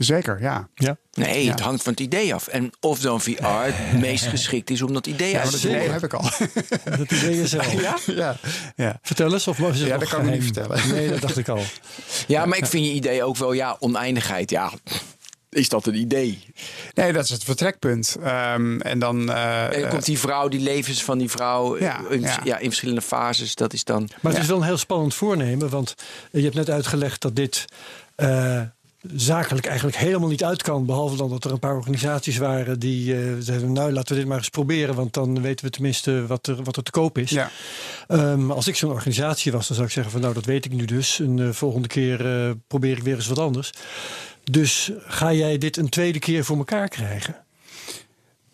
Zeker, 0.00 0.40
ja. 0.40 0.68
ja. 0.74 0.96
Nee, 1.12 1.44
Ja. 1.44 1.50
het 1.50 1.60
hangt 1.60 1.82
van 1.82 1.92
het 1.92 2.00
idee 2.00 2.34
af. 2.34 2.46
En 2.48 2.70
of 2.80 3.00
dan 3.00 3.20
VR 3.20 3.44
het 3.44 4.00
meest 4.00 4.26
geschikt 4.26 4.70
is 4.70 4.82
om 4.82 4.92
dat 4.92 5.06
idee 5.06 5.36
uit 5.38 5.44
te 5.44 5.50
dat 5.50 5.62
idee 5.62 5.88
heb 5.88 6.04
ik 6.04 6.14
al. 6.14 6.22
Dat 6.98 7.10
idee 7.12 7.36
je 7.36 7.46
zelf. 7.46 7.72
Ja? 7.80 7.96
ja, 8.06 8.36
ja. 8.76 8.98
Vertel 9.02 9.32
eens, 9.32 9.46
of 9.48 9.56
was 9.56 9.78
het 9.78 9.86
Ja, 9.88 9.98
dat 9.98 10.08
kan 10.08 10.26
ik 10.26 10.32
niet 10.32 10.42
vertellen. 10.42 10.88
Nee, 10.94 11.08
dat 11.08 11.20
dacht 11.20 11.36
ik 11.38 11.48
al. 11.48 11.62
ja, 12.26 12.46
maar 12.46 12.58
ik 12.58 12.66
vind 12.66 12.86
je 12.86 12.92
idee 12.92 13.24
ook 13.24 13.36
wel, 13.36 13.52
ja, 13.52 13.76
oneindigheid. 13.80 14.50
Ja, 14.50 14.70
is 15.48 15.68
dat 15.68 15.86
een 15.86 15.94
idee? 15.94 16.44
Nee, 16.94 17.12
dat 17.12 17.24
is 17.24 17.30
het 17.30 17.44
vertrekpunt. 17.44 18.16
Ehm, 18.22 18.80
en 18.80 18.98
dan. 18.98 19.30
eh, 19.32 19.74
En 19.74 19.80
dan 19.80 19.90
komt 19.90 20.04
die 20.04 20.18
vrouw, 20.18 20.48
die 20.48 20.60
levens 20.60 21.04
van 21.04 21.18
die 21.18 21.30
vrouw 21.30 21.78
Ja, 21.78 22.00
in, 22.10 22.20
ja. 22.20 22.40
ja, 22.44 22.58
in 22.58 22.66
verschillende 22.68 23.02
fases. 23.02 23.54
Dat 23.54 23.72
is 23.72 23.84
dan. 23.84 24.00
Maar 24.02 24.18
het 24.22 24.32
Ja. 24.34 24.40
is 24.40 24.46
wel 24.46 24.56
een 24.56 24.62
heel 24.62 24.76
spannend 24.78 25.14
voornemen. 25.14 25.68
Want 25.68 25.94
je 26.32 26.42
hebt 26.42 26.54
net 26.54 26.70
uitgelegd 26.70 27.20
dat 27.20 27.36
dit 27.36 27.64
eh, 28.14 28.62
zakelijk 29.14 29.66
eigenlijk 29.66 29.96
helemaal 29.96 30.28
niet 30.28 30.44
uit 30.44 30.62
kan. 30.62 30.86
Behalve 30.86 31.16
dan 31.16 31.30
dat 31.30 31.44
er 31.44 31.50
een 31.52 31.58
paar 31.58 31.76
organisaties 31.76 32.36
waren 32.38 32.78
die 32.78 33.14
eh, 33.14 33.20
zeiden... 33.38 33.72
nou, 33.72 33.92
laten 33.92 34.12
we 34.14 34.18
dit 34.20 34.28
maar 34.28 34.38
eens 34.38 34.48
proberen. 34.48 34.94
Want 34.94 35.12
dan 35.14 35.42
weten 35.42 35.64
we 35.64 35.70
tenminste 35.70 36.26
wat 36.26 36.46
er, 36.46 36.62
wat 36.62 36.76
er 36.76 36.82
te 36.82 36.90
koop 36.90 37.18
is. 37.18 37.30
ja. 37.30 37.50
Ehm, 38.08 38.50
als 38.50 38.66
ik 38.68 38.76
zo'n 38.76 38.90
organisatie 38.90 39.52
was, 39.52 39.66
dan 39.66 39.74
zou 39.76 39.86
ik 39.88 39.92
zeggen 39.94 40.12
van... 40.12 40.20
nou, 40.20 40.34
dat 40.34 40.44
weet 40.44 40.64
ik 40.64 40.72
nu 40.72 40.84
dus. 40.84 41.20
En 41.20 41.36
de 41.36 41.54
volgende 41.54 41.88
keer 41.88 42.46
eh, 42.46 42.50
probeer 42.66 42.96
ik 42.96 43.02
weer 43.02 43.14
eens 43.16 43.26
wat 43.28 43.38
anders. 43.38 43.72
Dus 44.44 44.90
ga 44.98 45.32
jij 45.32 45.58
dit 45.58 45.76
een 45.76 45.88
tweede 45.88 46.18
keer 46.18 46.44
voor 46.44 46.56
elkaar 46.56 46.88
krijgen? 46.88 47.36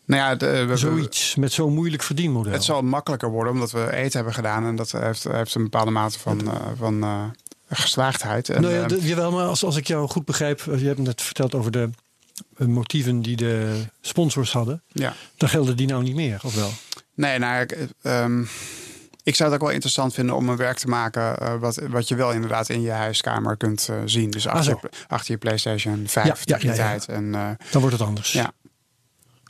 Nou 0.05 0.23
ja, 0.23 0.35
de, 0.35 0.65
we- 0.65 0.77
Zoiets 0.77 1.35
met 1.35 1.53
zo'n 1.53 1.75
moeilijk 1.75 2.03
verdienmodel. 2.03 2.53
Het 2.53 2.65
zal 2.65 2.83
makkelijker 2.83 3.31
worden 3.31 3.53
omdat 3.53 3.71
we 3.71 3.93
eten 3.93 4.13
hebben 4.17 4.35
gedaan. 4.35 4.65
En 4.67 4.77
dat 4.77 4.93
heeft, 4.93 5.25
heeft 5.25 5.55
een 5.55 5.63
bepaalde 5.63 5.91
mate 5.91 6.19
van, 6.19 6.41
eh, 6.51 6.55
van 6.79 7.03
eh, 7.03 7.25
geslaagdheid. 7.69 8.49
En, 8.49 8.63
nou 8.63 8.75
ja, 8.75 8.89
eh, 8.89 9.09
jawel, 9.09 9.33
maar 9.33 9.47
als, 9.47 9.65
als 9.65 9.77
ik 9.77 9.87
jou 9.87 10.09
goed 10.09 10.25
begrijp, 10.25 10.61
eh, 10.67 10.81
je 10.81 10.87
hebt 10.87 10.99
net 10.99 11.23
verteld 11.23 11.55
over 11.55 11.71
de 11.71 11.91
eh, 12.57 12.67
motieven 12.67 13.23
die 13.23 13.37
de 13.37 13.83
sponsors 14.01 14.53
hadden, 14.53 14.83
ja. 14.89 15.15
dan 15.37 15.49
gelden 15.49 15.77
die 15.77 15.87
nou 15.87 16.03
niet 16.03 16.15
meer, 16.15 16.41
of 16.43 16.55
wel? 16.55 16.71
Nee, 17.15 17.39
nou, 17.39 17.63
ik, 17.63 17.89
ehm, 18.03 18.43
ik 19.23 19.35
zou 19.35 19.51
het 19.51 19.59
ook 19.59 19.65
wel 19.67 19.75
interessant 19.75 20.15
vinden 20.15 20.37
om 20.37 20.49
een 20.49 20.57
werk 20.57 20.79
te 20.79 20.89
maken 20.89 21.59
wat, 21.61 21.81
wat 21.89 22.09
je 22.09 22.15
wel 22.15 22.33
inderdaad 22.33 22.69
in 22.69 22.81
je 22.81 22.91
huiskamer 22.91 23.57
kunt 23.57 23.89
zien. 24.05 24.31
Dus 24.31 24.47
achter, 24.47 24.75
Ah, 24.75 24.81
je, 24.83 24.89
achter 25.09 25.31
je 25.33 25.39
PlayStation 25.39 26.05
5 26.07 26.43
Ja, 26.45 26.59
ja. 26.61 26.99
En, 27.07 27.33
Dan 27.71 27.81
wordt 27.81 27.99
het 27.99 28.07
anders. 28.07 28.33
ja. 28.33 28.53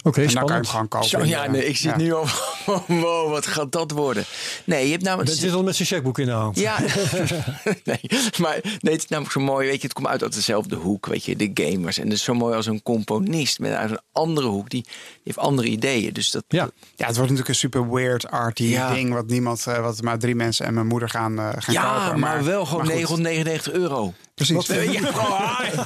Oké, 0.07 0.21
en 0.23 0.27
dan 0.27 0.35
kan 0.35 0.47
je 0.47 0.53
hem 0.53 0.64
gewoon 0.66 0.88
kopen. 0.88 1.09
Zo, 1.09 1.25
ja, 1.25 1.42
de- 1.45 1.51
nee, 1.51 1.66
ik 1.66 1.77
ja. 1.77 1.88
het 1.88 1.97
nu 1.97 2.12
al. 2.12 2.27
Wow, 2.87 3.31
wat 3.31 3.47
gaat 3.47 3.73
dat 3.73 3.90
worden? 3.90 4.25
Nee, 4.64 4.85
je 4.85 4.90
hebt 4.90 5.03
namelijk. 5.03 5.29
Dat 5.29 5.38
zit 5.38 5.53
al 5.53 5.62
met 5.62 5.77
zijn 5.77 5.88
checkboek 5.88 6.19
in 6.19 6.27
de 6.27 6.33
hand. 6.33 6.59
Ja, 6.59 6.79
nee, 7.85 8.01
maar 8.40 8.59
nee, 8.62 8.92
het 8.95 9.03
is 9.03 9.09
namelijk 9.09 9.33
zo 9.35 9.40
mooi. 9.40 9.66
Weet 9.69 9.77
je, 9.77 9.83
het 9.83 9.92
komt 9.92 10.07
uit 10.07 10.23
uit 10.23 10.35
dezelfde 10.35 10.77
hoek, 10.77 11.07
weet 11.07 11.25
je, 11.25 11.37
de 11.37 11.51
gamers. 11.55 11.99
En 11.99 12.05
het 12.05 12.12
is 12.12 12.23
zo 12.23 12.35
mooi 12.35 12.55
als 12.57 12.66
een 12.66 12.83
componist 12.83 13.59
met 13.59 13.73
uit 13.73 13.90
een 13.90 14.01
andere 14.12 14.47
hoek, 14.47 14.71
die, 14.71 14.83
die 14.83 14.92
heeft 15.25 15.38
andere 15.38 15.69
ideeën. 15.69 16.12
Dus 16.12 16.31
dat, 16.31 16.45
Ja. 16.49 16.69
Ja, 16.97 17.07
het 17.07 17.16
wordt 17.16 17.21
natuurlijk 17.21 17.49
een 17.49 17.55
super 17.55 17.90
weird 17.90 18.31
arty 18.31 18.64
Ja. 18.64 18.92
ding. 18.92 19.12
Wat 19.12 19.27
niemand, 19.27 19.66
eh, 19.66 19.81
wat 19.81 20.03
maar 20.03 20.19
drie 20.19 20.35
mensen 20.35 20.66
en 20.66 20.75
mijn 20.75 20.87
moeder 20.87 21.09
gaan, 21.09 21.38
eh, 21.38 21.49
gaan 21.59 21.75
ja 21.75 22.05
kopen. 22.05 22.21
maar, 22.21 22.45
wel 22.45 22.64
gewoon 22.66 22.87
maar 22.87 22.95
goed, 22.97 23.19
999 23.19 23.73
euro. 23.73 24.14
Precies. 24.37 24.66
Ja, 24.66 25.09
oh, 25.09 25.61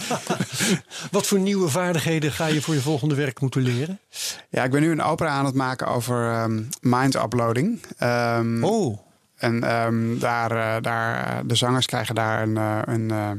Wat 1.11 1.27
voor 1.27 1.39
nieuwe 1.39 1.69
vaardigheden 1.69 2.33
ga 2.33 2.47
je 2.47 2.63
voor 2.63 2.75
je 2.75 2.81
volgende 2.81 3.15
werk 3.15 3.41
moeten 3.41 3.63
leren? 3.63 4.01
Ja, 4.49 4.65
ik 4.65 4.71
ben 4.71 4.81
nu 4.81 4.91
een 4.91 5.03
opera 5.03 5.29
aan 5.29 5.45
het 5.45 5.55
maken 5.55 5.87
over 5.87 6.31
ehm, 6.33 6.63
mind 6.81 7.15
uploading. 7.15 7.81
Ehm, 7.99 8.65
Oh, 8.65 8.99
En 9.37 9.63
ehm, 9.63 10.19
daar, 10.19 10.51
eh, 10.51 10.83
daar, 10.83 11.27
eh, 11.27 11.39
de 11.45 11.55
zangers 11.55 11.87
krijgen 11.87 12.15
daar 12.15 12.43
een, 12.43 12.57
eh, 12.57 12.79
een, 12.85 13.11
eh, 13.11 13.31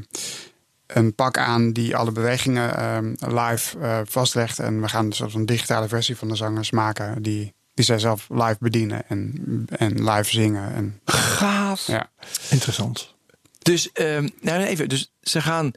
een 0.86 1.14
pak 1.14 1.38
aan 1.38 1.72
die 1.72 1.96
alle 1.96 2.12
bewegingen 2.12 2.76
ehm, 2.76 3.14
live 3.18 3.78
eh, 3.78 4.00
vastlegt. 4.04 4.58
En 4.58 4.80
we 4.80 4.88
gaan 4.88 5.06
een 5.06 5.12
soort 5.12 5.32
van 5.32 5.44
digitale 5.44 5.88
versie 5.88 6.16
van 6.16 6.28
de 6.28 6.36
zangers 6.36 6.70
maken 6.70 7.22
die, 7.22 7.54
die 7.74 7.84
zij 7.84 7.98
zelf 7.98 8.26
live 8.28 8.56
bedienen 8.58 9.08
en, 9.08 9.34
en 9.76 10.10
live 10.10 10.30
zingen. 10.30 10.74
En, 10.74 11.00
gaaf. 11.04 11.86
ja. 11.86 12.10
interessant. 12.50 13.14
Dus, 13.62 13.92
ehm, 13.92 14.28
nou 14.40 14.62
even, 14.62 14.88
dus 14.88 15.12
ze 15.22 15.40
gaan 15.40 15.72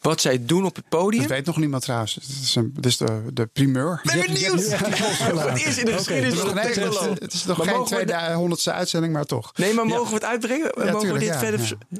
wat 0.00 0.20
zij 0.20 0.44
doen 0.44 0.64
op 0.64 0.76
het 0.76 0.88
podium. 0.88 1.22
Dat 1.22 1.30
weet 1.30 1.46
nog 1.46 1.56
niemand 1.56 1.82
trouwens. 1.82 2.14
Het 2.14 2.24
is, 2.42 2.54
een, 2.54 2.72
het 2.76 2.86
is 2.86 2.96
de, 2.96 3.22
de 3.32 3.46
primeur. 3.46 4.00
Ben 4.04 4.20
benieuwd. 4.20 4.62
Voor 4.74 5.40
het 5.50 5.58
eerst 5.58 5.78
in 5.78 5.84
de 5.84 5.92
geschiedenis 5.92 6.38
van 6.38 6.54
Nee, 6.54 6.74
de 6.74 6.80
het, 6.80 6.92
is, 6.92 7.00
het 7.18 7.32
is 7.32 7.44
nog 7.44 7.56
Maar 7.56 7.66
geen 7.66 7.76
mogen 7.76 7.98
we 7.98 8.04
de- 8.04 8.56
200ste 8.70 8.72
uitzending, 8.74 9.12
maar 9.12 9.24
toch. 9.24 9.52
Nee, 9.56 9.74
maar 9.74 9.86
mogen 9.86 10.08
we 10.08 10.14
het 10.14 10.24
uitbrengen? 10.24 10.70
mogen 10.74 10.98
tuurlijk, 10.98 11.12
we 11.12 11.18
dit 11.18 11.28
ja, 11.28 11.38
verder... 11.38 11.76
ja. 11.88 11.98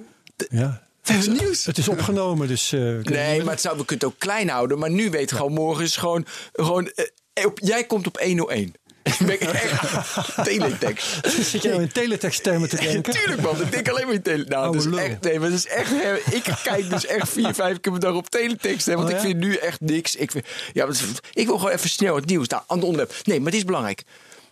Ja. 0.51 0.83
Verder 1.03 1.31
nieuws? 1.31 1.65
Het 1.65 1.79
is 1.79 1.89
opgenomen, 1.89 2.49
dus... 2.49 2.73
eh, 2.73 2.81
kunnen 2.81 3.05
Nee, 3.13 3.43
maar 3.43 3.53
het 3.53 3.61
zou, 3.61 3.77
we 3.79 3.85
kunnen 3.85 4.07
het 4.07 4.15
ook 4.15 4.21
klein 4.21 4.49
houden. 4.49 4.79
Maar 4.79 4.91
nu 4.91 5.11
weet 5.11 5.33
gewoon, 5.33 5.53
morgen 5.53 5.85
is 5.85 5.97
gewoon... 5.97 6.27
gewoon 6.53 6.91
eh, 7.35 7.47
op, 7.47 7.59
jij 7.63 7.85
komt 7.85 8.07
op 8.07 8.19
101. 8.19 8.75
Ben 9.19 9.33
ik 9.33 9.41
echt 9.41 10.45
teletext. 10.45 11.29
Zit 11.51 11.63
jij 11.63 11.71
nou 11.71 11.83
in 11.83 11.93
teletext-termen 11.93 12.69
te 12.69 12.77
denken? 12.77 13.13
Tuurlijk 13.19 13.43
man, 13.43 13.61
ik 13.61 13.73
denk 13.73 13.89
alleen 13.89 14.07
maar 14.07 14.15
in 14.15 14.23
tele... 14.23 14.45
Nou, 14.45 14.73
dat 14.73 14.87
is 14.87 14.99
echt, 14.99 15.21
nee, 15.21 15.39
maar 15.39 15.51
dat 15.51 15.59
is 15.59 15.67
echt... 15.67 15.93
Ik 16.31 16.45
kijk 16.63 16.91
dus 16.91 17.07
echt 17.07 17.29
vier, 17.29 17.55
vijf 17.65 17.81
keer 17.81 17.93
per 17.93 18.01
dag 18.01 18.15
op 18.15 18.31
teletext. 18.31 18.87
Hè, 18.87 18.95
want 18.95 19.07
Oh, 19.07 19.11
ja? 19.11 19.17
ik 19.17 19.23
vind 19.23 19.39
nu 19.39 19.55
echt 19.55 19.81
niks. 19.81 20.17
Ik, 20.17 20.31
vind, 20.31 20.47
ja, 20.73 20.89
ik 21.33 21.47
wil 21.47 21.59
gewoon 21.59 21.73
even 21.73 21.91
snel 21.91 22.17
het 22.17 22.27
nieuws. 22.27 22.49
Nou, 22.49 22.63
aan 22.67 22.77
het 22.77 22.87
onderwerp. 22.87 23.21
Nee, 23.25 23.41
maar 23.41 23.51
dit 23.51 23.61
is 23.61 23.67
belangrijk. 23.67 24.03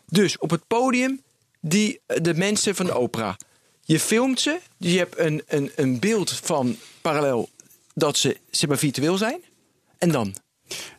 Dus 0.06 0.38
op 0.38 0.50
het 0.50 0.66
podium, 0.66 1.22
die, 1.60 2.00
de 2.06 2.34
mensen 2.34 2.74
van 2.74 2.86
de 2.86 2.92
opera. 2.92 3.36
Je 3.84 4.00
filmt 4.00 4.40
ze. 4.40 4.58
Dus 4.78 4.92
je 4.92 4.98
hebt 4.98 5.18
een, 5.18 5.42
een, 5.46 5.72
een 5.76 5.98
beeld 5.98 6.30
van 6.42 6.76
parallel 7.00 7.48
dat 7.94 8.16
ze, 8.16 8.36
ze 8.50 8.66
maar 8.66 8.78
virtueel 8.78 9.16
zijn. 9.16 9.40
En 9.98 10.10
dan? 10.10 10.34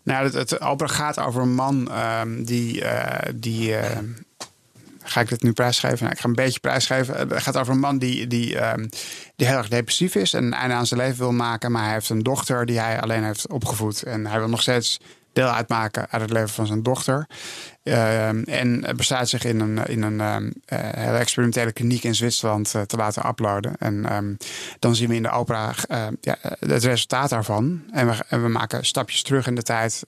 Nou, 0.04 0.24
het, 0.24 0.50
het 0.50 0.82
gaat 0.92 1.20
over 1.20 1.42
een 1.42 1.56
man 1.56 1.92
ehm, 1.92 2.44
die. 2.44 2.82
eh, 2.82 3.34
die 3.36 3.76
eh, 3.76 4.00
ga 5.04 5.22
ik 5.22 5.30
dit 5.30 5.44
nu 5.44 5.54
prijsgeven? 5.54 6.00
Nou, 6.00 6.12
ik 6.12 6.20
ga 6.20 6.28
een 6.28 6.36
beetje 6.36 6.60
prijsgeven. 6.60 7.18
Het 7.18 7.42
gaat 7.42 7.58
over 7.58 7.74
een 7.74 7.80
man 7.80 7.98
die, 7.98 8.28
die, 8.28 8.60
ehm, 8.60 8.88
die 9.36 9.48
heel 9.48 9.58
erg 9.58 9.70
depressief 9.70 10.16
is 10.16 10.34
en 10.34 10.44
een 10.44 10.54
einde 10.54 10.76
aan 10.76 10.86
zijn 10.88 11.00
leven 11.00 11.18
wil 11.18 11.32
maken. 11.32 11.72
Maar 11.72 11.84
hij 11.84 11.94
heeft 11.94 12.10
een 12.10 12.24
dochter 12.24 12.66
die 12.66 12.80
hij 12.80 13.02
alleen 13.02 13.24
heeft 13.24 13.48
opgevoed. 13.48 14.04
En 14.04 14.26
hij 14.26 14.40
wil 14.40 14.50
nog 14.50 14.62
steeds 14.62 15.00
deel 15.36 15.48
uitmaken 15.48 16.08
uit 16.10 16.22
het 16.22 16.32
leven 16.32 16.50
van 16.50 16.68
zijn 16.68 16.84
dochter. 16.84 17.28
Ehm, 17.84 18.44
en 18.44 18.86
bestaat 18.96 19.30
zich 19.30 19.44
in 19.44 19.60
een, 19.60 19.86
in 19.86 20.02
een 20.02 20.22
ehm, 20.22 20.52
eh, 20.66 20.80
hele 20.80 21.18
experimentele 21.18 21.72
kliniek 21.72 22.04
in 22.04 22.16
Zwitserland 22.16 22.76
eh, 22.76 22.82
te 22.82 22.98
laten 22.98 23.28
uploaden. 23.28 23.76
En 23.80 24.06
ehm, 24.06 24.34
dan 24.80 24.96
zien 24.96 25.10
we 25.10 25.16
in 25.16 25.24
de 25.24 25.30
opera 25.30 25.74
eh, 25.88 26.08
ja, 26.22 26.38
het 26.42 26.84
resultaat 26.84 27.30
daarvan. 27.30 27.84
En 27.92 28.08
we, 28.08 28.24
en 28.30 28.44
we 28.44 28.50
maken 28.50 28.86
stapjes 28.86 29.22
terug 29.22 29.48
in 29.48 29.56
de 29.56 29.62
tijd. 29.62 30.04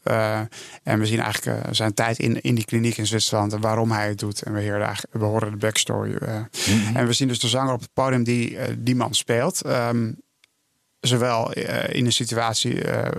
en 0.84 1.00
we 1.00 1.06
zien 1.06 1.20
eigenlijk 1.20 1.76
zijn 1.76 1.94
tijd 1.94 2.20
in, 2.20 2.42
in 2.42 2.56
die 2.56 2.66
kliniek 2.66 2.98
in 2.98 3.08
Zwitserland 3.08 3.54
en 3.54 3.62
waarom 3.62 3.92
hij 3.92 4.08
het 4.08 4.20
doet. 4.20 4.42
En 4.42 4.54
we, 4.54 4.70
horen 4.70 4.96
we 5.12 5.26
horen 5.26 5.52
de 5.52 5.58
backstory. 5.58 6.16
eh. 6.16 6.36
En 6.94 7.08
we 7.08 7.14
zien 7.14 7.28
dus 7.28 7.40
de 7.40 7.48
zanger 7.48 7.74
op 7.74 7.80
het 7.82 7.94
podium 7.94 8.24
die 8.24 8.58
die 8.78 8.96
man 8.96 9.14
speelt. 9.14 9.62
Zowel 11.00 11.54
eh, 11.54 11.96
in 11.96 12.06
een 12.06 12.12
situatie 12.12 12.82
eh, 12.84 13.12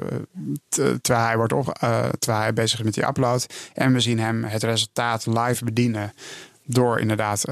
te- 0.68 0.98
terwijl, 1.02 1.26
hij 1.26 1.36
wordt 1.36 1.52
op, 1.52 1.68
eh, 1.68 2.08
terwijl 2.18 2.42
hij 2.42 2.52
bezig 2.52 2.78
is 2.78 2.84
met 2.84 2.94
die 2.94 3.06
upload. 3.06 3.46
En 3.74 3.92
we 3.92 4.00
zien 4.00 4.18
hem 4.18 4.44
het 4.44 4.62
resultaat 4.62 5.26
live 5.26 5.64
bedienen. 5.64 6.12
Door 6.70 6.98
inderdaad 7.00 7.44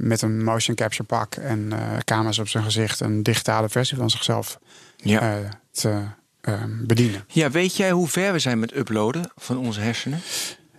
met 0.00 0.22
een 0.22 0.44
motion 0.44 0.76
capture 0.76 1.02
pak 1.04 1.34
en 1.34 1.72
camera's 2.04 2.38
op 2.38 2.48
zijn 2.48 2.64
gezicht 2.64 3.00
een 3.00 3.22
digitale 3.22 3.68
versie 3.68 3.96
van 3.96 4.10
zichzelf 4.10 4.58
Ja. 4.96 5.38
te 5.70 6.00
bedienen. 6.86 7.24
Ja, 7.28 7.50
weet 7.50 7.76
jij 7.76 7.90
hoe 7.90 8.08
ver 8.08 8.32
we 8.32 8.38
zijn 8.38 8.58
met 8.58 8.76
uploaden 8.76 9.30
van 9.36 9.58
onze 9.58 9.80
hersenen? 9.80 10.20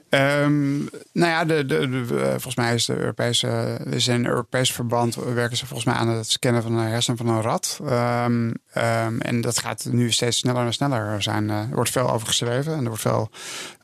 Ehm, 0.10 0.78
nou 0.78 0.92
ja, 1.32 1.46
de, 1.46 1.66
de, 1.66 1.90
de- 1.90 2.20
eh, 2.22 2.30
volgens 2.30 2.56
mij 2.56 2.74
is 2.74 2.86
de 2.86 2.98
Europese, 2.98 3.80
is 3.90 4.08
in 4.08 4.26
Europees 4.26 4.72
verband 4.72 5.16
werken 5.16 5.58
ze 5.58 5.66
volgens 5.66 5.88
mij 5.88 5.98
aan 5.98 6.08
het 6.10 6.30
scannen 6.30 6.62
van 6.64 6.74
een 6.78 6.88
hersen 6.88 7.18
van 7.18 7.28
een 7.28 7.42
rat. 7.42 7.80
Ehm, 7.86 8.52
ehm, 8.74 9.20
en 9.20 9.42
dat 9.42 9.60
gaat 9.60 9.88
nu 9.92 10.12
steeds 10.12 10.38
sneller 10.38 10.66
en 10.66 10.74
sneller 10.74 11.22
zijn. 11.22 11.50
Eh, 11.50 11.56
er 11.60 11.68
wordt 11.76 11.90
veel 11.92 12.12
over 12.12 12.28
geschreven 12.28 12.74
en 12.74 12.80
er 12.80 12.88
wordt 12.88 13.02
veel 13.02 13.30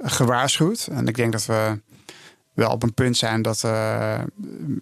gewaarschuwd. 0.04 0.88
En 0.92 1.08
ik 1.08 1.16
denk 1.16 1.32
dat 1.32 1.46
we 1.46 1.80
wel 2.56 2.72
op 2.72 2.84
een 2.84 2.94
punt 2.94 3.18
zijn 3.18 3.42
dat, 3.42 3.64
eh, 3.64 4.20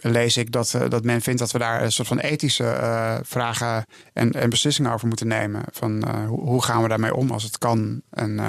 lees 0.02 0.38
ik, 0.38 0.52
dat, 0.52 0.74
eh, 0.74 0.90
dat 0.90 1.04
men 1.04 1.22
vindt 1.22 1.40
dat 1.40 1.52
we 1.52 1.60
daar 1.60 1.84
een 1.84 1.92
soort 1.92 2.08
van 2.08 2.20
ethische 2.20 2.64
eh, 2.66 3.16
vragen 3.24 3.86
en, 4.14 4.32
en 4.32 4.50
beslissingen 4.50 4.92
over 4.92 5.08
moeten 5.08 5.28
nemen. 5.28 5.62
Van 5.72 6.08
hoe, 6.28 6.42
hoe 6.42 6.64
gaan 6.64 6.82
we 6.82 6.88
daarmee 6.88 7.16
om 7.16 7.32
als 7.32 7.44
het 7.44 7.58
kan? 7.58 8.02
En 8.10 8.40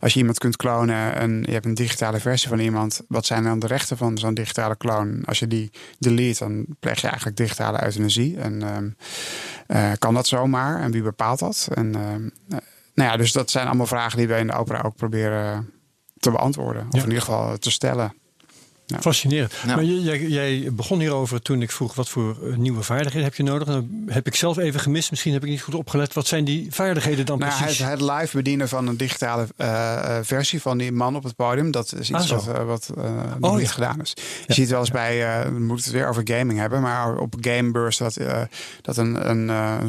als 0.00 0.12
je 0.12 0.18
iemand 0.18 0.38
kunt 0.38 0.56
klonen 0.56 1.14
en 1.14 1.42
je 1.46 1.52
hebt 1.52 1.64
een 1.64 1.74
digitale 1.74 2.20
versie 2.20 2.48
van 2.48 2.58
iemand, 2.58 3.00
wat 3.08 3.26
zijn 3.26 3.44
dan 3.44 3.58
de 3.58 3.66
rechten 3.66 3.96
van 3.96 4.18
zo'n 4.18 4.34
digitale 4.34 4.76
kloon? 4.76 5.24
Als 5.24 5.38
je 5.38 5.46
die 5.46 5.70
delete, 5.98 6.38
dan 6.38 6.66
pleeg 6.80 7.00
je 7.00 7.06
eigenlijk 7.06 7.36
digitale 7.36 7.84
euthanasie. 7.84 8.38
En 8.38 8.96
kan 9.98 10.14
dat 10.14 10.26
zomaar? 10.26 10.80
En 10.80 10.90
wie 10.90 11.02
bepaalt 11.02 11.38
dat? 11.38 11.68
En 11.74 11.90
nou 12.94 13.10
ja, 13.10 13.16
dus 13.16 13.32
dat 13.32 13.50
zijn 13.50 13.66
allemaal 13.66 13.86
vragen 13.86 14.18
die 14.18 14.28
we 14.28 14.36
in 14.36 14.46
de 14.46 14.52
opera 14.52 14.82
ook 14.82 14.96
proberen 14.96 15.70
te 16.18 16.30
beantwoorden. 16.30 16.86
Of 16.86 16.94
Ja. 16.94 17.02
in 17.02 17.08
ieder 17.08 17.22
geval 17.22 17.58
te 17.58 17.70
stellen. 17.70 18.12
Ja. 18.90 19.00
Fascinerend. 19.00 19.54
Ja. 19.66 19.74
Maar 19.74 19.84
jij, 19.84 20.20
jij 20.20 20.68
begon 20.72 21.00
hierover 21.00 21.42
toen 21.42 21.62
ik 21.62 21.70
vroeg 21.70 21.94
wat 21.94 22.08
voor 22.08 22.36
eh, 22.42 22.56
nieuwe 22.56 22.82
vaardigheden 22.82 23.24
heb 23.24 23.34
je 23.34 23.42
nodig. 23.42 23.66
Dan 23.68 23.88
heb 24.06 24.26
ik 24.26 24.34
zelf 24.34 24.56
even 24.58 24.80
gemist. 24.80 25.10
Misschien 25.10 25.32
heb 25.32 25.42
ik 25.44 25.48
niet 25.48 25.62
goed 25.62 25.74
opgelet. 25.74 26.12
Wat 26.14 26.26
zijn 26.26 26.44
die 26.44 26.66
vaardigheden 26.70 27.26
dan 27.26 27.38
Nou, 27.38 27.52
het, 27.52 27.60
precies? 27.60 27.84
het 27.84 28.00
live 28.00 28.36
bedienen 28.36 28.68
van 28.68 28.86
een 28.86 28.96
digitale 28.96 29.46
eh, 29.56 30.16
eh, 30.18 30.24
versie 30.24 30.60
van 30.60 30.78
die 30.78 30.92
man 30.92 31.16
op 31.16 31.22
het 31.24 31.36
podium, 31.36 31.70
dat 31.70 31.92
is 31.98 32.12
Ah, 32.12 32.20
iets 32.20 32.28
zo. 32.28 32.34
wat, 32.36 32.64
wat 32.66 32.92
nog 33.38 33.56
niet 33.56 33.66
ja. 33.66 33.72
gedaan 33.72 34.00
is. 34.00 34.14
Je 34.46 34.54
ziet 34.54 34.68
wel 34.68 34.80
eens 34.80 34.90
bij, 34.90 35.42
we 35.52 35.58
moeten 35.60 35.84
het 35.84 35.94
weer 35.94 36.08
over 36.08 36.22
gaming 36.24 36.58
hebben, 36.58 36.80
maar 36.80 37.16
op 37.16 37.34
Gameburst 37.40 37.98
dat, 37.98 38.16
dat 38.82 38.96
een, 38.96 39.30
een, 39.30 39.48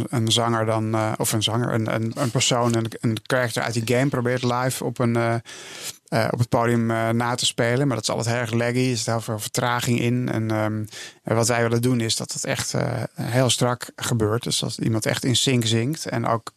een 0.09 0.31
zanger 0.31 0.65
dan, 0.65 0.97
of 1.17 1.31
een 1.33 1.43
zanger, 1.43 1.73
een, 1.73 1.93
een, 1.93 2.11
een 2.15 2.31
persoon, 2.31 2.75
een, 2.75 2.91
een 2.99 3.17
character 3.23 3.63
uit 3.63 3.73
die 3.73 3.95
game 3.97 4.09
probeert 4.09 4.43
live 4.43 4.83
op 4.83 4.99
een. 4.99 5.41
Eh, 6.09 6.27
op 6.31 6.39
het 6.39 6.49
podium 6.49 6.91
eh, 6.91 7.09
na 7.09 7.35
te 7.35 7.45
spelen. 7.45 7.87
Maar 7.87 7.95
dat 7.95 8.03
is 8.03 8.15
altijd 8.15 8.35
heel 8.35 8.43
erg 8.43 8.51
laggy. 8.51 8.89
Er 8.89 8.97
zit 8.97 9.05
heel 9.05 9.21
veel 9.21 9.39
vertraging 9.39 9.99
in. 9.99 10.29
En, 10.29 10.51
ehm, 10.51 10.83
wat 11.23 11.47
wij 11.47 11.61
willen 11.61 11.81
doen 11.81 12.01
is 12.01 12.15
dat 12.15 12.33
het 12.33 12.45
echt 12.45 12.73
eh, 12.73 13.03
heel 13.21 13.49
strak 13.49 13.91
gebeurt. 13.95 14.43
Dus 14.43 14.59
dat 14.59 14.77
iemand 14.77 15.05
echt 15.05 15.23
in 15.23 15.35
sync 15.35 15.65
zingt. 15.65 16.05
En 16.05 16.27
ook 16.27 16.51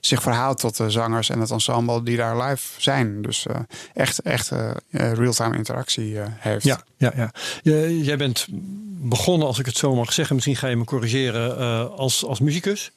zich 0.00 0.22
verhoudt 0.22 0.60
tot 0.60 0.76
de 0.76 0.90
zangers 0.90 1.28
en 1.28 1.40
het 1.40 1.50
ensemble 1.50 2.02
die 2.02 2.16
daar 2.16 2.42
live 2.42 2.80
zijn. 2.80 3.22
Dus 3.22 3.46
echt, 3.94 4.18
echt 4.18 4.52
real-time 4.90 5.56
interactie 5.56 6.18
heeft. 6.18 6.64
Ja, 6.64 6.82
ja, 6.96 7.12
ja. 7.16 7.30
Jij 7.88 8.16
bent 8.16 8.46
begonnen, 9.00 9.46
als 9.46 9.58
ik 9.58 9.66
het 9.66 9.76
zo 9.76 9.94
mag 9.94 10.12
zeggen. 10.12 10.34
Misschien 10.34 10.56
ga 10.56 10.66
je 10.66 10.76
me 10.76 10.84
corrigeren 10.84 11.96
als, 11.96 12.24
als 12.24 12.40
muzikus. 12.40 12.90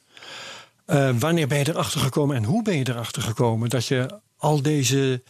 Wanneer 1.18 1.48
ben 1.48 1.58
je 1.58 1.68
erachter 1.68 2.00
gekomen 2.00 2.36
en 2.36 2.44
hoe 2.44 2.62
ben 2.62 2.76
je 2.76 2.88
erachter 2.88 3.22
gekomen 3.22 3.68
dat 3.68 3.86
je 3.86 4.20
al 4.42 4.62
deze 4.62 5.22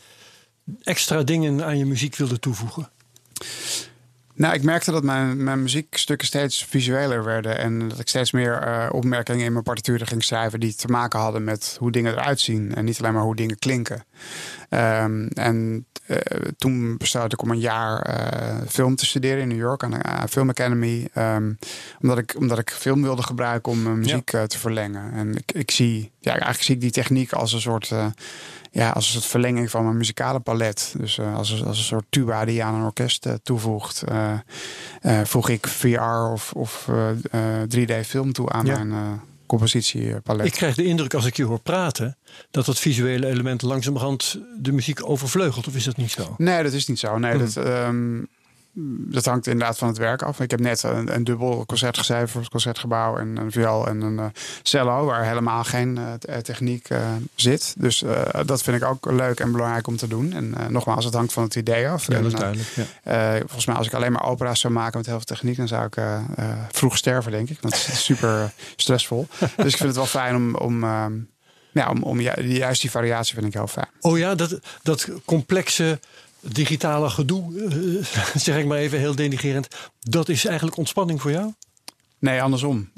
extra 0.82 1.22
dingen 1.22 1.64
aan 1.64 1.78
je 1.78 1.86
muziek 1.86 2.16
wilde 2.16 2.38
toevoegen? 2.38 2.90
Nou, 4.34 4.54
ik 4.54 4.62
merkte 4.62 4.90
dat 4.90 5.02
mijn, 5.02 5.44
mijn 5.44 5.62
muziekstukken 5.62 6.26
steeds 6.26 6.64
visueler 6.64 7.24
werden. 7.24 7.58
En 7.58 7.88
dat 7.88 7.98
ik 7.98 8.08
steeds 8.08 8.32
meer 8.32 8.52
eh, 8.52 8.88
opmerkingen 8.92 9.44
in 9.44 9.52
mijn 9.52 9.64
partituren 9.64 10.06
ging 10.06 10.24
schrijven 10.24 10.60
die 10.60 10.74
te 10.74 10.88
maken 10.88 11.20
hadden 11.20 11.44
met 11.44 11.76
hoe 11.78 11.90
dingen 11.90 12.12
eruit 12.12 12.40
zien. 12.40 12.74
En 12.74 12.84
niet 12.84 12.98
alleen 12.98 13.12
maar 13.12 13.22
hoe 13.22 13.36
dingen 13.36 13.58
klinken. 13.58 14.04
Ehm, 14.68 15.26
en 15.26 15.86
eh, 16.06 16.16
toen 16.58 16.96
besloot 16.96 17.32
ik 17.32 17.42
om 17.42 17.50
een 17.50 17.60
jaar 17.60 18.02
eh, 18.02 18.66
film 18.68 18.96
te 18.96 19.06
studeren 19.06 19.42
in 19.42 19.48
New 19.48 19.58
York 19.58 19.82
aan 19.82 19.90
de 19.90 20.28
Film 20.28 20.48
Academy. 20.48 21.08
Ehm, 21.12 21.52
omdat, 22.00 22.18
ik, 22.18 22.34
omdat 22.38 22.58
ik 22.58 22.70
film 22.70 23.02
wilde 23.02 23.22
gebruiken 23.22 23.72
om 23.72 23.82
mijn 23.82 23.98
muziek 23.98 24.30
te 24.30 24.58
verlengen. 24.58 25.12
En 25.12 25.36
ik, 25.36 25.52
ik 25.52 25.70
zie, 25.70 26.10
ja, 26.18 26.30
eigenlijk 26.30 26.62
zie 26.62 26.74
ik 26.74 26.80
die 26.80 26.90
techniek 26.90 27.32
als 27.32 27.52
een 27.52 27.60
soort. 27.60 27.92
Ja, 28.74 28.90
als 28.90 29.06
een 29.06 29.12
soort 29.12 29.24
verlenging 29.24 29.70
van 29.70 29.84
mijn 29.84 29.96
muzikale 29.96 30.40
palet. 30.40 30.94
Dus 30.98 31.18
eh, 31.18 31.36
als, 31.36 31.50
een- 31.50 31.64
als 31.66 31.78
een 31.78 31.84
soort 31.84 32.04
tuba 32.08 32.44
die 32.44 32.54
je 32.54 32.62
aan 32.62 32.74
een 32.74 32.84
orkest 32.84 33.26
eh, 33.26 33.32
toevoegt. 33.42 34.02
eh, 34.02 35.20
voeg 35.24 35.48
ik 35.48 35.66
VR 35.66 36.00
of, 36.32 36.52
of 36.52 36.88
eh, 36.88 37.10
eh, 37.62 37.68
3D-film 38.02 38.32
toe 38.32 38.50
aan 38.50 38.66
Ja. 38.66 38.84
mijn 38.84 39.20
compositiepalet. 39.46 40.46
Ik 40.46 40.52
krijg 40.52 40.74
de 40.74 40.84
indruk 40.84 41.14
als 41.14 41.24
ik 41.24 41.36
je 41.36 41.44
hoor 41.44 41.60
praten 41.60 42.16
dat 42.50 42.64
dat 42.66 42.78
visuele 42.78 43.26
element 43.26 43.62
langzamerhand 43.62 44.38
de 44.58 44.72
muziek 44.72 45.08
overvleugelt. 45.08 45.66
Of 45.66 45.74
is 45.74 45.84
dat 45.84 45.96
niet 45.96 46.10
zo? 46.10 46.34
Nee, 46.38 46.62
dat 46.62 46.72
is 46.72 46.86
niet 46.86 46.98
zo. 46.98 47.18
Nee, 47.18 47.34
Mhm. 47.34 47.44
dat, 47.44 47.56
ehm, 47.64 48.18
dat 49.10 49.24
hangt 49.24 49.46
inderdaad 49.46 49.78
van 49.78 49.88
het 49.88 49.98
werk 49.98 50.22
af. 50.22 50.40
Ik 50.40 50.50
heb 50.50 50.60
net 50.60 50.82
een, 50.82 51.14
een 51.14 51.24
dubbel 51.24 51.66
concert 51.66 51.98
geschreven 51.98 52.28
voor 52.28 52.40
het 52.40 52.50
concertgebouw. 52.50 53.16
En 53.18 53.36
een 53.36 53.50
viool 53.52 53.86
en 53.86 54.00
een 54.00 54.18
eh, 54.18 54.24
cello, 54.62 55.04
waar 55.04 55.24
helemaal 55.24 55.64
geen 55.64 55.98
eh, 55.98 56.36
eh, 56.36 56.42
techniek 56.42 56.88
eh, 56.88 56.98
zit. 57.34 57.74
Dus 57.78 58.02
eh, 58.02 58.22
dat 58.46 58.62
vind 58.62 58.76
ik 58.76 58.84
ook 58.88 59.10
leuk 59.10 59.40
en 59.40 59.52
belangrijk 59.52 59.86
om 59.86 59.96
te 59.96 60.08
doen. 60.08 60.32
En 60.32 60.54
eh, 60.58 60.66
nogmaals, 60.66 61.04
het 61.04 61.14
hangt 61.14 61.32
van 61.32 61.42
het 61.42 61.54
idee 61.54 61.88
af. 61.88 62.06
Ja, 62.06 62.16
En, 62.16 62.22
dat 62.22 62.32
is 62.32 62.38
duidelijk. 62.38 62.68
Ja. 62.74 62.84
Eh, 63.34 63.38
volgens 63.40 63.66
mij, 63.66 63.76
als 63.76 63.86
ik 63.86 63.94
alleen 63.94 64.12
maar 64.12 64.24
opera's 64.24 64.60
zou 64.60 64.72
maken 64.72 64.96
met 64.98 65.06
heel 65.06 65.16
veel 65.16 65.24
techniek, 65.24 65.56
dan 65.56 65.68
zou 65.68 65.86
ik 65.86 65.96
vroeg 66.70 66.96
sterven, 66.96 67.32
denk 67.32 67.50
ik. 67.50 67.58
Want 67.60 67.74
het 67.74 67.92
is 67.92 68.04
super 68.14 68.52
stressvol. 68.76 69.26
dus 69.38 69.72
ik 69.72 69.76
vind 69.76 69.78
het 69.88 69.96
wel 69.96 70.06
fijn 70.06 70.36
om, 70.36 70.54
om, 70.54 70.82
ehm, 70.84 71.12
ja, 71.72 71.90
om, 71.90 72.02
om 72.02 72.20
ju- 72.20 72.42
juist 72.42 72.80
die 72.80 72.90
variatie 72.90 73.34
vind 73.34 73.46
ik 73.46 73.52
heel 73.54 73.66
fijn. 73.66 73.88
Oh 74.00 74.18
ja, 74.18 74.34
dat, 74.34 74.58
dat 74.82 75.08
complexe 75.24 76.00
digitale 76.42 77.10
gedoe, 77.10 77.64
eh, 77.64 78.36
zeg 78.46 78.58
ik 78.58 78.66
maar 78.66 78.78
even 78.78 78.98
heel 78.98 79.14
denigerend, 79.14 79.68
dat 80.00 80.28
is 80.28 80.44
eigenlijk 80.44 80.76
ontspanning 80.76 81.20
voor 81.20 81.30
jou? 81.30 81.52
Nee, 82.22 82.42
andersom. 82.42 82.88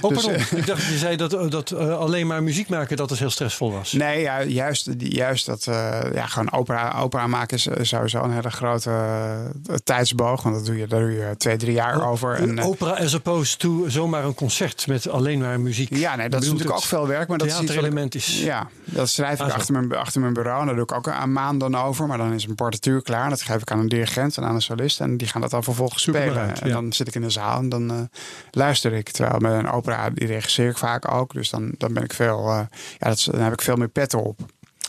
Oh, 0.00 0.10
Dus, 0.14 0.24
pardon. 0.24 0.58
ik 0.58 0.66
dacht, 0.66 0.84
je 0.84 0.98
zei 0.98 1.16
dat, 1.16 1.32
eh, 1.32 1.50
dat 1.50 1.70
eh, 1.70 1.98
alleen 1.98 2.26
maar 2.26 2.42
muziek 2.42 2.68
maken 2.68 2.96
dat 2.96 3.10
het 3.10 3.18
heel 3.18 3.30
stressvol 3.30 3.72
was. 3.72 3.92
Nee, 3.92 4.20
ja, 4.20 4.42
juist, 4.42 4.88
juist 4.98 5.46
dat 5.46 5.66
uh, 5.68 6.00
ja, 6.12 6.26
gewoon 6.26 6.52
opera, 6.52 7.00
opera 7.00 7.26
maken 7.26 7.56
is 7.56 7.88
sowieso 7.88 8.22
een 8.22 8.32
hele 8.32 8.50
grote 8.50 8.90
uh, 8.90 9.76
tijdsboog. 9.84 10.42
Want 10.42 10.54
dat 10.54 10.66
doe 10.66 10.76
je, 10.76 10.86
daar 10.86 11.00
doe 11.00 11.10
je 11.10 11.34
twee, 11.36 11.56
drie 11.56 11.72
jaar 11.72 12.00
oh, 12.00 12.08
over. 12.08 12.34
En, 12.34 12.60
opera 12.60 12.90
as 12.90 13.14
opposed 13.14 13.58
to 13.58 13.84
zomaar 13.88 14.24
een 14.24 14.34
concert 14.34 14.86
met 14.86 15.08
alleen 15.08 15.38
maar 15.38 15.60
muziek. 15.60 15.96
Ja, 15.96 16.16
nee, 16.16 16.28
dat 16.28 16.42
is 16.42 16.48
natuurlijk 16.48 16.76
ook 16.76 16.82
veel 16.82 17.06
werk. 17.06 17.28
Maar 17.28 17.38
dat 17.38 17.62
is 17.62 17.68
element 17.68 18.14
is. 18.14 18.42
Ja, 18.42 18.68
dat 18.84 19.08
schrijf 19.08 19.40
ik 19.40 19.46
ah, 19.46 19.54
achter, 19.54 19.72
mijn, 19.72 19.94
achter 19.94 20.20
mijn 20.20 20.32
bureau. 20.32 20.60
En 20.60 20.66
daar 20.66 20.74
doe 20.74 20.84
ik 20.84 20.92
ook 20.92 21.06
een 21.06 21.32
maand 21.32 21.60
dan 21.60 21.76
over. 21.76 22.06
Maar 22.06 22.18
dan 22.18 22.32
is 22.32 22.44
mijn 22.44 22.56
partituur 22.56 23.02
klaar. 23.02 23.30
Dat 23.30 23.42
geef 23.42 23.60
ik 23.60 23.70
aan 23.70 23.78
een 23.78 23.88
dirigent 23.88 24.36
en 24.36 24.44
aan 24.44 24.54
een 24.54 24.62
solist. 24.62 25.00
En 25.00 25.16
die 25.16 25.28
gaan 25.28 25.40
dat 25.40 25.50
dan 25.50 25.64
vervolgens 25.64 26.02
Super 26.02 26.20
spelen. 26.20 26.46
Ja. 26.46 26.60
En 26.60 26.70
dan 26.70 26.92
zit 26.92 27.08
ik 27.08 27.14
in 27.14 27.22
de 27.22 27.30
zaal 27.30 27.58
en 27.58 27.68
dan 27.68 28.08
luister 28.50 28.92
ik. 28.92 29.10
Terwijl 29.10 29.38
met 29.38 29.52
een 29.52 29.70
opera, 29.70 30.10
die 30.10 30.26
regisseer 30.26 30.68
ik 30.68 30.76
vaak 30.76 31.12
ook. 31.12 31.32
Dus 31.32 31.50
dan, 31.50 31.74
dan 31.78 31.92
ben 31.92 32.02
ik 32.02 32.12
veel, 32.12 32.38
uh, 32.38 32.60
ja, 32.98 33.08
dat 33.08 33.16
is, 33.16 33.24
dan 33.24 33.40
heb 33.40 33.52
ik 33.52 33.62
veel 33.62 33.76
meer 33.76 33.88
petten 33.88 34.22
op. 34.22 34.40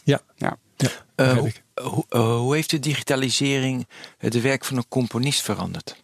Ja. 0.04 0.20
ja. 0.36 0.58
ja 0.76 0.90
uh, 1.16 1.38
hoe, 1.38 1.52
hoe, 1.82 2.06
uh, 2.10 2.38
hoe, 2.38 2.56
heeft 2.56 2.70
de 2.70 2.80
digitalisering 2.80 3.88
het 4.18 4.42
werk 4.42 4.66
van 4.66 4.78
een 4.78 4.88
componist 4.88 5.42
veranderd? 5.42 5.96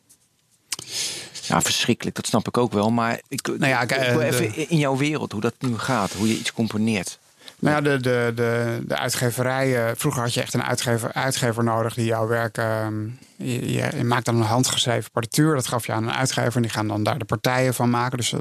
Ja, 1.47 1.61
verschrikkelijk, 1.61 2.15
dat 2.15 2.25
snap 2.25 2.47
ik 2.47 2.57
ook 2.57 2.71
wel. 2.71 2.91
Maar 2.91 3.21
ik, 3.27 3.47
nou 3.47 3.67
ja, 3.67 3.81
ik, 3.81 3.91
ik 3.91 4.11
wil 4.11 4.21
even 4.21 4.69
in 4.69 4.77
jouw 4.77 4.97
wereld, 4.97 5.31
hoe 5.31 5.41
dat 5.41 5.55
nu 5.59 5.77
gaat, 5.77 6.13
hoe 6.13 6.27
je 6.27 6.37
iets 6.37 6.53
componeert. 6.53 7.19
Nou 7.59 7.75
ja, 7.75 7.81
de, 7.81 8.01
de, 8.01 8.31
de, 8.35 8.79
de 8.87 8.97
uitgeverijen. 8.97 9.97
Vroeger 9.97 10.21
had 10.21 10.33
je 10.33 10.41
echt 10.41 10.53
een 10.53 10.63
uitgever, 10.63 11.13
uitgever 11.13 11.63
nodig 11.63 11.93
die 11.93 12.05
jouw 12.05 12.27
werk. 12.27 12.57
Uh, 12.57 12.87
je, 13.35 13.73
je, 13.73 14.03
maakt 14.03 14.25
dan 14.25 14.35
een 14.35 14.41
handgeschreven 14.41 15.11
partituur. 15.11 15.55
Dat 15.55 15.67
gaf 15.67 15.85
je 15.85 15.91
aan 15.91 16.03
een 16.03 16.13
uitgever. 16.13 16.55
En 16.55 16.61
die 16.61 16.71
gaan 16.71 16.87
dan 16.87 17.03
daar 17.03 17.17
de 17.17 17.25
partijen 17.25 17.73
van 17.73 17.89
maken. 17.89 18.17
Dus 18.17 18.31
uh, 18.31 18.39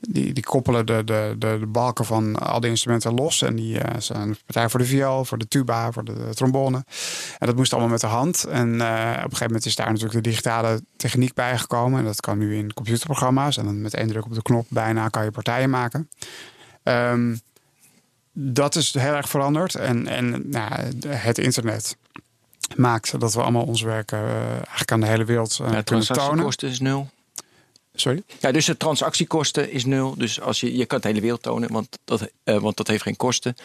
die, 0.00 0.32
die, 0.32 0.44
koppelen 0.44 0.86
de, 0.86 1.04
de, 1.04 1.34
de, 1.38 1.56
de, 1.60 1.66
balken 1.66 2.04
van 2.04 2.36
al 2.36 2.60
die 2.60 2.70
instrumenten 2.70 3.14
los. 3.14 3.42
En 3.42 3.56
die 3.56 3.74
uh, 3.74 3.82
zijn 3.98 4.36
partij 4.44 4.68
voor 4.68 4.80
de 4.80 4.86
viool, 4.86 5.24
voor 5.24 5.38
de 5.38 5.48
tuba, 5.48 5.92
voor 5.92 6.04
de, 6.04 6.28
trombone. 6.34 6.84
En 7.38 7.46
dat 7.46 7.56
moest 7.56 7.72
allemaal 7.72 7.90
met 7.90 8.00
de 8.00 8.06
hand. 8.06 8.44
En 8.44 8.68
uh, 8.68 9.10
op 9.10 9.16
een 9.16 9.22
gegeven 9.22 9.46
moment 9.46 9.66
is 9.66 9.76
daar 9.76 9.86
natuurlijk 9.86 10.24
de 10.24 10.30
digitale 10.30 10.82
techniek 10.96 11.34
bijgekomen. 11.34 11.98
En 11.98 12.04
dat 12.04 12.20
kan 12.20 12.38
nu 12.38 12.56
in 12.56 12.72
computerprogramma's. 12.72 13.56
En 13.56 13.64
dan 13.64 13.80
met 13.80 13.94
één 13.94 14.08
druk 14.08 14.24
op 14.24 14.34
de 14.34 14.42
knop 14.42 14.66
bijna 14.68 15.08
kan 15.08 15.24
je 15.24 15.30
partijen 15.30 15.70
maken. 15.70 16.08
Um, 16.84 17.40
dat 18.32 18.76
is 18.76 18.92
heel 18.92 19.14
erg 19.14 19.28
veranderd. 19.28 19.74
En, 19.74 20.06
en 20.06 20.50
nou, 20.50 20.72
het 21.06 21.38
internet 21.38 21.96
maakt 22.76 23.20
dat 23.20 23.34
we 23.34 23.42
allemaal 23.42 23.64
ons 23.64 23.82
werk 23.82 24.12
uh, 24.12 24.50
eigenlijk 24.50 24.92
aan 24.92 25.00
de 25.00 25.06
hele 25.06 25.24
wereld 25.24 25.50
uh, 25.52 25.58
ja, 25.58 25.64
kunnen 25.64 25.84
tonen. 25.84 26.06
Transactiekosten 26.06 26.68
is 26.68 26.80
nul. 26.80 27.08
Sorry? 27.94 28.22
Ja, 28.40 28.52
dus 28.52 28.64
de 28.64 28.76
transactiekosten 28.76 29.70
is 29.70 29.84
nul. 29.84 30.14
Dus 30.16 30.40
als 30.40 30.60
je, 30.60 30.76
je 30.76 30.86
kan 30.86 30.96
het 30.96 31.02
de 31.02 31.08
hele 31.08 31.20
wereld 31.20 31.42
tonen, 31.42 31.72
want 31.72 31.98
dat, 32.04 32.28
uh, 32.44 32.58
want 32.58 32.76
dat 32.76 32.86
heeft 32.86 33.02
geen 33.02 33.16
kosten. 33.16 33.56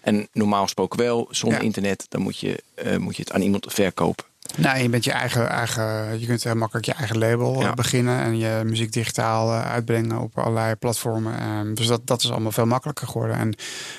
En 0.00 0.28
normaal 0.32 0.62
gesproken 0.62 0.98
wel, 0.98 1.28
zonder 1.30 1.58
ja. 1.58 1.64
internet, 1.64 2.06
dan 2.08 2.20
moet 2.20 2.38
je, 2.38 2.62
moet 2.98 3.16
je 3.16 3.22
het 3.22 3.32
aan 3.32 3.40
iemand 3.40 3.72
verkopen. 3.72 4.24
Nou, 4.56 4.78
je 4.78 4.88
bent 4.88 5.04
je 5.04 5.12
eigen, 5.12 5.48
eigen, 5.48 6.20
je 6.20 6.26
kunt 6.26 6.44
heel 6.44 6.54
makkelijk 6.54 6.86
je 6.86 6.92
eigen 6.92 7.18
label 7.18 7.60
ja. 7.60 7.72
beginnen 7.72 8.20
en 8.20 8.38
je 8.38 8.60
muziek 8.64 8.92
digitaal 8.92 9.52
uh, 9.52 9.70
uitbrengen 9.70 10.18
op 10.18 10.38
allerlei 10.38 10.74
platformen. 10.74 11.42
Um, 11.58 11.74
dus 11.74 11.86
dat, 11.86 12.06
dat 12.06 12.22
is 12.22 12.30
allemaal 12.30 12.52
veel 12.52 12.66
makkelijker 12.66 13.06
geworden. 13.06 13.36
En 13.36 13.54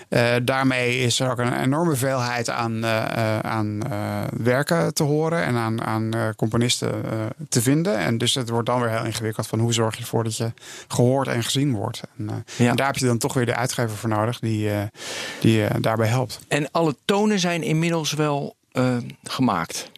uh, 0.09 0.45
daarmee 0.45 0.99
is 0.99 1.19
er 1.19 1.31
ook 1.31 1.37
een 1.37 1.61
enorme 1.61 1.95
veelheid 1.95 2.49
aan, 2.49 2.83
uh, 2.83 3.39
aan 3.39 3.79
werken 4.37 4.93
te 4.93 5.03
horen 5.03 5.43
en 5.43 5.55
aan, 5.55 5.83
aan 5.83 6.33
componisten 6.35 6.91
te 7.49 7.61
vinden. 7.61 7.97
En 7.97 8.17
dus 8.17 8.35
het 8.35 8.49
wordt 8.49 8.65
dan 8.65 8.81
weer 8.81 8.89
heel 8.89 9.05
ingewikkeld 9.05 9.47
van 9.47 9.59
hoe 9.59 9.73
zorg 9.73 9.95
je 9.95 10.01
ervoor 10.01 10.23
dat 10.23 10.37
je 10.37 10.51
gehoord 10.87 11.27
en 11.27 11.43
gezien 11.43 11.73
wordt. 11.73 12.01
En, 12.17 12.45
ja. 12.55 12.69
en 12.69 12.75
daar 12.75 12.87
heb 12.87 12.97
je 12.97 13.05
dan 13.05 13.17
toch 13.17 13.33
weer 13.33 13.45
de 13.45 13.55
uitgever 13.55 13.97
voor 13.97 14.09
nodig 14.09 14.39
die, 14.39 14.69
die 15.39 15.79
daarbij 15.79 16.07
helpt. 16.07 16.39
En 16.47 16.71
alle 16.71 16.95
tonen 17.05 17.39
zijn 17.39 17.63
inmiddels 17.63 18.13
wel 18.13 18.55
gemaakt. 19.23 19.89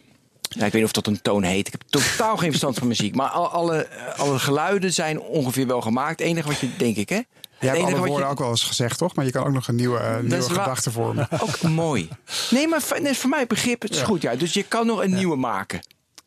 Ja, 0.58 0.66
ik 0.66 0.72
weet 0.72 0.82
niet 0.82 0.84
of 0.84 0.92
dat 0.92 1.06
een 1.06 1.22
toon 1.22 1.42
heet. 1.42 1.66
Ik 1.66 1.72
heb 1.72 1.82
totaal 1.82 2.36
geen 2.36 2.48
verstand 2.48 2.78
van 2.78 2.86
muziek. 2.88 3.14
Maar 3.14 3.28
alle, 3.28 3.48
alle, 3.48 3.88
alle 4.16 4.38
geluiden 4.38 4.92
zijn 4.92 5.20
ongeveer 5.20 5.66
wel 5.66 5.80
gemaakt. 5.80 6.18
Het 6.18 6.28
enige 6.28 6.48
wat 6.48 6.58
je, 6.58 6.76
denk 6.76 6.96
ik, 6.96 7.08
hè? 7.08 7.20
Je 7.60 7.66
hebt 7.66 7.82
alle 7.82 7.96
woorden 7.96 8.26
je... 8.26 8.32
ook 8.32 8.38
wel 8.38 8.48
eens 8.48 8.64
gezegd, 8.64 8.98
toch? 8.98 9.14
Maar 9.14 9.24
je 9.24 9.30
kan 9.30 9.46
ook 9.46 9.52
nog 9.52 9.68
een 9.68 9.74
nieuwe, 9.74 9.98
uh, 9.98 10.18
nieuwe 10.18 10.42
gedachte 10.42 10.90
vormen. 10.90 11.28
Ook 11.42 11.62
mooi. 11.62 12.08
Nee, 12.50 12.68
maar 12.68 12.82
nee, 13.02 13.14
voor 13.14 13.30
mij 13.30 13.46
begrip 13.46 13.82
het 13.82 13.90
is 13.90 13.98
ja. 13.98 14.04
goed. 14.04 14.22
Ja. 14.22 14.34
Dus 14.34 14.52
je 14.52 14.62
kan 14.62 14.86
nog 14.86 15.02
een 15.02 15.10
ja. 15.10 15.16
nieuwe 15.16 15.36
maken. 15.36 15.80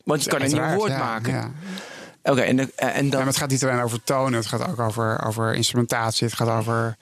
Want 0.04 0.24
je 0.24 0.30
kan 0.30 0.42
een 0.42 0.50
nieuw 0.50 0.74
woord 0.74 0.98
maken. 0.98 1.54
Oké, 2.22 2.30
okay, 2.30 2.46
en, 2.46 2.76
en 2.76 3.10
dan... 3.10 3.18
Maar 3.18 3.28
het 3.28 3.36
gaat 3.36 3.50
niet 3.50 3.64
alleen 3.64 3.80
over 3.80 4.02
tonen. 4.02 4.38
Het 4.38 4.46
gaat 4.46 4.68
ook 4.68 4.78
over, 4.78 5.24
over 5.24 5.54
instrumentatie. 5.54 6.26
Het 6.26 6.36
gaat 6.36 6.48
over... 6.48 6.96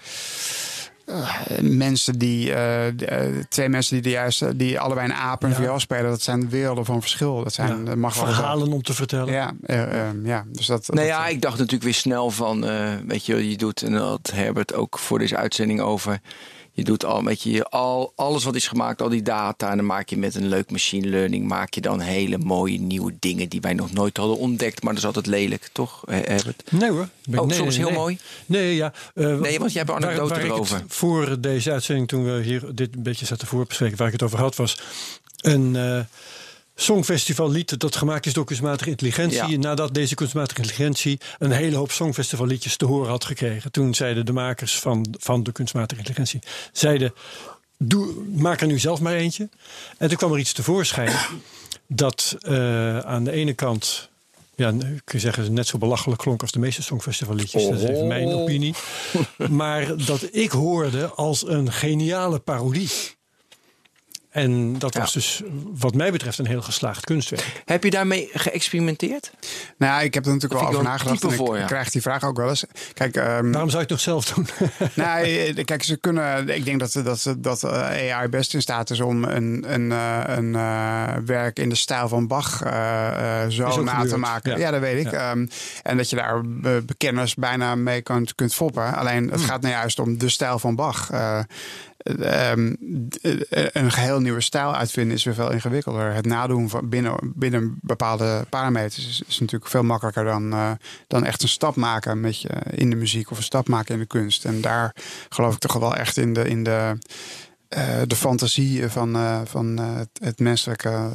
eh, 1.12 1.58
mensen 1.60 2.18
die, 2.18 2.52
eh, 2.54 2.86
eh, 2.88 3.44
twee 3.48 3.68
mensen 3.68 3.94
die 3.94 4.02
de 4.02 4.10
juiste, 4.10 4.56
die 4.56 4.80
allebei 4.80 5.06
een 5.08 5.14
aap 5.14 5.42
en 5.44 5.48
Ja. 5.48 5.54
viool 5.54 5.78
spelen, 5.80 6.10
dat 6.10 6.22
zijn 6.22 6.48
werelden 6.50 6.84
van 6.84 7.00
verschil. 7.00 7.42
Dat 7.44 7.52
zijn, 7.52 7.84
Ja, 7.86 7.94
mag 7.94 8.14
wel 8.14 8.24
verhalen 8.26 8.72
om 8.72 8.82
te 8.82 8.94
vertellen. 8.94 9.32
Ja, 9.32 9.52
eh, 9.62 9.82
eh, 10.08 10.08
ja, 10.24 10.44
dus 10.48 10.66
dat. 10.66 10.86
Nou 10.86 10.98
dat- 11.00 11.08
ja, 11.16 11.26
ik 11.26 11.40
dacht 11.42 11.56
natuurlijk 11.56 11.82
weer 11.84 11.94
snel 11.94 12.30
van, 12.30 12.66
eh, 12.66 12.90
weet 13.06 13.26
je, 13.26 13.50
je 13.50 13.56
doet, 13.56 13.82
en 13.82 13.92
dat 13.92 14.02
had 14.08 14.30
Herbert 14.34 14.74
ook 14.74 14.98
voor 14.98 15.18
deze 15.18 15.36
uitzending 15.36 15.80
over. 15.80 16.20
Je 16.74 16.84
doet 16.84 17.04
al, 17.04 17.24
weet 17.24 17.42
je, 17.42 17.64
al, 17.64 18.12
alles 18.16 18.44
wat 18.44 18.54
is 18.54 18.68
gemaakt, 18.68 19.02
al 19.02 19.08
die 19.08 19.22
data. 19.22 19.70
En 19.70 19.76
dan 19.76 19.86
maak 19.86 20.08
je 20.08 20.16
met 20.16 20.34
een 20.34 20.48
leuk 20.48 20.70
machine 20.70 21.06
learning, 21.08 21.48
maak 21.48 21.74
je 21.74 21.80
dan 21.80 22.00
hele 22.00 22.38
mooie 22.38 22.78
nieuwe 22.80 23.12
dingen 23.18 23.48
die 23.48 23.60
wij 23.60 23.72
nog 23.74 23.92
nooit 23.92 24.16
hadden 24.16 24.38
ontdekt. 24.38 24.82
Maar 24.82 24.92
dat 24.92 25.00
is 25.02 25.06
altijd 25.06 25.26
lelijk, 25.26 25.68
toch, 25.72 26.02
eh, 26.06 26.18
Herbert? 26.24 26.62
Nee 26.70 26.90
hoor. 26.90 27.08
Ben 27.24 27.34
ik- 27.34 27.40
Oh, 27.40 27.46
nee, 27.46 27.56
soms 27.56 27.76
heel 27.76 27.88
nee. 27.88 27.98
mooi. 27.98 28.18
Nee, 28.46 28.74
ja. 28.74 28.92
eh, 29.14 29.24
Nee, 29.38 29.58
want 29.58 29.72
jij 29.72 29.82
hebt 29.86 29.96
een 29.96 30.04
anekdote 30.04 30.34
waar 30.34 30.44
erover. 30.44 30.84
voor 30.88 31.40
deze 31.40 31.72
uitzending, 31.72 32.08
toen 32.08 32.24
we 32.24 32.42
hier 32.42 32.74
dit 32.74 32.94
een 32.94 33.02
beetje 33.02 33.26
zaten 33.26 33.46
voorbespreken, 33.46 33.96
waar 33.96 34.06
ik 34.06 34.12
het 34.12 34.22
over 34.22 34.38
had, 34.38 34.56
was 34.56 34.78
een 35.40 35.76
eh, 36.74 36.82
songfestivallied 36.82 37.80
dat 37.80 37.96
gemaakt 37.96 38.26
is 38.26 38.32
door 38.32 38.44
kunstmatige 38.44 38.90
intelligentie. 38.90 39.48
Ja. 39.48 39.58
Nadat 39.58 39.94
deze 39.94 40.14
kunstmatige 40.14 40.60
intelligentie 40.60 41.20
een 41.38 41.50
hele 41.52 41.76
hoop 41.76 41.92
songfestivalliedjes 41.92 42.76
te 42.76 42.84
horen 42.84 43.10
had 43.10 43.24
gekregen. 43.24 43.70
Toen 43.72 43.94
zeiden 43.94 44.26
de 44.26 44.32
makers 44.32 44.78
van, 44.78 45.14
van 45.18 45.42
de 45.42 45.52
kunstmatige 45.52 46.00
intelligentie, 46.00 46.40
zeiden, 46.72 47.14
doe, 47.78 48.14
maak 48.34 48.60
er 48.60 48.66
nu 48.66 48.78
zelf 48.78 49.00
maar 49.00 49.14
eentje. 49.14 49.48
En 49.98 50.08
toen 50.08 50.16
kwam 50.16 50.32
er 50.32 50.38
iets 50.38 50.52
tevoorschijn 50.52 51.12
dat 51.86 52.36
eh, 52.40 52.98
aan 52.98 53.24
de 53.24 53.30
ene 53.32 53.52
kant 53.52 54.10
ja, 54.56 54.70
kun 54.70 55.00
je 55.04 55.18
zeggen, 55.18 55.52
net 55.52 55.66
zo 55.66 55.78
belachelijk 55.78 56.20
klonk 56.20 56.40
als 56.42 56.52
de 56.52 56.58
meeste 56.58 56.82
songfestivalliedjes. 56.82 57.68
Dat 57.68 57.78
is 57.78 57.84
even 57.88 58.06
mijn 58.06 58.26
Oh. 58.26 58.40
opinie. 58.40 58.74
Maar 59.50 60.04
dat 60.06 60.28
ik 60.30 60.50
hoorde 60.50 61.06
als 61.06 61.46
een 61.48 61.72
geniale 61.72 62.38
parodie. 62.38 62.90
En 64.32 64.78
dat 64.78 64.94
was 64.94 65.12
Ja. 65.12 65.20
dus 65.20 65.42
wat 65.74 65.94
mij 65.94 66.12
betreft 66.12 66.38
een 66.38 66.46
heel 66.46 66.62
geslaagd 66.62 67.04
kunstwerk. 67.04 67.62
Heb 67.64 67.84
je 67.84 67.90
daarmee 67.90 68.28
geëxperimenteerd? 68.32 69.30
Nou 69.76 69.92
ja, 69.92 70.00
ik 70.00 70.14
heb 70.14 70.26
er 70.26 70.32
natuurlijk 70.32 70.60
Dat 70.60 70.70
wel 70.70 70.78
over 70.80 70.90
ik 70.90 70.92
nagedacht. 70.92 71.20
type 71.20 71.32
En 71.34 71.38
ik 71.40 71.46
voor, 71.46 71.58
ja. 71.58 71.64
krijg 71.66 71.90
die 71.90 72.02
vraag 72.02 72.24
ook 72.24 72.36
wel 72.36 72.48
eens. 72.48 72.64
Kijk, 72.94 73.16
ehm, 73.16 73.26
Waarom 73.50 73.70
zou 73.70 73.70
je 73.70 73.78
het 73.78 73.88
nog 73.88 74.00
zelf 74.00 74.24
doen? 74.24 74.46
nou, 74.94 75.24
eh, 75.24 75.64
kijk, 75.64 75.82
ze 75.82 75.96
kunnen. 75.96 76.48
Ik 76.48 76.64
denk 76.64 76.80
dat, 76.80 76.92
dat, 77.04 77.34
dat 77.38 77.62
eh, 77.64 78.12
AI 78.14 78.28
best 78.28 78.54
in 78.54 78.60
staat 78.62 78.90
is 78.90 79.00
om 79.00 79.24
een, 79.24 79.64
een, 79.68 79.92
eh, 79.92 80.20
een 80.36 80.54
eh, 80.54 81.14
werk 81.26 81.58
in 81.58 81.68
de 81.68 81.74
stijl 81.74 82.08
van 82.08 82.26
Bach 82.26 82.62
eh, 82.62 83.42
eh, 83.44 83.50
zo 83.50 83.82
na 83.82 84.04
te 84.04 84.16
maken. 84.16 84.50
ja. 84.52 84.58
Ja, 84.58 84.70
dat 84.70 84.80
weet 84.80 85.06
ik. 85.06 85.12
Ehm, 85.12 85.46
en 85.82 85.96
dat 85.96 86.10
je 86.10 86.16
daar 86.16 86.34
eh, 86.62 86.70
bekenners 86.86 87.34
bijna 87.34 87.74
mee 87.74 88.02
kunt, 88.02 88.34
kunt 88.34 88.54
foppen. 88.54 88.94
Alleen 88.94 89.22
Hmm. 89.22 89.30
het 89.32 89.40
gaat 89.40 89.60
nou 89.60 89.74
juist 89.74 89.98
om 89.98 90.18
de 90.18 90.28
stijl 90.28 90.58
van 90.58 90.74
Bach. 90.74 91.10
Eh, 91.10 91.38
ehm, 92.02 92.74
d- 93.08 93.18
eh, 93.48 93.64
een 93.72 93.90
geheel 93.92 94.20
nieuwe 94.20 94.40
stijl 94.40 94.74
uitvinden 94.74 95.16
is 95.16 95.24
weer 95.24 95.34
veel 95.34 95.50
ingewikkelder. 95.52 96.14
Het 96.14 96.26
nadoen 96.26 96.68
van 96.68 96.88
binnen, 96.88 97.14
binnen 97.34 97.78
bepaalde 97.80 98.46
parameters 98.48 99.22
is, 99.28 99.38
natuurlijk 99.38 99.70
veel 99.70 99.82
makkelijker 99.82 100.24
dan, 100.24 100.52
eh, 100.52 100.70
dan 101.06 101.24
echt 101.24 101.42
een 101.42 101.48
stap 101.48 101.76
maken 101.76 102.20
met 102.20 102.40
je 102.40 102.48
in 102.70 102.90
de 102.90 102.96
muziek 102.96 103.30
of 103.30 103.36
een 103.36 103.42
stap 103.42 103.68
maken 103.68 103.94
in 103.94 104.00
de 104.00 104.06
kunst. 104.06 104.44
En 104.44 104.60
daar 104.60 104.94
geloof 105.28 105.54
ik 105.54 105.60
toch 105.60 105.72
wel 105.72 105.94
echt 105.96 106.16
in 106.16 106.32
de, 106.34 106.48
in 106.48 106.64
de, 106.64 106.98
eh, 107.68 108.00
de 108.06 108.16
fantasie 108.16 108.88
van, 108.88 109.14
eh, 109.16 109.40
van 109.44 109.78
eh, 109.78 109.96
het, 109.96 110.08
het 110.22 110.38
menselijke. 110.38 110.88
eh, 110.88 111.10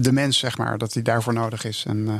de, 0.00 0.12
mens, 0.12 0.38
zeg 0.38 0.58
maar, 0.58 0.78
dat 0.78 0.92
die 0.92 1.02
daarvoor 1.02 1.32
nodig 1.32 1.64
is. 1.64 1.84
En, 1.86 2.08
eh, 2.08 2.14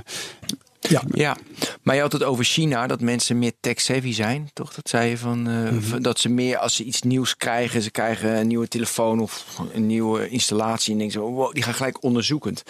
ja. 0.89 1.03
Ja, 1.13 1.37
maar 1.83 1.95
je 1.95 2.01
had 2.01 2.13
het 2.13 2.23
over 2.23 2.45
China, 2.45 2.87
dat 2.87 3.01
mensen 3.01 3.39
meer 3.39 3.53
tech-savvy 3.61 4.13
zijn, 4.13 4.51
toch? 4.53 4.75
Dat 4.75 4.89
zei 4.89 5.11
je 5.11 5.19
van, 5.19 5.49
eh, 5.49 5.71
Mhm. 5.71 6.03
dat 6.03 6.19
ze 6.19 6.29
meer 6.29 6.59
als 6.59 6.75
ze 6.77 6.85
iets 6.85 7.03
nieuws 7.03 7.37
krijgen, 7.37 7.83
ze 7.83 7.91
krijgen 7.91 8.37
een 8.39 8.47
nieuwe 8.47 8.69
telefoon 8.69 9.21
of 9.21 9.59
een 9.73 9.87
nieuwe 9.87 10.29
installatie 10.29 10.93
en 10.93 10.99
denken 10.99 11.21
ze, 11.21 11.27
wow, 11.27 11.53
die 11.55 11.63
gaan 11.63 11.75
gelijk 11.75 12.03
onderzoekend. 12.03 12.63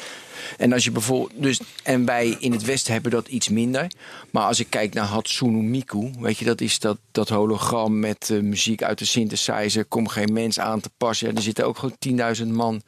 En 0.59 0.73
als 0.73 0.85
je 0.85 0.91
bijvoorbeeld, 0.91 1.43
dus, 1.43 1.61
en 1.83 2.05
wij 2.05 2.37
in 2.39 2.53
het 2.53 2.65
Westen 2.65 2.93
hebben 2.93 3.11
dat 3.11 3.29
iets 3.29 3.49
minder. 3.49 3.91
Maar 4.31 4.47
als 4.47 4.61
ik 4.61 4.67
kijk 4.71 4.95
naar 4.95 5.07
Hatsune 5.07 5.63
Miku, 5.63 6.11
weet 6.19 6.39
je, 6.39 6.45
dat 6.45 6.61
is 6.61 6.79
dat, 6.79 6.99
dat 7.13 7.29
hologram 7.29 7.99
met 7.99 8.31
eh, 8.31 8.41
muziek 8.41 8.83
uit 8.83 8.99
de 8.99 9.05
synthesizer, 9.05 9.85
kom 9.85 10.09
geen 10.09 10.33
mens 10.33 10.59
aan 10.61 10.81
te 10.81 10.91
passen. 10.97 11.29
Ja, 11.29 11.35
er 11.35 11.43
zitten 11.43 11.67
ook 11.67 11.79
gewoon 11.79 11.97
10.000 11.99 12.49
man 12.53 12.83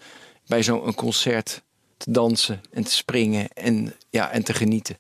bij 0.47 0.63
zo'n 0.63 0.95
concert 0.95 1.63
te 1.97 2.11
dansen 2.11 2.61
en 2.71 2.85
te 2.85 2.93
springen 2.93 3.49
en, 3.55 3.95
ja, 4.11 4.31
en 4.31 4.43
te 4.45 4.55
genieten. 4.55 4.97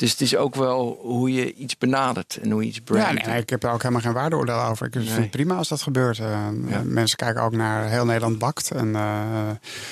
Dus 0.00 0.10
het 0.10 0.20
is 0.20 0.36
ook 0.36 0.54
wel 0.54 0.98
hoe 1.02 1.32
je 1.32 1.54
iets 1.54 1.78
benadert 1.78 2.38
en 2.42 2.50
hoe 2.50 2.62
je 2.62 2.68
iets 2.68 2.76
ja, 2.76 2.82
brandt. 2.84 3.26
nee, 3.26 3.40
ik 3.40 3.50
heb 3.50 3.60
daar 3.60 3.72
ook 3.72 3.82
helemaal 3.82 4.02
geen 4.02 4.12
waardeoordeel 4.12 4.62
over. 4.62 4.86
Ik 4.86 4.92
vind 4.92 5.04
Nee. 5.04 5.18
het 5.18 5.30
prima 5.30 5.54
als 5.54 5.68
dat 5.68 5.82
gebeurt. 5.82 6.18
Eh, 6.18 6.46
Ja. 6.68 6.82
Mensen 6.84 7.16
kijken 7.16 7.42
ook 7.42 7.52
naar 7.52 7.88
heel 7.88 8.04
Nederland 8.04 8.38
bakt. 8.38 8.70
En 8.70 8.86
eh, 8.94 9.02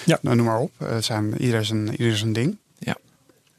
Ja. 0.05 0.19
nou, 0.23 0.37
noem 0.37 0.47
maar 0.47 0.59
op. 0.59 0.71
Het 0.85 1.05
zijn, 1.05 1.35
ieder, 1.43 1.65
zijn, 1.65 1.91
ieder 1.91 2.17
zijn 2.17 2.33
ding. 2.33 2.57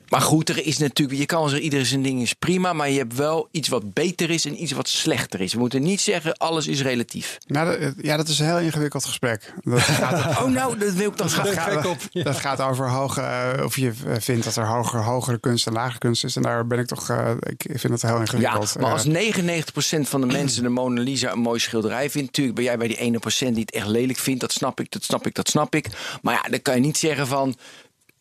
Maar 0.10 0.22
goed, 0.22 0.49
er 0.49 0.66
is 0.66 0.78
natuurlijk, 0.78 1.20
je 1.20 1.26
kan 1.26 1.43
zeggen 1.49 1.64
ieder 1.64 1.86
zijn 1.86 2.01
ding 2.01 2.22
is 2.22 2.34
prima, 2.34 2.74
maar 2.74 2.89
je 2.89 2.97
hebt 2.97 3.16
wel 3.16 3.47
iets 3.51 3.68
wat 3.68 3.93
beter 3.93 4.30
is 4.30 4.45
en 4.45 4.62
iets 4.64 4.72
wat 4.72 4.88
slechter 4.89 5.41
is. 5.41 5.53
We 5.53 5.60
moeten 5.60 5.82
niet 5.82 6.01
zeggen 6.01 6.38
alles 6.38 6.68
is 6.68 6.82
relatief. 6.82 7.38
Nou, 7.47 7.80
dat, 7.80 7.93
ja, 8.01 8.18
dat 8.18 8.28
is 8.28 8.39
een 8.39 8.45
heel 8.45 8.60
ingewikkeld 8.60 9.05
gesprek. 9.05 9.53
Dat 9.64 9.80
gaat, 9.99 10.41
Oh 10.41 10.45
nou, 10.51 10.78
dat 10.78 10.93
wil 10.93 11.10
ik 11.10 11.18
dan 11.18 11.28
dat 11.28 11.36
graag. 11.36 11.53
gaat, 11.53 11.72
gek 11.74 11.86
op, 11.86 11.97
ja. 12.12 12.24
dat 12.24 12.36
gaat 12.39 12.62
over 12.62 12.89
hoge, 12.89 13.22
eh, 13.22 13.66
of 13.66 13.76
je 13.76 13.91
eh, 14.07 14.16
vindt 14.20 14.43
dat 14.43 14.55
er 14.55 14.68
hoger, 14.68 15.03
hogere 15.03 15.39
kunst 15.39 15.68
en 15.68 15.74
lagere 15.74 15.97
kunst 15.99 16.24
is. 16.24 16.36
En 16.36 16.41
daar 16.41 16.68
ben 16.68 16.80
ik 16.80 16.88
toch, 16.88 17.10
eh, 17.10 17.32
ik 17.39 17.66
vind 17.80 17.89
dat 17.89 18.01
heel 18.01 18.14
Ja, 18.16 18.20
ingewikkeld. 18.20 18.76
maar 18.80 18.91
als 18.91 19.05
Eh, 19.05 19.12
99% 19.12 20.10
van 20.10 20.22
de 20.22 20.28
mensen 20.28 20.64
de 20.64 20.70
Mona 20.70 21.01
Lisa 21.01 21.32
een 21.32 21.39
mooi 21.39 21.60
schilderij 21.60 22.10
vindt, 22.10 22.28
natuurlijk 22.28 22.55
ben 22.55 22.66
jij 22.66 22.78
bij 22.78 22.88
die 22.88 22.97
ene 22.97 23.20
procent 23.20 23.55
die 23.55 23.64
het 23.66 23.74
echt 23.76 23.88
lelijk 23.88 24.20
vindt. 24.20 24.39
Dat 24.41 24.51
snap 24.51 24.80
ik, 24.80 24.91
dat 24.91 25.03
snap 25.03 25.26
ik, 25.26 25.36
dat 25.36 25.49
snap 25.49 25.76
ik. 25.76 25.88
Maar 26.22 26.34
ja, 26.34 26.49
dan 26.49 26.62
kan 26.62 26.74
je 26.76 26.82
niet 26.82 26.97
zeggen 26.97 27.28
van 27.28 27.55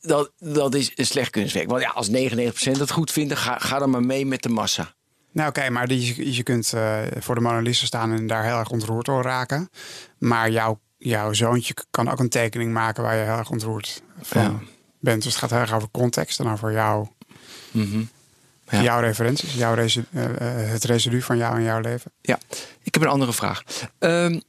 dat, 0.08 0.32
dat 0.38 0.74
is 0.74 0.92
een 0.94 1.06
slecht 1.06 1.30
kunstwerk. 1.30 1.70
Want 1.70 1.82
ja, 1.82 1.88
als 1.88 2.10
99% 2.10 2.12
het 2.78 2.90
goed 2.90 3.12
vindt, 3.12 3.34
ga, 3.34 3.58
ga 3.58 3.78
dan 3.78 3.90
maar 3.90 4.02
mee 4.04 4.26
met 4.26 4.42
de 4.42 4.48
massa. 4.48 4.94
Nou 5.32 5.48
oké, 5.48 5.70
maar 5.70 5.88
die, 5.88 6.34
je 6.34 6.42
kunt 6.42 6.72
eh, 6.72 6.98
voor 7.18 7.34
de 7.34 7.40
Mona 7.40 7.60
Lisa 7.60 7.86
staan 7.86 8.12
en 8.12 8.26
daar 8.26 8.44
heel 8.44 8.58
erg 8.58 8.70
ontroerd 8.70 9.06
door 9.06 9.22
raken. 9.22 9.70
Maar 10.18 10.50
jouw, 10.50 10.80
jouw 10.98 11.32
zoontje 11.32 11.74
kan 11.90 12.10
ook 12.10 12.18
een 12.18 12.28
tekening 12.28 12.72
maken 12.72 13.02
waar 13.02 13.16
je 13.16 13.22
heel 13.24 13.36
erg 13.38 13.50
ontroerd 13.50 14.02
van 14.22 14.42
Ja. 14.42 14.58
bent. 15.00 15.22
Dus 15.22 15.32
het 15.32 15.40
gaat 15.40 15.50
heel 15.50 15.58
erg 15.58 15.72
over 15.74 15.88
context 15.90 16.40
en 16.40 16.48
over 16.48 16.72
jouw, 16.72 17.12
Ja. 18.70 18.82
jouw 18.82 19.00
referenties, 19.00 19.54
jouw 19.54 19.74
residu, 19.74 20.06
eh, 20.12 20.24
eh, 20.24 20.70
het 20.70 20.84
residu 20.84 21.22
van 21.22 21.36
jou 21.36 21.56
en 21.56 21.62
jouw 21.62 21.80
leven. 21.80 22.12
Ja, 22.20 22.38
ik 22.82 22.94
heb 22.94 23.02
een 23.02 23.08
andere 23.08 23.32
vraag. 23.32 23.62
Ehm, 23.98 24.40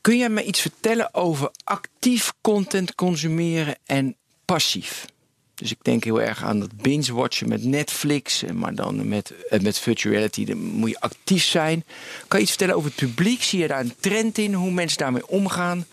kun 0.00 0.18
jij 0.18 0.28
me 0.28 0.44
iets 0.44 0.60
vertellen 0.60 1.14
over 1.14 1.50
actief 1.64 2.32
content 2.40 2.94
consumeren 2.94 3.76
en 3.84 4.16
passief? 4.52 5.06
Dus 5.54 5.70
ik 5.70 5.78
denk 5.82 6.04
heel 6.04 6.20
erg 6.20 6.42
aan 6.44 6.60
dat 6.60 6.76
binge-watchen 6.76 7.48
met 7.48 7.64
Netflix, 7.64 8.44
maar 8.54 8.74
dan 8.74 9.08
met, 9.08 9.32
eh, 9.48 9.60
met 9.60 9.78
virtual 9.78 10.14
reality 10.14 10.44
dan 10.44 10.58
moet 10.58 10.90
je 10.90 11.00
actief 11.00 11.44
zijn. 11.44 11.84
Kan 12.28 12.38
je 12.38 12.44
iets 12.44 12.54
vertellen 12.54 12.76
over 12.76 12.90
het 12.90 12.98
publiek? 12.98 13.42
Zie 13.42 13.58
je 13.58 13.66
daar 13.66 13.80
een 13.80 13.94
trend 14.00 14.38
in, 14.38 14.54
hoe 14.54 14.70
mensen 14.70 14.98
daarmee 14.98 15.28
omgaan? 15.28 15.86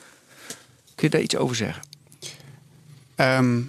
Kun 0.96 1.08
je 1.08 1.10
daar 1.10 1.22
iets 1.22 1.36
over 1.36 1.56
zeggen? 1.56 1.84
Ehm, 3.16 3.62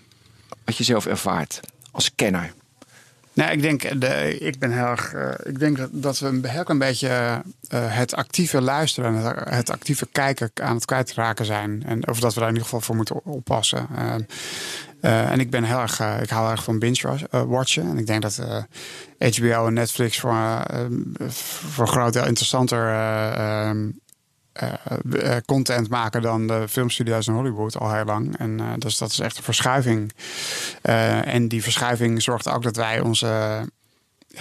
Wat 0.65 0.77
je 0.77 0.85
zelf 0.85 1.07
ervaart 1.07 1.61
als 1.91 2.15
kenner. 2.15 2.55
Nou, 3.37 3.51
ik 3.51 3.63
denk, 3.63 4.01
de, 4.01 4.39
ik 4.39 4.59
ben 4.59 4.73
heel 4.73 4.87
erg. 4.87 5.13
eh, 5.13 5.31
ik 5.45 5.59
denk 5.59 5.77
dat, 5.77 5.89
dat 5.93 6.19
we 6.19 6.27
een 6.27 6.45
heel 6.47 6.65
klein 6.65 6.79
beetje 6.79 7.09
eh, 7.09 7.97
het 7.97 8.15
actieve 8.15 8.61
luisteren 8.61 9.15
en 9.17 9.55
het, 9.55 9.71
actieve 9.71 10.09
kijken 10.13 10.51
aan 10.55 10.75
het 10.75 10.85
kwijtraken 10.85 11.45
zijn. 11.45 11.83
En 11.87 12.09
of 12.09 12.21
dat 12.21 12.35
we 12.35 12.41
daar 12.41 12.49
in 12.49 12.55
ieder 12.55 12.69
geval 12.69 12.81
voor 12.81 12.97
moeten 12.97 13.25
oppassen. 13.25 13.87
Ehm, 13.97 14.21
eh, 15.01 15.31
en 15.31 15.41
ik 15.41 15.51
ben 15.51 15.65
heel 15.65 15.79
erg, 15.81 16.01
eh, 16.01 16.23
ik 16.23 16.31
hou 16.31 16.51
erg 16.51 16.65
van 16.65 16.79
binge-watchen. 16.79 17.89
en 17.91 17.99
ik 17.99 18.07
denk 18.07 18.23
dat 18.23 18.39
eh, 19.19 19.33
HBO 19.33 19.67
en 19.67 19.73
Netflix 19.73 20.21
voor, 20.21 20.31
eh, 20.31 20.85
voor 21.29 21.87
een 21.87 21.93
groot 21.93 22.13
deel 22.13 22.27
interessanter 22.27 22.79
eh, 24.59 25.37
eh, 25.37 25.43
content 25.47 25.89
maken 25.89 26.23
dan 26.23 26.47
de 26.47 26.65
filmstudio's 26.69 27.27
in 27.27 27.35
Hollywood 27.35 27.79
al 27.79 27.93
heel 27.95 28.05
lang. 28.05 28.39
En 28.39 28.61
eh, 28.61 28.67
dus 28.79 28.99
dat 28.99 29.11
is 29.11 29.19
echt 29.19 29.37
een 29.37 29.43
verschuiving. 29.43 30.13
En 30.83 31.49
die 31.49 31.63
verschuiving 31.63 32.23
zorgt 32.23 32.49
ook 32.49 32.63
dat 32.63 32.77
wij 32.77 33.01
onze, 33.01 33.61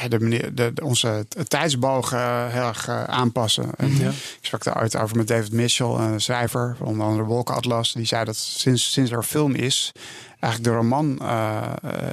de 0.09 0.20
manier, 0.20 0.55
de, 0.55 0.74
onze 0.84 1.26
t- 1.30 1.49
tijdsboog 1.49 2.11
eh, 2.13 2.45
heel 2.47 2.68
erg 2.68 2.89
aanpassen. 2.89 3.70
En 3.78 3.97
Ja. 3.97 4.09
Ik 4.09 4.38
sprak 4.41 4.63
daar 4.63 4.82
ooit 4.82 4.97
over 4.97 5.18
met 5.18 5.28
David 5.28 5.51
Mitchell, 5.51 5.88
een 5.88 6.22
schrijver 6.22 6.76
van 6.78 6.88
onder 6.88 7.05
andere 7.05 7.24
Wolkenatlas. 7.26 7.93
Die 7.93 8.05
zei 8.05 8.26
dat 8.26 8.36
sinds, 8.36 8.91
sinds 8.91 9.11
er 9.11 9.24
film 9.24 9.53
is, 9.55 9.91
eigenlijk 10.39 10.63
de 10.74 10.80
roman 10.80 11.20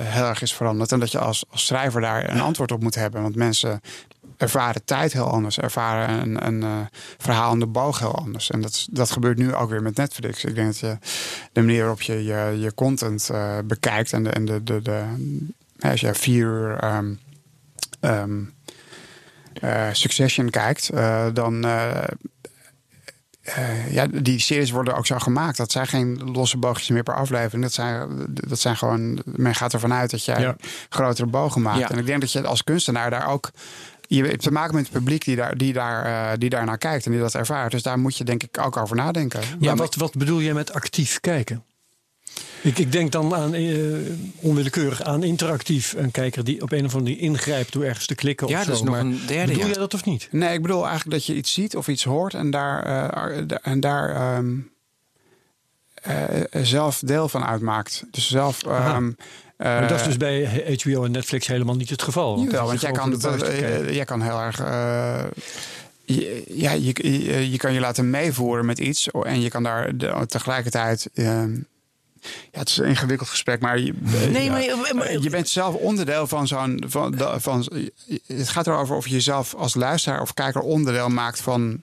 heel 0.02 0.24
erg 0.26 0.42
is 0.42 0.54
veranderd. 0.54 0.92
En 0.92 1.00
dat 1.00 1.10
je 1.12 1.18
als, 1.18 1.44
als 1.50 1.66
schrijver 1.66 2.00
daar 2.00 2.30
een 2.30 2.40
antwoord 2.40 2.72
op 2.72 2.82
moet 2.82 2.94
hebben. 2.94 3.22
Want 3.22 3.36
mensen 3.36 3.80
ervaren 4.42 4.84
tijd 4.84 5.12
heel 5.12 5.30
anders, 5.30 5.58
ervaren 5.58 6.20
een, 6.20 6.46
een 6.46 6.62
eh, 6.62 6.98
verhaal 7.18 7.50
aan 7.50 7.58
de 7.58 7.66
boog 7.66 7.98
heel 7.98 8.14
anders. 8.14 8.50
En 8.50 8.60
dat, 8.60 8.86
dat 8.90 9.10
gebeurt 9.10 9.38
nu 9.38 9.54
ook 9.54 9.70
weer 9.70 9.82
met 9.82 9.96
Netflix. 9.96 10.44
Ik 10.44 10.54
denk 10.54 10.66
dat 10.66 10.78
je 10.78 10.98
de 11.52 11.60
manier 11.60 11.80
waarop 11.80 12.02
je 12.02 12.24
je, 12.24 12.56
je 12.60 12.74
content 12.74 13.30
eh, 13.30 13.58
bekijkt 13.64 14.12
en 14.12 14.22
de, 14.22 14.30
en 14.30 14.44
de, 14.44 14.82
de, 14.82 15.04
als 15.80 16.00
je 16.00 16.14
vier 16.14 16.46
uur 16.46 16.76
ehm, 16.76 17.14
ehm, 18.00 18.40
eh, 19.52 19.88
Succession 19.92 20.50
kijkt, 20.50 20.90
dan 21.32 21.66
ja, 23.90 24.06
die 24.06 24.38
series 24.38 24.70
worden 24.70 24.96
ook 24.96 25.06
zo 25.06 25.18
gemaakt. 25.18 25.56
Dat 25.56 25.72
zijn 25.72 25.86
geen 25.86 26.30
losse 26.32 26.56
boogjes 26.56 26.88
meer 26.88 27.02
per 27.02 27.14
aflevering. 27.14 27.62
Dat 27.62 27.72
zijn, 27.72 28.08
dat 28.28 28.58
zijn 28.58 28.76
gewoon. 28.76 29.22
Men 29.24 29.54
gaat 29.54 29.72
ervan 29.72 29.92
uit 29.92 30.10
dat 30.10 30.24
jij 30.24 30.40
Ja. 30.40 30.56
grotere 30.88 31.26
bogen 31.26 31.62
maakt. 31.62 31.78
Ja. 31.78 31.90
En 31.90 31.98
ik 31.98 32.06
denk 32.06 32.20
dat 32.20 32.32
je 32.32 32.46
als 32.46 32.64
kunstenaar 32.64 33.10
daar 33.10 33.28
ook. 33.28 33.50
Je 34.16 34.24
hebt 34.24 34.42
te 34.42 34.50
maken 34.52 34.74
met 34.74 34.84
het 34.84 34.92
publiek 34.92 35.24
die 35.24 35.36
daar, 35.36 35.56
die, 35.56 35.72
daar, 35.72 36.04
eh, 36.04 36.38
die 36.38 36.50
daar 36.50 36.64
naar 36.64 36.78
kijkt 36.78 37.04
en 37.06 37.10
die 37.12 37.20
dat 37.20 37.34
ervaart. 37.34 37.70
Dus 37.70 37.82
daar 37.82 37.98
moet 37.98 38.16
je 38.16 38.24
denk 38.24 38.42
ik 38.42 38.58
ook 38.58 38.76
over 38.76 38.96
nadenken. 38.96 39.40
Maar- 39.60 39.76
wat, 39.76 39.94
wat 39.94 40.16
bedoel 40.16 40.40
jij 40.40 40.52
met 40.54 40.72
actief 40.72 41.20
kijken? 41.20 41.64
Ik, 42.62 42.78
ik 42.78 42.92
denk 42.92 43.12
dan 43.12 43.34
aan 43.34 43.54
eh, 43.54 43.74
onwillekeurig 44.40 45.02
aan 45.02 45.22
interactief. 45.22 45.94
Een 45.96 46.10
kijker 46.10 46.44
die 46.44 46.62
op 46.62 46.72
een 46.72 46.84
of 46.84 46.94
andere 46.94 47.14
manier 47.14 47.18
ingrijpt 47.30 47.72
door 47.72 47.84
ergens 47.84 48.06
te 48.06 48.14
klikken 48.14 48.48
Ja, 48.48 48.58
of 48.58 48.64
zo. 48.64 48.68
dat 48.68 48.76
is 48.78 48.84
nog 48.84 48.94
Maar 48.94 49.04
een 49.04 49.20
derde, 49.26 49.46
Bedoel 49.46 49.62
ja. 49.62 49.68
jij 49.68 49.78
dat 49.78 49.94
of 49.94 50.04
niet? 50.04 50.28
Nee, 50.30 50.54
ik 50.54 50.62
bedoel 50.62 50.86
eigenlijk 50.86 51.10
dat 51.10 51.26
je 51.26 51.34
iets 51.34 51.52
ziet 51.52 51.76
of 51.76 51.88
iets 51.88 52.04
hoort 52.04 52.34
en 52.34 52.50
daar, 52.50 52.82
eh, 52.82 53.58
en 53.62 53.80
daar 53.80 54.14
ehm, 54.14 54.56
eh, 55.94 56.62
zelf 56.62 56.98
deel 56.98 57.28
van 57.28 57.44
uitmaakt. 57.44 58.04
Dus 58.10 58.28
zelf. 58.28 58.62
Maar 59.62 59.88
dat 59.88 59.90
is 59.96 60.00
eh, 60.00 60.06
dus 60.06 60.16
bij 60.16 60.76
HBO 60.82 61.04
en 61.04 61.10
Netflix 61.10 61.46
helemaal 61.46 61.74
niet 61.76 61.90
het 61.90 62.02
geval. 62.02 62.38
Jawel, 62.38 62.50
dat 62.60 62.66
want 62.68 62.80
jij 62.80 62.90
kan, 62.92 63.12
eh, 63.12 63.38
kijken. 63.48 63.94
jij 63.94 64.04
kan 64.04 64.22
heel 64.22 64.40
erg. 64.40 64.60
eh, 64.60 65.24
je, 66.04 66.44
ja, 66.48 66.72
je, 66.72 66.94
je, 67.24 67.50
je 67.50 67.56
kan 67.56 67.72
je 67.72 67.80
laten 67.80 68.10
meevoeren 68.10 68.66
met 68.66 68.78
iets 68.78 69.10
en 69.10 69.40
je 69.40 69.48
kan 69.48 69.62
daar 69.62 69.96
de- 69.96 70.24
tegelijkertijd. 70.26 71.10
ehm, 71.14 71.54
ja, 72.52 72.58
het 72.58 72.68
is 72.68 72.76
een 72.76 72.84
ingewikkeld 72.86 73.28
gesprek, 73.28 73.60
maar 73.60 73.78
je, 73.78 73.92
Nee, 74.32 74.44
ja, 74.44 74.50
maar, 74.76 74.94
maar- 74.94 75.12
je 75.18 75.30
bent 75.30 75.48
zelf 75.48 75.74
onderdeel 75.74 76.26
van 76.26 76.46
zo'n. 76.46 76.84
Van, 76.86 77.14
van, 77.40 77.66
het 78.26 78.48
gaat 78.48 78.66
erover 78.66 78.96
of 78.96 79.06
je 79.06 79.12
jezelf 79.14 79.54
als 79.54 79.74
luisteraar 79.74 80.20
of 80.20 80.34
kijker 80.34 80.60
onderdeel 80.60 81.08
maakt 81.08 81.40
van 81.40 81.82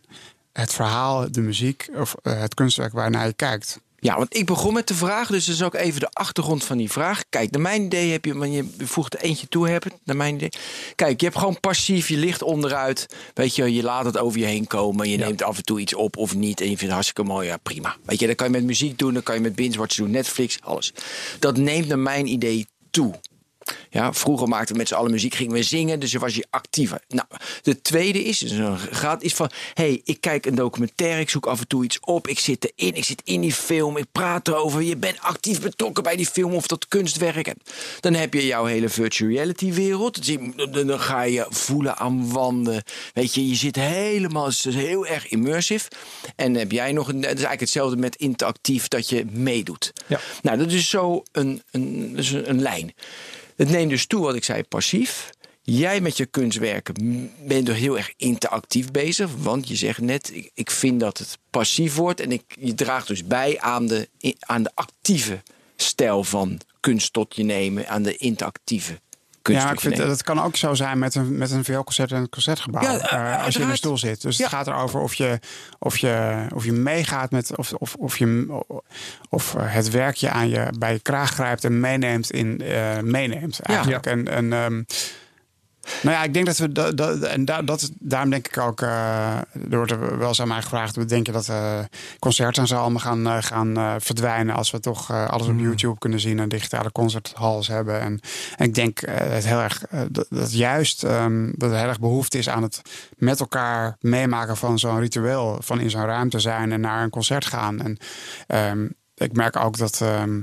het 0.54 0.74
verhaal, 0.74 1.32
de 1.32 1.42
muziek 1.42 1.90
of 1.96 2.16
eh, 2.24 2.40
het 2.40 2.54
kunstwerk 2.54 2.94
waarnaar 2.94 3.26
je 3.26 3.34
kijkt. 3.34 3.80
Ja, 4.00 4.18
want 4.18 4.36
ik 4.36 4.46
begon 4.46 4.74
met 4.74 4.88
de 4.88 4.94
vraag, 4.94 5.28
dus 5.28 5.46
dat 5.46 5.56
is 5.56 5.64
ook 5.64 5.76
even 5.76 6.00
de 6.00 6.10
achtergrond 6.12 6.64
van 6.64 6.78
die 6.78 6.92
vraag. 6.92 7.24
Kijk, 7.30 7.52
naar 7.52 7.62
mijn 7.62 7.82
idee 7.82 8.12
heb 8.12 8.26
je, 8.26 8.38
want 8.38 8.54
je 8.54 8.66
voegt 8.78 9.14
er 9.14 9.20
eentje 9.20 9.48
toe, 9.48 9.70
heb 9.70 9.84
het, 9.84 9.94
naar 10.04 10.16
mijn 10.16 10.36
idee. 10.36 10.50
Kijk, 10.96 11.20
je 11.20 11.26
hebt 11.26 11.38
gewoon 11.38 11.60
passief, 11.60 12.08
je 12.08 12.18
ligt 12.18 12.42
onderuit. 12.42 13.06
Weet 13.34 13.56
je, 13.56 13.74
je 13.74 13.84
laat 13.84 14.06
het 14.06 14.18
over 14.18 14.40
je 14.40 14.46
heen 14.46 14.68
komen. 14.68 15.10
Je 15.10 15.18
neemt 15.18 15.44
af 15.44 15.58
en 15.58 15.64
toe 15.64 15.80
iets 15.80 15.94
op 15.94 16.18
of 16.18 16.36
niet. 16.36 16.60
En 16.60 16.66
je 16.66 16.70
vindt 16.70 16.82
het 16.82 16.92
hartstikke 16.92 17.24
mooi, 17.24 17.48
ja 17.48 17.58
prima. 17.58 17.96
Weet 18.04 18.20
je, 18.20 18.28
dat 18.28 18.36
kan 18.36 18.48
je 18.48 18.54
met 18.54 18.64
muziek 18.64 18.98
doen, 18.98 19.14
dat 19.14 19.24
kan 19.24 19.36
je 19.36 19.42
met 19.42 19.56
binge-watch 19.56 19.96
doen, 19.96 20.12
Netflix, 20.12 20.58
alles. 20.62 20.94
Dat 21.40 21.58
neemt 21.58 21.88
naar 21.88 22.00
mijn 22.00 22.28
idee 22.28 22.68
toe. 22.90 23.20
Ja, 23.90 24.14
vroeger 24.14 24.48
maakten 24.48 24.72
we 24.72 24.80
met 24.80 24.88
z'n 24.88 24.94
allen 24.94 25.12
muziek, 25.12 25.36
gingen 25.36 25.54
we 25.54 25.64
zingen, 25.64 26.00
dus 26.00 26.14
was 26.14 26.36
je 26.36 26.46
actiever. 26.50 27.02
Nou, 27.08 27.28
de 27.62 27.82
tweede 27.82 28.24
is, 28.24 28.40
dus 28.40 28.52
een 28.52 28.78
graad 28.78 29.24
is 29.24 29.34
van, 29.34 29.50
hey, 29.74 30.02
ik 30.04 30.22
kijk 30.22 30.46
een 30.46 30.56
documentaire, 30.56 31.20
ik 31.20 31.30
zoek 31.30 31.46
af 31.46 31.60
en 31.60 31.68
toe 31.68 31.84
iets 31.84 32.00
op, 32.00 32.28
ik 32.28 32.40
zit 32.40 32.74
erin, 32.76 32.96
ik 32.96 33.04
zit 33.04 33.22
in 33.24 33.42
die 33.42 33.54
film, 33.54 33.98
ik 33.98 34.06
praat 34.12 34.48
erover, 34.48 34.82
je 34.82 34.98
bent 34.98 35.20
actief 35.20 35.62
betrokken 35.62 36.04
bij 36.04 36.16
die 36.16 36.26
film 36.26 36.54
of 36.54 36.68
dat 36.68 36.88
kunstwerk. 36.88 37.54
Dan 38.00 38.14
heb 38.14 38.34
je 38.34 38.46
jouw 38.46 38.66
hele 38.66 38.90
virtual 38.90 39.32
reality 39.32 39.74
wereld, 39.74 40.26
Dus 40.26 40.38
dan 40.86 41.00
ga 41.00 41.22
je 41.22 41.46
voelen 41.50 41.98
aan 41.98 42.32
wanden, 42.32 42.84
weet 43.14 43.34
je, 43.34 43.48
je 43.48 43.56
zit 43.56 43.76
helemaal, 43.76 44.46
het 44.46 44.66
is 44.66 44.76
heel 44.76 45.06
erg 45.06 45.28
immersive. 45.28 45.90
En 46.36 46.52
dan 46.54 46.62
heb 46.62 46.72
jij 46.72 46.92
nog, 46.92 47.08
een, 47.08 47.16
het 47.16 47.24
is 47.24 47.30
eigenlijk 47.30 47.60
hetzelfde 47.60 47.98
met 47.98 48.16
interactief, 48.16 48.88
dat 48.88 49.10
je 49.10 49.26
meedoet. 49.32 49.94
Ja. 50.08 50.20
Nou, 50.42 50.58
dat 50.58 50.72
is 50.72 50.90
zo 50.90 51.24
een, 51.32 51.62
een, 51.72 52.14
een, 52.16 52.50
een 52.50 52.62
lijn. 52.62 52.94
Het 53.60 53.70
neemt 53.70 53.90
dus 53.90 54.06
toe 54.06 54.22
wat 54.22 54.36
ik 54.36 54.44
zei, 54.44 54.64
passief. 54.64 55.30
Jij 55.62 56.02
met 56.02 56.18
je 56.18 56.26
kunstwerken 56.26 57.32
bent 57.48 57.68
er 57.68 57.74
heel 57.76 57.98
erg 57.98 58.14
interactief 58.18 58.92
bezig. 58.92 59.32
Want 59.38 59.68
je 59.68 59.76
zegt 59.76 60.02
net, 60.02 60.34
ik, 60.54 60.72
vind 60.72 61.00
dat 61.00 61.18
het 61.18 61.38
passief 61.50 61.96
wordt. 61.96 62.20
En 62.20 62.32
ik, 62.32 62.44
je 62.60 62.74
draagt 62.74 63.08
dus 63.08 63.26
bij 63.26 63.60
aan 63.60 63.88
de, 63.88 64.10
aan 64.40 64.64
de 64.64 64.72
actieve 64.74 65.42
stijl 65.76 66.24
van 66.24 66.60
kunst 66.80 67.14
tot 67.14 67.36
je 67.36 67.44
nemen. 67.44 67.88
Aan 67.88 68.04
de 68.04 68.18
interactieve 68.18 69.00
Ja, 69.56 69.70
ik 69.70 69.74
je 69.76 69.80
vind 69.80 69.94
nemen. 69.94 70.08
dat 70.08 70.24
kan 70.24 70.42
ook 70.42 70.56
zo 70.56 70.74
zijn 70.74 71.00
met 71.00 71.16
een, 71.16 71.38
met 71.38 71.52
een 71.52 71.64
VL-concert 71.64 72.12
en 72.12 72.18
een 72.18 72.30
concertgebouw. 72.30 72.82
Ja, 72.82 73.00
eh, 73.38 73.46
als 73.46 73.56
je 73.56 73.62
in 73.62 73.70
een 73.70 73.78
stoel 73.78 73.98
zit. 73.98 74.22
Dus 74.22 74.38
Ja. 74.38 74.44
het 74.44 74.54
gaat 74.54 74.68
erover 74.68 75.00
of 75.00 75.14
je, 75.14 75.40
of 75.80 75.98
je, 75.98 76.46
of 76.54 76.66
je 76.66 76.72
meegaat 76.72 77.32
met. 77.32 77.58
Of, 77.58 77.74
of, 77.74 77.96
of, 77.96 78.18
je, 78.18 78.48
of 79.30 79.56
eh, 79.56 79.74
het 79.74 79.90
werkje 79.90 80.30
aan 80.30 80.50
je 80.50 80.68
bij 80.80 80.94
je 80.94 81.00
kraag 81.00 81.32
grijpt 81.32 81.64
en 81.64 81.80
meeneemt 81.80 82.32
in 82.32 82.62
eh, 82.62 83.00
meeneemt. 83.00 83.60
Eigenlijk. 83.60 84.06
En, 84.06 84.28
en 84.28 84.54
ehm, 84.54 84.82
nou 86.02 86.16
ja, 86.16 86.24
ik 86.24 86.34
denk 86.34 86.46
dat 86.46 86.58
we 86.58 86.72
dat, 86.72 86.98
dat 86.98 87.20
en 87.22 87.46
da, 87.46 87.62
dat 87.62 87.92
daarom 88.00 88.30
denk 88.30 88.48
ik 88.48 88.58
ook. 88.58 88.82
eh 88.82 89.38
er 89.70 89.78
wordt 89.78 89.92
er 89.92 90.18
wel 90.18 90.28
eens 90.28 90.42
aan 90.42 90.48
mij 90.48 90.62
gevraagd. 90.62 91.10
Denk 91.10 91.26
je 91.26 91.32
dat 91.32 91.50
eh, 91.50 91.80
concerten 92.20 92.62
en 92.62 92.68
zo 92.68 92.78
allemaal 92.78 93.00
gaan, 93.00 93.28
eh, 93.28 93.38
gaan 93.40 94.02
verdwijnen 94.02 94.56
als 94.56 94.72
we 94.72 94.80
toch 94.80 95.12
alles 95.12 95.48
op 95.48 95.60
YouTube 95.60 96.00
kunnen 96.00 96.20
zien 96.20 96.40
en 96.40 96.50
digitale 96.50 96.92
concerthalls 96.92 97.68
hebben? 97.68 98.00
En, 98.02 98.20
en 98.58 98.66
ik 98.66 98.74
denk 98.76 99.00
het 99.10 99.46
heel 99.46 99.60
erg 99.60 99.84
dat, 100.10 100.26
dat 100.30 100.54
juist 100.54 101.04
ehm, 101.04 101.52
dat 101.56 101.72
er 101.72 101.78
heel 101.78 101.88
erg 101.88 102.00
behoefte 102.00 102.38
is 102.38 102.50
aan 102.50 102.64
het 102.64 102.82
met 103.18 103.40
elkaar 103.40 103.96
meemaken 104.00 104.58
van 104.58 104.80
zo'n 104.80 105.00
ritueel, 105.00 105.58
van 105.62 105.80
in 105.80 105.90
zo'n 105.90 106.06
ruimte 106.06 106.40
zijn 106.40 106.72
en 106.72 106.82
naar 106.82 107.04
een 107.04 107.10
concert 107.10 107.46
gaan. 107.46 107.82
En 107.82 107.98
ehm, 108.48 108.88
ik 109.16 109.34
merk 109.34 109.56
ook 109.56 109.78
dat. 109.78 110.02
ehm, 110.02 110.42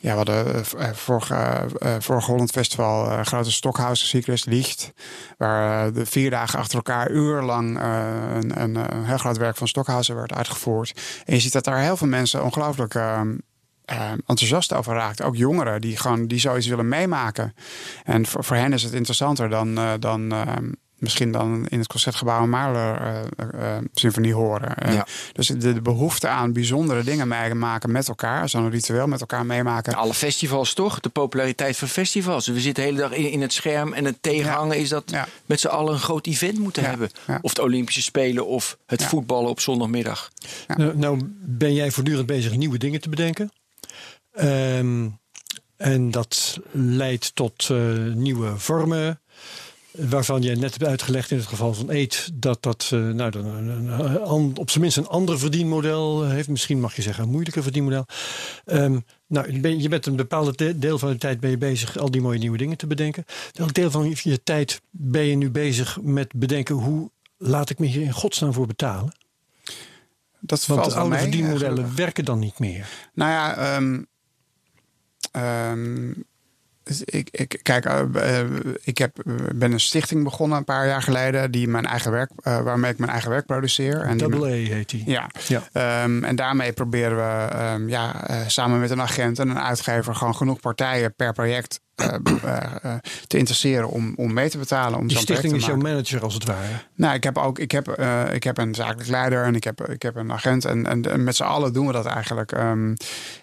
ja, 0.00 0.10
we 0.10 0.16
hadden 0.16 0.64
eh, 0.78 0.92
vorige, 0.92 1.34
eh, 1.78 1.94
vorige 1.98 2.30
Holland 2.30 2.50
Festival 2.50 3.10
eh, 3.10 3.24
grote 3.24 3.52
Stockhausen 3.52 4.06
Secrets 4.06 4.44
Licht. 4.44 4.92
Waar 5.36 5.86
eh, 5.86 5.94
de 5.94 6.06
vier 6.06 6.30
dagen 6.30 6.58
achter 6.58 6.76
elkaar 6.76 7.10
urenlang 7.10 7.78
eh, 7.78 8.06
een, 8.34 8.62
een, 8.62 8.74
een 8.74 9.04
heel 9.04 9.18
groot 9.18 9.36
werk 9.36 9.56
van 9.56 9.68
Stockhausen 9.68 10.16
werd 10.16 10.34
uitgevoerd. 10.34 11.22
En 11.24 11.34
je 11.34 11.40
ziet 11.40 11.52
dat 11.52 11.64
daar 11.64 11.80
heel 11.80 11.96
veel 11.96 12.06
mensen 12.06 12.44
ongelooflijk 12.44 12.94
eh, 12.94 13.20
eh, 13.88 14.10
enthousiast 14.10 14.72
over 14.72 14.94
raakt. 14.94 15.22
Ook 15.22 15.36
jongeren 15.36 15.80
die 15.80 15.96
gewoon 15.96 16.26
die 16.26 16.38
zoiets 16.38 16.66
willen 16.66 16.88
meemaken. 16.88 17.54
En 18.04 18.26
voor, 18.26 18.44
voor 18.44 18.56
hen 18.56 18.72
is 18.72 18.82
het 18.82 18.92
interessanter 18.92 19.48
dan, 19.48 19.78
eh, 19.78 19.92
dan 19.98 20.32
eh, 20.32 20.46
misschien 20.98 21.32
dan 21.32 21.66
in 21.68 21.78
het 21.78 21.86
concertgebouw 21.88 22.42
een 22.42 22.50
Mahler 22.50 23.00
eh, 23.00 23.20
eh, 23.20 23.76
eh, 23.76 23.82
symfonie 23.94 24.34
horen. 24.34 24.92
Ja. 24.92 25.06
Dus 25.32 25.46
de, 25.46 25.56
de 25.72 25.82
behoefte 25.82 26.28
aan 26.28 26.52
bijzondere 26.52 27.02
dingen 27.02 27.28
meemaken 27.28 27.92
met 27.92 28.08
elkaar, 28.08 28.48
zo'n 28.48 28.70
ritueel 28.70 29.06
met 29.06 29.20
elkaar 29.20 29.46
meemaken. 29.46 29.94
Alle 29.94 30.14
festivals 30.14 30.74
toch? 30.74 31.00
De 31.00 31.08
populariteit 31.08 31.76
van 31.76 31.88
festivals. 31.88 32.46
We 32.46 32.60
zitten 32.60 32.82
de 32.84 32.88
hele 32.90 33.00
dag 33.00 33.12
in, 33.12 33.30
in 33.30 33.40
het 33.40 33.52
scherm 33.52 33.92
en 33.92 34.04
het 34.04 34.22
tegenhangen 34.22 34.78
is 34.78 34.88
dat 34.88 35.10
Ja. 35.10 35.26
met 35.46 35.60
z'n 35.60 35.66
allen 35.66 35.92
een 35.92 36.00
groot 36.00 36.26
event 36.26 36.58
moeten 36.58 36.82
Ja, 36.82 36.88
hebben. 36.88 37.10
ja. 37.26 37.38
Of 37.42 37.54
de 37.54 37.62
Olympische 37.62 38.02
Spelen 38.02 38.46
of 38.46 38.78
het 38.86 39.00
Ja. 39.00 39.08
voetballen 39.08 39.50
op 39.50 39.60
zondagmiddag. 39.60 40.30
Nou, 40.76 40.96
nou 40.96 41.20
ben 41.40 41.74
jij 41.74 41.90
voortdurend 41.90 42.26
bezig 42.26 42.56
nieuwe 42.56 42.78
dingen 42.78 43.00
te 43.00 43.08
bedenken. 43.08 43.50
Ehm, 44.32 45.08
en 45.76 46.10
dat 46.10 46.58
leidt 46.72 47.34
tot 47.34 47.68
eh, 47.70 47.78
nieuwe 48.14 48.52
vormen. 48.58 49.20
Waarvan 49.90 50.42
jij 50.42 50.54
net 50.54 50.70
hebt 50.70 50.84
uitgelegd 50.84 51.30
in 51.30 51.36
het 51.36 51.46
geval 51.46 51.74
van 51.74 51.90
Eet 51.90 52.30
dat 52.34 52.62
dat 52.62 52.90
eh, 52.92 53.08
nou, 53.08 53.30
dan 53.30 53.44
een, 53.46 54.56
op 54.56 54.70
zijn 54.70 54.82
minst 54.82 54.96
een 54.96 55.06
ander 55.06 55.38
verdienmodel 55.38 56.24
heeft. 56.24 56.48
Misschien 56.48 56.80
mag 56.80 56.96
je 56.96 57.02
zeggen 57.02 57.24
een 57.24 57.30
moeilijker 57.30 57.62
verdienmodel. 57.62 58.06
Ehm, 58.64 58.98
nou, 59.26 59.52
je 59.52 59.60
bent- 59.60 59.82
je 59.82 59.88
een 60.06 60.16
bepaald 60.16 60.58
de- 60.58 60.78
deel 60.78 60.98
van 60.98 61.10
de 61.10 61.18
tijd 61.18 61.40
ben 61.40 61.50
je 61.50 61.58
bezig 61.58 61.96
al 61.98 62.10
die 62.10 62.20
mooie 62.20 62.38
nieuwe 62.38 62.56
dingen 62.58 62.76
te 62.76 62.86
bedenken. 62.86 63.24
Welk 63.52 63.74
deel 63.74 63.90
van 63.90 64.08
je- 64.08 64.30
je 64.30 64.42
tijd 64.42 64.80
ben 64.90 65.24
je 65.24 65.36
nu 65.36 65.50
bezig 65.50 65.98
met 66.02 66.32
bedenken 66.34 66.74
hoe 66.74 67.10
laat 67.36 67.70
ik 67.70 67.78
me 67.78 67.86
hier 67.86 68.02
in 68.02 68.12
godsnaam 68.12 68.52
voor 68.52 68.66
betalen? 68.66 69.12
Dat 70.40 70.66
Want 70.66 70.92
oude 70.94 71.18
verdienmodellen 71.18 71.66
eigenlijk. 71.68 71.96
werken 71.96 72.24
dan 72.24 72.38
niet 72.38 72.58
meer. 72.58 72.88
Nou 73.14 73.30
ja, 73.30 73.78
dus 73.80 74.06
ik, 77.04 77.28
ik, 77.30 77.60
kijk, 77.62 77.84
eh, 77.84 78.40
eh, 78.40 78.46
ik 78.82 78.98
heb, 78.98 79.16
ben 79.54 79.72
een 79.72 79.80
stichting 79.80 80.24
begonnen 80.24 80.58
een 80.58 80.64
paar 80.64 80.86
jaar 80.86 81.02
geleden, 81.02 81.50
die 81.50 81.68
mijn 81.68 81.86
eigen 81.86 82.10
werk, 82.10 82.30
eh, 82.42 82.60
waarmee 82.60 82.90
ik 82.90 82.98
mijn 82.98 83.10
eigen 83.10 83.30
werk 83.30 83.46
produceer. 83.46 84.00
En 84.00 84.18
Double 84.18 84.44
A 84.44 84.50
heet 84.50 84.90
die. 84.90 85.02
Ja, 85.06 85.30
Ja. 85.46 85.62
Ehm, 85.72 86.24
en 86.24 86.36
daarmee 86.36 86.72
proberen 86.72 87.16
we 87.16 87.54
ehm, 87.54 87.88
ja, 87.88 88.26
eh, 88.28 88.40
samen 88.46 88.80
met 88.80 88.90
een 88.90 89.02
agent 89.02 89.38
en 89.38 89.48
een 89.48 89.60
uitgever 89.60 90.14
gewoon 90.14 90.36
genoeg 90.36 90.60
partijen 90.60 91.14
per 91.14 91.32
project 91.32 91.46
eh, 91.48 91.74
eh, 91.74 91.78
eh, 91.78 91.87
te 93.26 93.38
interesseren 93.38 93.88
om, 93.88 94.12
om 94.16 94.32
mee 94.32 94.50
te 94.50 94.58
betalen. 94.58 94.98
Om 94.98 95.06
Die 95.06 95.16
stichting 95.18 95.54
is 95.54 95.66
jouw 95.66 95.76
manager 95.76 96.22
als 96.22 96.34
het 96.34 96.44
ware. 96.44 96.82
Nou, 96.94 97.14
ik 97.14 97.24
heb 97.24 97.38
ook 97.38 97.58
ik 97.58 97.70
heb, 97.70 97.88
eh, 97.88 98.22
ik 98.32 98.44
heb 98.44 98.58
een 98.58 98.74
zakelijk 98.74 99.08
leider 99.08 99.44
en 99.44 99.54
ik 99.54 99.64
heb, 99.64 99.88
ik 99.88 100.02
heb 100.02 100.16
een 100.16 100.32
agent. 100.32 100.64
En, 100.64 100.86
en, 100.86 101.10
en 101.12 101.24
met 101.24 101.36
z'n 101.36 101.42
allen 101.42 101.72
doen 101.72 101.86
we 101.86 101.92
dat 101.92 102.06
eigenlijk. 102.06 102.52
Ehm, 102.52 102.94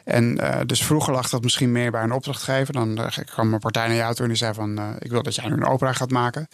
en 0.03 0.37
eh, 0.39 0.59
dus 0.65 0.83
vroeger 0.83 1.13
lag 1.13 1.29
dat 1.29 1.43
misschien 1.43 1.71
meer 1.71 1.91
bij 1.91 2.03
een 2.03 2.11
opdrachtgever. 2.11 2.73
Dan 2.73 2.97
eh, 2.97 3.17
kwam 3.25 3.53
een 3.53 3.59
partij 3.59 3.87
naar 3.87 3.95
jou 3.95 4.13
toe 4.13 4.23
en 4.23 4.29
die 4.29 4.37
zei 4.37 4.53
van... 4.53 4.77
eh, 4.77 4.83
ik 4.99 5.11
wil 5.11 5.23
dat 5.23 5.35
jij 5.35 5.47
nu 5.47 5.53
een 5.53 5.65
opera 5.65 5.93
gaat 5.93 6.11
maken. 6.11 6.47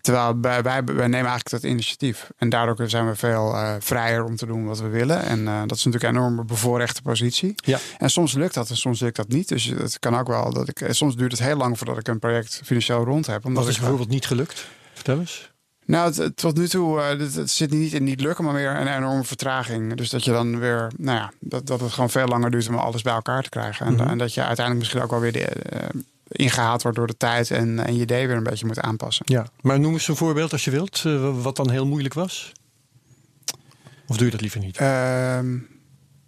Terwijl 0.00 0.40
wij, 0.40 0.62
wij, 0.62 0.84
wij 0.84 0.94
nemen 0.94 1.12
eigenlijk 1.30 1.50
dat 1.50 1.62
initiatief. 1.62 2.30
En 2.38 2.48
daardoor 2.48 2.88
zijn 2.90 3.06
we 3.08 3.14
veel 3.16 3.54
eh, 3.54 3.74
vrijer 3.78 4.24
om 4.24 4.36
te 4.36 4.46
doen 4.46 4.66
wat 4.66 4.80
we 4.80 4.88
willen. 4.88 5.22
En 5.22 5.48
eh, 5.48 5.60
dat 5.66 5.76
is 5.76 5.84
natuurlijk 5.84 6.12
een 6.12 6.18
enorme 6.20 6.44
bevoorrechte 6.44 7.02
positie. 7.02 7.54
Ja. 7.56 7.78
En 7.98 8.10
soms 8.10 8.32
lukt 8.32 8.54
dat 8.54 8.70
en 8.70 8.76
soms 8.76 9.00
lukt 9.00 9.16
dat 9.16 9.28
niet. 9.28 9.48
Dus 9.48 9.64
het 9.64 9.98
kan 9.98 10.18
ook 10.18 10.26
wel 10.26 10.52
dat 10.52 10.68
ik... 10.68 10.80
eh, 10.80 10.90
Soms 10.92 11.16
duurt 11.16 11.32
het 11.32 11.40
heel 11.46 11.56
lang 11.56 11.78
voordat 11.78 11.98
ik 11.98 12.08
een 12.08 12.18
project 12.18 12.60
financieel 12.64 13.04
rond 13.04 13.26
heb. 13.26 13.44
Omdat 13.44 13.62
Wat 13.62 13.72
is 13.72 13.78
bijvoorbeeld 13.78 14.08
niet 14.08 14.26
gelukt? 14.26 14.66
Vertel 14.94 15.18
eens. 15.18 15.54
Nou, 15.86 16.30
tot 16.34 16.56
nu 16.56 16.68
toe, 16.68 17.00
eh, 17.00 17.08
het, 17.08 17.34
het 17.34 17.50
zit 17.50 17.70
niet 17.70 17.92
in 17.92 18.04
niet 18.04 18.20
lukken, 18.20 18.44
maar 18.44 18.52
meer 18.54 18.76
een 18.76 18.96
enorme 18.96 19.24
vertraging. 19.24 19.94
Dus 19.94 20.10
dat 20.10 20.24
je 20.24 20.30
dan 20.32 20.58
weer, 20.58 20.90
nou 20.96 21.18
ja, 21.18 21.32
dat, 21.40 21.66
dat 21.66 21.80
het 21.80 21.92
gewoon 21.92 22.10
veel 22.10 22.26
langer 22.26 22.50
duurt 22.50 22.68
om 22.68 22.74
alles 22.74 23.02
bij 23.02 23.12
elkaar 23.14 23.42
te 23.42 23.48
krijgen. 23.48 23.86
En, 23.86 23.92
Mhm. 23.94 24.08
en 24.08 24.18
dat 24.18 24.34
je 24.34 24.40
uiteindelijk 24.44 24.78
misschien 24.78 25.02
ook 25.02 25.10
wel 25.10 25.20
weer 25.20 25.32
de, 25.32 25.44
eh, 25.44 25.88
ingehaald 26.28 26.82
wordt 26.82 26.96
door 26.96 27.06
de 27.06 27.16
tijd 27.16 27.50
en, 27.50 27.78
en 27.78 27.94
je 27.94 28.00
idee 28.00 28.26
weer 28.26 28.36
een 28.36 28.42
beetje 28.42 28.66
moet 28.66 28.80
aanpassen. 28.80 29.24
Ja, 29.28 29.46
maar 29.60 29.80
noem 29.80 29.92
eens 29.92 30.08
een 30.08 30.16
voorbeeld 30.16 30.52
als 30.52 30.64
je 30.64 30.70
wilt, 30.70 31.02
eh, 31.06 31.42
wat 31.42 31.56
dan 31.56 31.70
heel 31.70 31.86
moeilijk 31.86 32.14
was. 32.14 32.52
Of 34.06 34.16
doe 34.16 34.24
je 34.24 34.32
dat 34.32 34.40
liever 34.40 34.60
niet? 34.60 34.76
Ehm, 34.76 35.56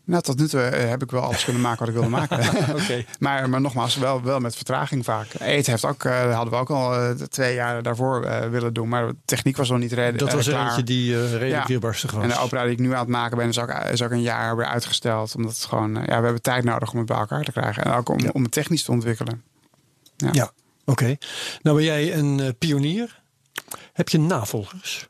nou, 0.09 0.23
tot 0.23 0.39
nu 0.39 0.49
toe 0.49 0.61
eh, 0.61 0.89
heb 0.89 1.03
ik 1.03 1.11
wel 1.11 1.23
alles 1.23 1.45
kunnen 1.45 1.63
maken 1.63 1.79
wat 1.79 1.89
ik 1.89 1.95
wilde 1.95 2.09
maken. 2.09 2.39
Maar, 3.19 3.49
maar 3.49 3.61
nogmaals, 3.61 3.97
wel, 3.97 4.23
wel 4.23 4.41
met 4.41 4.57
vertraging 4.57 5.05
vaak. 5.05 5.27
Eten 5.39 5.71
heeft 5.73 5.85
ook, 5.85 6.05
eh, 6.05 6.35
hadden 6.35 6.53
we 6.55 6.61
ook 6.61 6.71
al 6.71 6.95
eh, 6.95 7.11
twee 7.11 7.55
jaar 7.55 7.83
daarvoor 7.83 8.21
willen 8.51 8.73
doen. 8.75 8.89
Maar 8.89 9.07
de 9.07 9.17
techniek 9.25 9.57
was 9.57 9.69
nog 9.69 9.79
niet 9.79 9.93
redelijk. 9.93 10.19
Dat 10.19 10.33
was 10.33 10.49
klaar. 10.49 10.67
eentje 10.67 10.83
die 10.83 11.27
redelijk 11.39 11.69
Ja. 11.69 11.79
was. 11.79 12.05
En 12.21 12.29
de 12.29 12.39
opera 12.39 12.63
die 12.63 12.73
ik 12.73 12.79
nu 12.79 12.93
aan 12.93 12.99
het 12.99 13.09
maken 13.09 13.37
ben, 13.37 13.49
is 13.49 13.59
ook, 13.59 13.71
is 13.71 14.03
ook 14.03 14.11
een 14.11 14.23
jaar 14.23 14.57
weer 14.57 14.67
uitgesteld. 14.67 15.35
Omdat 15.35 15.53
het 15.53 15.65
gewoon, 15.65 15.93
ja, 15.95 16.05
we 16.07 16.13
hebben 16.25 16.43
tijd 16.43 16.65
nodig 16.65 16.93
om 16.93 16.99
het 16.99 17.07
bij 17.07 17.17
elkaar 17.17 17.45
te 17.45 17.53
krijgen. 17.53 17.85
En 17.85 17.93
ook 17.93 18.09
om, 18.09 18.19
Ja. 18.21 18.31
om 18.33 18.43
het 18.43 18.53
technisch 18.53 18.83
te 18.83 18.91
ontwikkelen. 18.93 19.43
Ja, 20.33 20.51
oké. 20.85 21.17
Nou 21.63 21.77
ben 21.77 21.85
jij 21.85 22.15
een 22.17 22.55
pionier. 22.59 23.21
Heb 23.93 24.09
je 24.09 24.19
navolgers? 24.19 25.09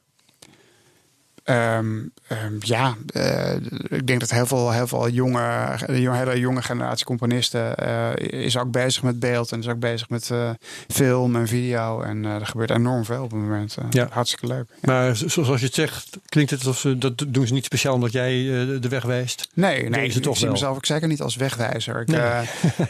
Ehm, 1.49 1.97
ehm, 2.27 2.53
ja, 2.59 2.97
eh, 3.13 3.55
ik 3.89 4.07
denk 4.07 4.21
dat 4.21 4.31
heel 4.31 4.47
veel, 4.47 4.73
heel 4.73 4.87
veel 4.87 5.09
jonge, 5.09 5.77
de 5.87 5.93
hele 6.13 6.39
jonge 6.39 6.63
generatie 6.63 7.07
componisten 7.07 7.77
eh, 7.77 8.43
is 8.45 8.57
ook 8.57 8.71
bezig 8.71 9.03
met 9.03 9.19
beeld 9.19 9.53
en 9.53 9.59
is 9.59 9.69
ook 9.69 9.79
bezig 9.79 10.09
met 10.09 10.31
eh, 10.31 10.51
film 10.89 11.37
en 11.37 11.49
video. 11.49 12.01
En 12.03 12.25
er 12.25 12.47
gebeurt 12.47 12.71
enorm 12.71 13.05
veel 13.05 13.23
op 13.23 13.31
het 13.31 13.41
moment. 13.41 13.77
Ja. 13.91 14.09
Hartstikke 14.11 14.47
leuk. 14.47 14.67
Maar 14.81 15.17
zo- 15.17 15.29
zoals 15.29 15.61
je 15.61 15.67
het 15.67 15.75
zegt, 15.75 16.19
klinkt 16.27 16.51
het 16.51 16.61
alsof 16.61 16.79
ze 16.79 16.99
dat 16.99 17.25
doen 17.29 17.47
ze 17.47 17.53
niet 17.53 17.65
speciaal 17.65 17.95
omdat 17.95 18.13
jij 18.13 18.33
de 18.81 18.89
weg 18.89 19.03
wijst. 19.05 19.49
Nee, 19.55 19.81
nee 19.83 19.91
Deze 19.91 20.05
ik, 20.05 20.15
ik 20.17 20.23
toch 20.23 20.37
zie 20.37 20.49
mezelf 20.51 20.77
ook 20.77 20.87
zeker 20.87 21.09
niet 21.09 21.21
als 21.21 21.37
wegwijzer. 21.37 22.01
Ik, 22.01 22.07
Nee. 22.09 22.21
eh, 22.21 22.41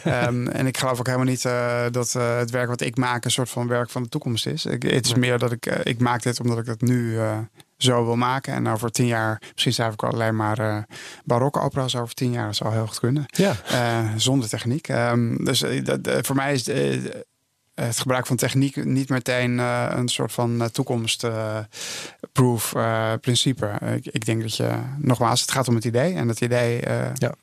ehm, 0.23 0.47
en 0.47 0.67
ik 0.67 0.77
geloof 0.77 0.99
ook 0.99 1.05
helemaal 1.05 1.27
niet 1.27 1.43
dat 1.91 2.13
het 2.13 2.49
werk 2.51 2.67
wat 2.67 2.81
ik 2.81 2.97
maak 2.97 3.25
een 3.25 3.31
soort 3.31 3.49
van 3.49 3.67
werk 3.67 3.89
van 3.89 4.03
de 4.03 4.09
toekomst 4.09 4.45
is. 4.47 4.65
Ik, 4.65 4.83
het 4.83 5.05
is 5.05 5.13
meer 5.15 5.37
dat 5.39 5.51
ik, 5.51 5.65
ik 5.65 5.99
maak 5.99 6.23
dit 6.23 6.39
omdat 6.39 6.57
ik 6.57 6.65
het 6.65 6.81
nu 6.81 7.17
zo 7.79 8.05
wil 8.05 8.15
maken. 8.15 8.53
En 8.53 8.67
over 8.67 8.91
tien 8.91 9.05
jaar, 9.07 9.41
misschien 9.51 9.73
schrijf 9.73 9.93
ik 9.93 10.03
alleen 10.03 10.35
maar 10.35 10.59
eh 10.59 10.77
barokke 11.23 11.59
opera's 11.59 11.95
over 11.95 12.13
tien 12.13 12.31
jaar. 12.31 12.45
Dat 12.45 12.55
zou 12.55 12.73
heel 12.73 12.87
goed 12.87 12.99
kunnen. 12.99 13.23
Ja, 13.27 13.55
Eh, 13.67 13.99
zonder 14.15 14.49
techniek. 14.49 14.87
Ehm, 14.87 15.43
dus 15.43 15.61
eh, 15.61 15.83
dat, 15.85 16.25
voor 16.25 16.35
mij 16.35 16.53
is 16.53 16.65
het 17.75 17.99
gebruik 17.99 18.25
van 18.27 18.35
techniek 18.35 18.85
niet 18.85 19.09
meteen 19.09 19.57
een 19.57 20.07
soort 20.07 20.31
van 20.31 20.69
toekomstproof 20.71 22.73
principe. 23.21 23.71
Ik, 23.95 24.05
ik 24.05 24.25
denk 24.25 24.41
dat 24.41 24.55
je, 24.55 24.71
nogmaals, 24.97 25.41
het 25.41 25.51
gaat 25.51 25.67
om 25.67 25.75
het 25.75 25.85
idee. 25.85 26.13
En 26.13 26.27
het 26.27 26.41
idee 26.41 26.81
Ja. 27.13 27.33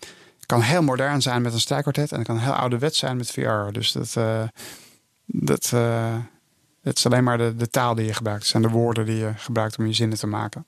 kan 0.46 0.60
heel 0.60 0.82
modern 0.82 1.22
zijn 1.22 1.42
met 1.42 1.52
een 1.52 1.60
strijkkwartet. 1.60 2.10
En 2.12 2.18
het 2.18 2.26
kan 2.26 2.38
heel 2.38 2.52
ouderwets 2.52 2.98
zijn 2.98 3.16
met 3.16 3.30
VR. 3.30 3.70
Dus 3.72 3.92
dat, 3.92 4.14
dat, 5.26 5.72
het 6.88 6.98
is 6.98 7.06
alleen 7.06 7.24
maar 7.24 7.38
de, 7.38 7.56
de 7.56 7.70
taal 7.70 7.94
die 7.94 8.06
je 8.06 8.14
gebruikt. 8.14 8.42
Het 8.42 8.50
zijn 8.50 8.62
de 8.62 8.68
woorden 8.68 9.06
die 9.06 9.16
je 9.16 9.32
gebruikt 9.36 9.78
om 9.78 9.86
je 9.86 9.92
zinnen 9.92 10.18
te 10.18 10.26
maken. 10.26 10.66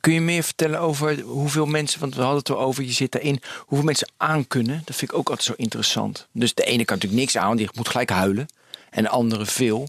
Kun 0.00 0.12
je 0.12 0.20
meer 0.20 0.42
vertellen 0.42 0.80
over 0.80 1.20
hoeveel 1.20 1.66
mensen, 1.66 2.00
want 2.00 2.14
we 2.14 2.20
hadden 2.20 2.38
het 2.38 2.48
erover, 2.48 2.84
je 2.84 2.92
zit 2.92 3.12
daarin, 3.12 3.40
hoeveel 3.58 3.86
mensen 3.86 4.10
aankunnen? 4.16 4.82
Dat 4.84 4.96
vind 4.96 5.10
ik 5.10 5.16
ook 5.16 5.28
altijd 5.28 5.46
zo 5.46 5.54
interessant. 5.56 6.28
Dus 6.32 6.54
de 6.54 6.64
ene 6.64 6.84
kan 6.84 6.94
natuurlijk 6.96 7.22
niks 7.22 7.36
aan, 7.36 7.56
die 7.56 7.68
moet 7.74 7.88
gelijk 7.88 8.10
huilen. 8.10 8.46
En 8.90 9.02
de 9.02 9.08
andere 9.08 9.46
veel. 9.46 9.88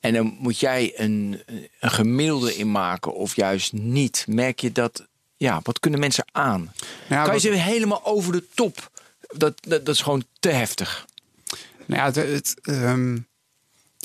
En 0.00 0.14
dan 0.14 0.36
moet 0.38 0.60
jij 0.60 0.92
een, 0.96 1.42
een 1.80 1.90
gemiddelde 1.90 2.56
in 2.56 2.70
maken 2.70 3.14
of 3.14 3.36
juist 3.36 3.72
niet. 3.72 4.24
Merk 4.28 4.60
je 4.60 4.72
dat, 4.72 5.06
ja, 5.36 5.60
wat 5.62 5.80
kunnen 5.80 6.00
mensen 6.00 6.24
aan? 6.32 6.72
Ja, 7.08 7.24
kan 7.24 7.34
je 7.34 7.40
ze 7.40 7.48
helemaal 7.50 8.04
over 8.04 8.32
de 8.32 8.44
top? 8.54 8.90
Dat, 9.20 9.66
dat, 9.66 9.86
dat 9.86 9.94
is 9.94 10.00
gewoon 10.00 10.24
te 10.40 10.48
heftig. 10.48 11.06
Nou 11.86 12.00
ja, 12.00 12.06
het, 12.06 12.16
het, 12.16 12.56
ehm, 12.62 13.18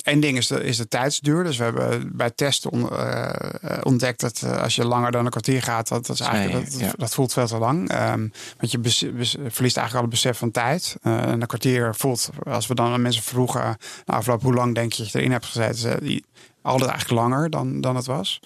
één 0.02 0.20
ding 0.20 0.36
is 0.36 0.46
de, 0.46 0.62
is 0.64 0.76
de 0.76 0.88
tijdsduur. 0.88 1.44
Dus 1.44 1.56
we 1.56 1.64
hebben 1.64 2.16
bij 2.16 2.30
testen 2.30 2.70
on- 2.70 2.90
eh, 2.90 3.30
eh, 3.60 3.78
ontdekt 3.82 4.20
dat 4.20 4.42
eh, 4.44 4.62
als 4.62 4.74
je 4.74 4.86
langer 4.86 5.12
dan 5.12 5.24
een 5.24 5.30
kwartier 5.30 5.62
gaat, 5.62 5.88
dat, 5.88 6.06
dat, 6.06 6.20
is 6.20 6.26
eigenlijk, 6.26 6.68
Nee, 6.70 6.78
dat, 6.78 6.80
ja. 6.80 6.92
dat 6.96 7.14
voelt 7.14 7.32
veel 7.32 7.46
te 7.46 7.58
lang. 7.58 7.88
Ehm, 7.88 8.28
want 8.58 8.70
je 8.70 8.78
bes- 8.78 9.06
bes- 9.14 9.36
verliest 9.48 9.76
eigenlijk 9.76 9.94
al 9.94 10.00
het 10.00 10.10
besef 10.10 10.38
van 10.38 10.50
tijd. 10.50 10.96
En 11.02 11.40
een 11.40 11.46
kwartier 11.46 11.94
voelt, 11.94 12.30
als 12.44 12.66
we 12.66 12.74
dan 12.74 12.92
aan 12.92 13.02
mensen 13.02 13.22
vroegen, 13.22 13.76
na 14.06 14.14
afloop, 14.14 14.42
hoe 14.42 14.54
lang 14.54 14.74
denk 14.74 14.92
je 14.92 15.02
dat 15.02 15.12
je 15.12 15.18
erin 15.18 15.32
hebt 15.32 15.46
gezeten? 15.46 15.76
Ze- 15.78 15.98
die- 16.00 16.24
Altijd 16.64 16.90
eigenlijk 16.90 17.20
langer 17.20 17.50
dan, 17.50 17.80
dan 17.80 17.96
het 17.96 18.06
was. 18.06 18.40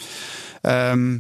Ehm, 0.61 1.19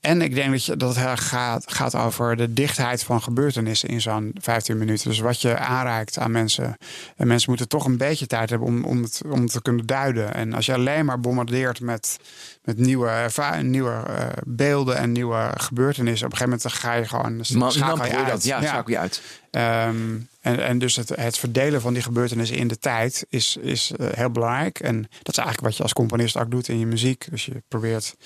en 0.00 0.22
ik 0.22 0.34
denk 0.34 0.50
dat, 0.50 0.64
je, 0.64 0.76
dat 0.76 0.96
het 0.96 1.20
gaat, 1.20 1.72
gaat 1.72 1.94
over 1.94 2.36
de 2.36 2.52
dichtheid 2.52 3.02
van 3.02 3.22
gebeurtenissen 3.22 3.88
in 3.88 4.00
zo'n 4.00 4.34
15 4.40 4.78
minuten. 4.78 5.08
Dus 5.08 5.18
wat 5.18 5.40
je 5.40 5.58
aanreikt 5.58 6.18
aan 6.18 6.30
mensen. 6.30 6.76
En 7.16 7.26
mensen 7.26 7.48
moeten 7.48 7.68
toch 7.68 7.84
een 7.84 7.96
beetje 7.96 8.26
tijd 8.26 8.50
hebben 8.50 8.68
om, 8.68 8.84
om, 8.84 9.02
het, 9.02 9.20
om 9.26 9.42
het 9.42 9.52
te 9.52 9.62
kunnen 9.62 9.86
duiden. 9.86 10.34
En 10.34 10.52
als 10.52 10.66
je 10.66 10.74
alleen 10.74 11.04
maar 11.04 11.20
bombardeert 11.20 11.80
met, 11.80 12.18
met 12.62 12.78
nieuwe, 12.78 13.30
nieuwe 13.62 13.90
eh, 13.90 14.26
beelden 14.46 14.96
en 14.96 15.12
nieuwe 15.12 15.50
gebeurtenissen. 15.54 16.26
Op 16.26 16.32
een 16.32 16.38
gegeven 16.38 16.58
moment 16.58 16.80
ga 16.80 16.94
je 16.94 17.08
gewoon 17.08 17.70
schakel 17.70 18.04
je 18.04 18.16
uit. 18.16 18.26
dat. 18.26 18.44
Ja, 18.44 18.62
schakel 18.62 18.92
je 18.92 18.98
uit. 18.98 19.22
Ehm, 19.50 20.18
en, 20.40 20.64
en 20.64 20.78
dus 20.78 20.96
het, 20.96 21.08
het 21.08 21.38
verdelen 21.38 21.80
van 21.80 21.92
die 21.92 22.02
gebeurtenissen 22.02 22.56
in 22.56 22.68
de 22.68 22.78
tijd 22.78 23.26
is, 23.28 23.56
is 23.60 23.92
eh, 23.96 24.06
heel 24.10 24.30
belangrijk. 24.30 24.78
En 24.78 25.02
dat 25.22 25.32
is 25.32 25.38
eigenlijk 25.38 25.60
wat 25.60 25.76
je 25.76 25.82
als 25.82 25.92
componist 25.92 26.36
ook 26.36 26.50
doet 26.50 26.68
in 26.68 26.78
je 26.78 26.86
muziek. 26.86 27.26
Dus 27.30 27.44
je 27.44 27.62
probeert 27.68 28.16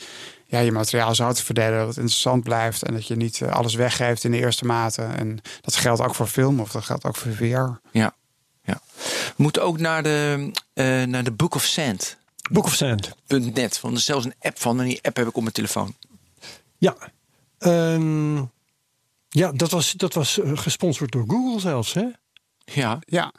ja, 0.47 0.59
je 0.59 0.73
materiaal 0.73 1.15
zo 1.15 1.33
te 1.33 1.45
verdelen 1.45 1.79
dat 1.79 1.89
het 1.89 1.97
interessant 1.97 2.43
blijft. 2.43 2.83
En 2.83 2.93
dat 2.93 3.07
je 3.07 3.17
niet 3.17 3.41
eh, 3.41 3.53
alles 3.53 3.75
weggeeft 3.75 4.25
in 4.25 4.31
de 4.31 4.39
eerste 4.39 4.65
mate. 4.65 5.03
En 5.03 5.41
dat 5.61 5.77
geldt 5.77 6.01
ook 6.01 6.15
voor 6.15 6.27
film 6.27 6.61
of 6.61 6.71
dat 6.71 6.85
geldt 6.85 7.05
ook 7.05 7.17
voor 7.17 7.33
VR. 7.33 7.99
Ja. 7.99 8.15
ja. 8.63 8.81
We 9.37 9.43
moeten 9.43 9.63
ook 9.63 9.79
naar 9.79 10.03
de, 10.03 10.51
eh, 10.73 11.03
naar 11.03 11.25
de 11.25 11.33
Book 11.33 11.55
of 11.55 11.63
Sand. 11.63 12.17
Book 12.51 12.65
of 12.65 12.75
Sand. 12.75 13.11
.net. 13.27 13.81
Want 13.81 13.95
er 13.95 14.01
is 14.01 14.05
zelfs 14.05 14.25
een 14.25 14.35
app 14.41 14.61
van. 14.61 14.81
En 14.81 14.87
die 14.87 15.03
app 15.03 15.17
heb 15.17 15.29
ik 15.29 15.37
op 15.37 15.43
mijn 15.43 15.55
telefoon. 15.55 15.95
Ja. 16.79 16.97
Ehm, 17.59 18.37
ja, 19.29 19.53
dat 19.53 19.71
was, 19.71 19.93
dat 19.93 20.15
was 20.15 20.41
eh, 20.41 20.51
gesponsord 20.55 21.13
door 21.13 21.25
Google 21.27 21.61
zelfs. 21.61 21.93
Hè? 21.93 22.07
Ja. 22.65 22.99
Ja, 23.07 23.33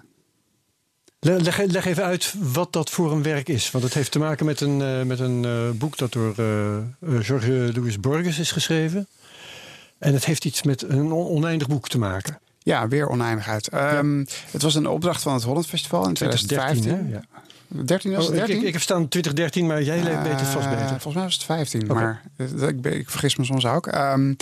Leg, 1.26 1.58
leg 1.66 1.86
even 1.86 2.04
uit 2.04 2.34
wat 2.54 2.74
dat 2.74 2.90
voor 2.90 3.12
een 3.12 3.24
werk 3.24 3.50
is. 3.50 3.72
Want 3.72 3.84
het 3.84 3.94
heeft 3.94 4.12
te 4.12 4.20
maken 4.20 4.46
met 4.46 4.62
een, 4.62 4.82
eh, 4.82 5.02
met 5.02 5.20
een 5.20 5.46
eh, 5.46 5.70
boek 5.80 5.98
dat 5.98 6.12
door 6.12 6.34
eh, 6.38 6.76
eh, 6.78 7.22
Jorge 7.22 7.72
Luis 7.76 8.00
Borges 8.00 8.40
is 8.40 8.52
geschreven. 8.52 9.08
En 9.98 10.14
het 10.14 10.26
heeft 10.26 10.46
iets 10.46 10.64
met 10.64 10.84
een 10.90 11.12
on- 11.12 11.28
oneindig 11.28 11.68
boek 11.68 11.88
te 11.88 11.98
maken. 11.98 12.40
ja 12.64 12.88
weer 12.88 13.08
oneindigheid. 13.10 13.68
Ehm, 13.68 14.24
Het 14.52 14.62
was 14.62 14.76
een 14.76 14.88
opdracht 14.88 15.22
van 15.22 15.34
het 15.34 15.44
Holland 15.44 15.68
Festival 15.68 16.08
in 16.08 16.14
2013, 16.14 16.82
2015. 16.82 17.12
hè? 17.12 17.16
Ja. 17.78 17.84
13 17.86 18.12
was 18.12 18.20
Oh, 18.20 18.26
het 18.26 18.40
ik, 18.40 18.46
13? 18.46 18.56
ik, 18.62 18.68
ik 18.68 18.74
heb 18.74 18.82
staan 18.82 19.08
2013, 19.08 19.66
maar 19.68 19.84
jij 19.84 20.04
weet 20.24 20.40
het 20.40 20.48
vast 20.50 20.70
beter. 20.70 20.88
Volgens 20.88 21.14
mij 21.14 21.24
was 21.24 21.34
het 21.34 21.44
15, 21.44 21.84
Oké. 21.84 21.94
maar 21.94 22.22
ik, 22.70 22.86
ik 22.86 23.10
vergis 23.10 23.36
me 23.36 23.46
soms 23.46 23.66
ook. 23.66 23.88
Ehm, 23.88 24.34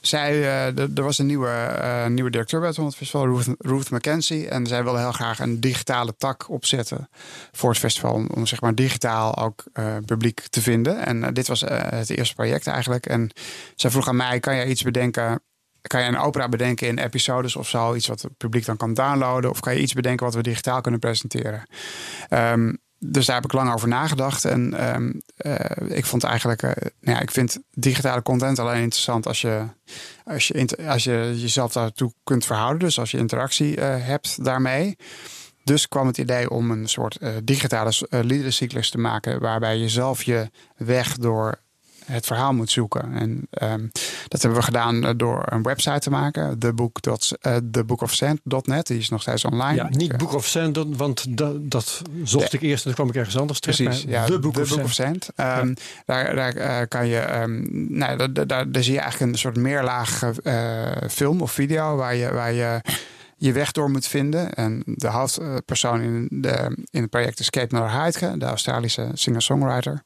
zij, 0.00 0.42
eh, 0.42 0.78
er 0.78 1.02
was 1.02 1.18
een 1.18 1.26
nieuwe, 1.26 1.48
eh, 1.48 2.06
nieuwe 2.06 2.30
directeur 2.30 2.58
bij 2.58 2.68
het 2.68 2.76
Holland 2.76 2.96
Festival, 2.96 3.42
Ruth, 3.58 3.90
McKenzie. 3.90 4.48
En 4.48 4.66
zij 4.66 4.84
wilde 4.84 4.98
heel 4.98 5.12
graag 5.12 5.38
een 5.38 5.60
digitale 5.60 6.14
tak 6.16 6.50
opzetten 6.50 7.08
voor 7.52 7.70
het 7.70 7.78
festival. 7.78 8.26
Om, 8.34 8.46
zeg 8.46 8.60
maar 8.60 8.74
digitaal 8.74 9.36
ook 9.36 9.64
eh, 9.72 9.96
publiek 10.06 10.40
te 10.40 10.62
vinden. 10.62 11.06
En 11.06 11.34
dit 11.34 11.48
was 11.48 11.60
het 11.60 12.10
eerste 12.10 12.34
project 12.34 12.66
eigenlijk. 12.66 13.06
En 13.06 13.30
zij 13.76 13.90
vroeg 13.90 14.08
aan 14.08 14.16
mij, 14.16 14.40
kan 14.40 14.54
jij 14.54 14.66
iets 14.66 14.82
bedenken... 14.82 15.42
Kan 15.80 16.02
je 16.02 16.08
een 16.08 16.18
opera 16.18 16.48
bedenken 16.48 16.86
in 16.86 16.98
episodes 16.98 17.56
of 17.56 17.68
zo? 17.68 17.94
Iets 17.94 18.06
wat 18.06 18.22
het 18.22 18.36
publiek 18.36 18.64
dan 18.64 18.76
kan 18.76 18.94
downloaden? 18.94 19.50
Of 19.50 19.60
kan 19.60 19.74
je 19.74 19.80
iets 19.80 19.92
bedenken 19.92 20.26
wat 20.26 20.34
we 20.34 20.42
digitaal 20.42 20.80
kunnen 20.80 21.00
presenteren? 21.00 21.62
Ehm, 22.28 22.72
dus 22.98 23.26
daar 23.26 23.36
heb 23.36 23.44
ik 23.44 23.52
lang 23.52 23.72
over 23.72 23.88
nagedacht. 23.88 24.44
En 24.44 24.74
ehm, 24.74 25.12
eh, 25.36 25.96
ik 25.96 26.06
vond 26.06 26.24
eigenlijk, 26.24 26.62
eh, 26.62 26.70
nou 27.00 27.16
ja, 27.16 27.20
ik 27.20 27.30
vind 27.30 27.58
digitale 27.70 28.22
content 28.22 28.58
alleen 28.58 28.82
interessant 28.82 29.26
als 29.26 29.40
je, 29.40 29.64
als 30.24 30.48
je, 30.48 30.76
als 30.86 31.04
je 31.04 31.34
jezelf 31.36 31.72
daartoe 31.72 32.12
kunt 32.24 32.44
verhouden. 32.44 32.78
Dus 32.78 32.98
als 32.98 33.10
je 33.10 33.18
interactie 33.18 33.76
eh, 33.76 34.06
hebt 34.06 34.44
daarmee. 34.44 34.96
Dus 35.64 35.88
kwam 35.88 36.06
het 36.06 36.18
idee 36.18 36.50
om 36.50 36.70
een 36.70 36.88
soort 36.88 37.18
digitale 37.44 37.92
liederencyclus 38.10 38.90
te 38.90 38.98
maken. 38.98 39.40
Waarbij 39.40 39.76
je 39.76 39.88
zelf 39.88 40.22
je 40.22 40.50
weg 40.76 41.16
door 41.16 41.58
het 42.12 42.26
verhaal 42.26 42.52
moet 42.52 42.70
zoeken. 42.70 43.14
En 43.14 43.46
ehm, 43.50 43.86
dat 44.28 44.42
hebben 44.42 44.58
we 44.60 44.64
gedaan 44.64 45.04
eh, 45.04 45.10
door 45.16 45.42
een 45.46 45.62
website 45.62 45.98
te 45.98 46.10
maken. 46.10 46.58
thebookofsand.net. 47.70 48.86
Die 48.86 48.98
is 48.98 49.08
nog 49.08 49.22
steeds 49.22 49.44
online. 49.44 49.74
Ja, 49.74 49.88
niet 49.90 50.16
Book 50.16 50.32
of 50.32 50.46
Sand, 50.46 50.78
want 50.96 51.36
dat, 51.36 51.70
dat 51.70 52.02
zocht 52.24 52.52
ik 52.52 52.62
eerst 52.62 52.84
en 52.84 52.84
dan 52.84 52.94
kwam 52.94 53.08
ik 53.08 53.14
ergens 53.14 53.38
anders 53.38 53.60
terecht. 53.60 53.82
Precies, 53.82 54.04
ja, 54.08 54.24
The 54.24 54.32
de 54.32 54.38
Book, 54.38 54.56
of, 54.56 54.92
Sand. 54.92 55.28
Ehm, 55.34 55.74
Daar, 56.06 56.34
daar 56.34 56.54
eh, 56.56 56.88
kan 56.88 57.06
je, 57.06 57.18
ehm, 57.18 57.62
nou, 57.98 58.16
daar, 58.16 58.46
daar, 58.46 58.70
daar 58.70 58.82
zie 58.82 58.92
je 58.92 59.00
eigenlijk 59.00 59.32
een 59.32 59.38
soort 59.38 59.56
meerlaag 59.56 60.22
eh, 60.42 60.86
film 61.10 61.40
of 61.40 61.52
video 61.52 61.96
waar 61.96 62.14
je, 62.14 62.32
waar 62.32 62.52
je 62.52 62.80
je 63.38 63.52
weg 63.52 63.72
door 63.72 63.90
moet 63.90 64.06
vinden. 64.06 64.54
En 64.54 64.82
de 64.84 65.08
hoofdpersoon 65.08 66.00
in, 66.00 66.28
de, 66.30 66.84
in 66.90 67.00
het 67.00 67.10
project 67.10 67.40
is 67.40 67.50
Kate 67.50 67.74
Miller 67.74 67.92
Heidke, 67.92 68.34
de 68.38 68.44
Australische 68.44 69.10
singer-songwriter. 69.12 70.02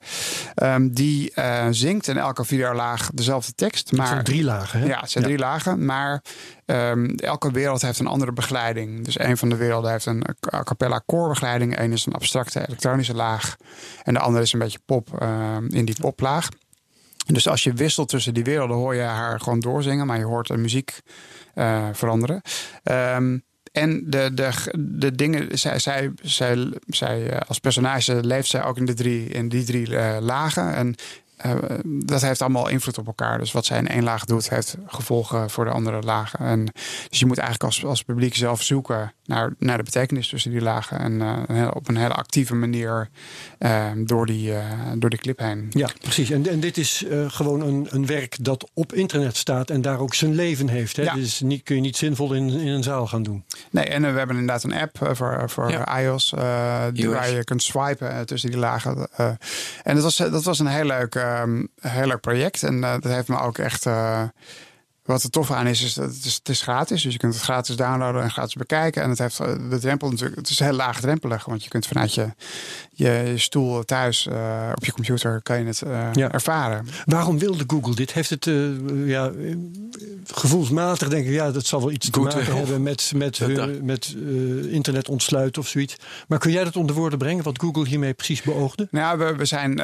Ehm, 0.55 0.89
die 0.89 1.33
uh, 1.35 1.66
zingt 1.70 2.09
in 2.09 2.16
elke 2.16 2.45
videolaag 2.45 3.11
dezelfde 3.14 3.55
tekst. 3.55 3.93
Maar, 3.93 4.01
het 4.01 4.09
zijn 4.09 4.24
drie 4.24 4.45
lagen, 4.45 4.80
hè? 4.80 4.87
Ja, 4.87 5.01
het 5.01 5.11
zijn 5.11 5.24
drie 5.24 5.39
lagen. 5.39 5.85
Maar 5.85 6.22
um, 6.66 7.14
elke 7.16 7.51
wereld 7.51 7.83
heeft 7.83 7.99
een 7.99 8.07
andere 8.07 8.33
begeleiding. 8.33 9.05
Dus 9.05 9.18
een 9.18 9.37
van 9.37 9.49
de 9.49 9.57
werelden 9.57 9.91
heeft 9.91 10.07
een 10.07 10.24
a 10.55 10.62
cappella 10.62 11.03
koorbegeleiding. 11.07 11.78
Eén 11.78 11.93
is 11.93 12.07
een 12.07 12.14
abstracte 12.14 12.66
elektronische 12.66 13.14
laag. 13.14 13.57
En 14.03 14.14
de 14.14 14.20
andere 14.20 14.45
is 14.45 14.53
een 14.53 14.59
beetje 14.59 14.80
pop 14.87 15.09
uh, 15.22 15.57
in 15.68 15.85
die 15.85 15.97
poplaag. 16.01 16.49
Dus 17.26 17.49
als 17.49 17.64
je 17.64 17.72
wisselt 17.72 18.09
tussen 18.09 18.35
die 18.35 18.45
werelden, 18.45 18.76
hoor 18.76 18.95
je 18.95 19.03
haar 19.03 19.41
gewoon 19.41 19.61
doorzingen, 19.61 20.07
maar 20.07 20.18
je 20.18 20.24
hoort 20.24 20.47
de 20.47 20.57
muziek 20.57 21.01
uh, 21.55 21.88
veranderen. 21.92 22.40
Um, 22.84 23.44
en 23.72 24.03
de, 24.07 24.30
de, 24.34 24.50
de 24.78 25.14
dingen, 25.14 25.59
zij, 25.59 25.78
zij, 25.78 26.12
zij, 26.22 26.72
zij, 26.86 27.30
eh, 27.30 27.40
als 27.48 27.59
personage 27.59 28.24
leeft 28.24 28.48
zij 28.48 28.64
ook 28.64 28.76
in, 28.76 28.84
de 28.84 28.94
drie, 28.94 29.28
in 29.28 29.48
die 29.48 29.64
drie 29.64 29.88
uh, 29.88 30.16
lagen. 30.20 30.74
En 30.74 30.94
dat 31.84 32.20
heeft 32.20 32.40
allemaal 32.40 32.68
invloed 32.68 32.98
op 32.98 33.07
elkaar. 33.07 33.38
Dus 33.38 33.53
wat 33.53 33.64
zij 33.64 33.78
in 33.78 33.88
één 33.88 34.03
laag 34.03 34.24
doet, 34.24 34.48
heeft 34.48 34.76
gevolgen 34.86 35.50
voor 35.50 35.64
de 35.64 35.70
andere 35.70 36.00
lagen. 36.00 36.38
En, 36.38 36.64
dus 37.09 37.18
je 37.18 37.26
moet 37.26 37.38
eigenlijk 37.38 37.72
als, 37.72 37.84
als 37.84 38.03
publiek 38.03 38.34
zelf 38.34 38.62
zoeken 38.62 39.12
naar, 39.33 39.55
naar 39.59 39.76
de 39.76 39.83
betekenis 39.83 40.28
tussen 40.28 40.51
die 40.51 40.61
lagen. 40.61 40.99
En 40.99 41.12
uh, 41.51 41.68
op 41.74 41.89
een 41.89 41.97
hele 41.97 42.14
actieve 42.14 42.55
manier 42.55 43.09
uh, 43.59 43.87
door, 43.97 44.26
die, 44.26 44.53
door 44.95 45.11
die 45.11 45.18
clip 45.18 45.39
heen. 45.39 45.66
Ja, 45.70 45.89
precies. 46.01 46.30
En, 46.30 46.49
en 46.49 46.61
dit 46.61 46.76
is 46.76 47.05
gewoon 47.26 47.61
een, 47.61 47.87
een 47.91 48.07
werk 48.07 48.37
dat 48.41 48.70
op 48.74 48.93
internet 48.93 49.37
staat 49.37 49.70
en 49.70 49.83
daar 49.83 49.99
ook 49.99 50.14
zijn 50.14 50.35
leven 50.35 50.68
heeft. 50.68 50.97
Hè? 50.97 51.03
Ja. 51.03 51.14
Dus 51.14 51.41
niet, 51.41 51.62
kun 51.62 51.74
je 51.74 51.80
niet 51.80 51.97
zinvol 51.97 52.33
in, 52.33 52.49
in 52.49 52.66
een 52.66 52.83
zaal 52.83 53.07
gaan 53.07 53.22
doen. 53.22 53.45
Nee, 53.70 53.85
en 53.85 54.03
we 54.03 54.18
hebben 54.18 54.37
inderdaad 54.37 54.64
een 54.64 54.74
app 54.74 55.16
voor, 55.16 55.51
voor 55.51 55.70
ja. 55.70 56.01
iOS. 56.01 56.35
die 56.93 57.09
waar 57.09 57.30
je 57.30 57.45
kunt 57.45 57.62
swipen 57.62 58.26
tussen 58.26 58.51
die 58.51 58.59
lagen. 58.59 59.09
en 59.83 59.95
dat 59.95 60.03
was, 60.03 60.16
dat 60.16 60.45
was 60.45 60.59
een 60.59 60.66
heel 60.66 60.85
leuk 60.85 61.14
um, 61.14 61.68
heel 61.80 62.07
leuk 62.07 62.20
project. 62.20 62.62
En 62.62 62.74
uh, 62.74 62.93
dat 62.93 63.12
heeft 63.12 63.28
me 63.28 63.41
ook 63.41 63.59
echt. 63.59 63.87
Wat 65.03 65.22
er 65.22 65.30
tof 65.30 65.50
aan 65.50 65.66
is, 65.66 65.82
is 65.82 65.94
dat 65.94 66.14
het 66.14 66.24
is, 66.24 66.40
is, 66.42 66.62
gratis. 66.62 67.03
Dus 67.03 67.12
je 67.12 67.18
kunt 67.18 67.34
het 67.34 67.42
gratis 67.42 67.76
downloaden 67.76 68.22
en 68.22 68.30
gratis 68.30 68.55
bekijken. 68.55 69.03
En 69.03 69.11
het 69.11 69.18
heeft 69.18 69.40
eh, 69.40 69.70
de 69.70 69.78
drempel 69.78 70.11
natuurlijk. 70.11 70.36
Het 70.36 70.50
is 70.50 70.59
heel 70.59 70.72
laagdrempelig. 70.72 71.44
Want 71.44 71.64
je 71.64 71.68
kunt 71.68 71.86
vanuit 71.86 72.14
je, 72.14 72.28
je, 72.95 73.32
stoel 73.36 73.84
thuis 73.84 74.26
uh, 74.30 74.70
op 74.74 74.84
je 74.84 74.93
computer 74.93 75.40
kan 75.43 75.59
je 75.59 75.64
het 75.64 75.82
uh, 75.86 76.09
ja. 76.12 76.32
ervaren. 76.32 76.86
Waarom 77.05 77.38
wilde 77.38 77.64
Google 77.66 77.95
dit? 77.95 78.12
Heeft 78.12 78.30
het 78.30 78.47
uh, 78.47 79.09
ja, 79.09 79.30
gevoelsmatig 80.26 81.09
denk 81.09 81.26
ik, 81.26 81.32
ja, 81.32 81.51
dat 81.51 81.66
zal 81.66 81.80
wel 81.80 81.90
iets 81.90 82.09
Goed, 82.12 82.30
te 82.30 82.36
maken 82.36 82.57
hebben 82.62 82.82
met, 82.82 83.12
met, 83.14 83.38
hun, 83.38 83.84
met 83.84 84.16
internet 84.70 85.09
ontsluiten 85.09 85.62
of 85.62 85.68
zoiets. 85.68 85.97
Maar 86.28 86.38
kun 86.38 86.51
jij 86.51 86.64
dat 86.64 86.76
onder 86.76 86.97
woorden 86.97 87.18
brengen, 87.18 87.45
wat 87.45 87.61
Google 87.61 87.86
hiermee 87.86 88.14
precies 88.14 88.43
beoogde? 88.43 88.88
Nou, 88.90 89.18
we, 89.18 89.36
we 89.36 89.45
zijn, 89.45 89.82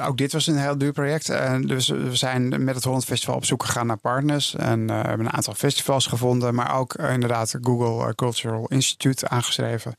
ook 0.00 0.16
dit 0.16 0.32
was 0.32 0.46
een 0.46 0.58
heel 0.58 0.78
duur 0.78 0.92
project. 0.92 1.26
dus 1.66 1.88
we 1.88 2.16
zijn 2.16 2.64
met 2.64 2.74
het 2.74 2.84
Holland 2.84 3.04
Festival 3.04 3.34
op 3.34 3.44
zoek 3.44 3.64
gegaan 3.64 3.86
naar 3.86 3.96
partners. 3.96 4.54
En 4.54 4.88
hebben 4.88 5.26
een 5.26 5.32
aantal 5.32 5.54
festivals 5.54 6.06
gevonden, 6.06 6.54
maar 6.54 6.78
ook 6.78 6.94
inderdaad 6.94 7.58
Google 7.62 8.14
Cultural 8.14 8.66
Institute 8.68 9.28
aangeschreven. 9.28 9.94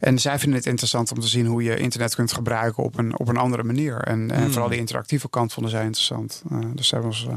En 0.00 0.18
zij 0.18 0.38
vinden 0.38 0.58
het 0.58 0.68
interessant 0.68 1.12
om 1.12 1.20
te 1.20 1.28
zien 1.28 1.46
hoe 1.46 1.62
je 1.62 1.76
internet 1.76 2.03
kunt 2.08 2.32
gebruiken 2.32 2.82
op 2.82 2.98
een, 2.98 3.18
op 3.18 3.28
een 3.28 3.36
andere 3.36 3.62
manier. 3.62 3.98
En, 3.98 4.30
en 4.30 4.50
vooral 4.50 4.68
die 4.68 4.78
interactieve 4.78 5.30
kant 5.30 5.52
vonden 5.52 5.72
zij 5.72 5.84
interessant. 5.84 6.42
Uh, 6.52 6.58
dus 6.74 6.88
ze 6.88 6.94
hebben 6.94 7.12
ons 7.12 7.26
uh, 7.30 7.36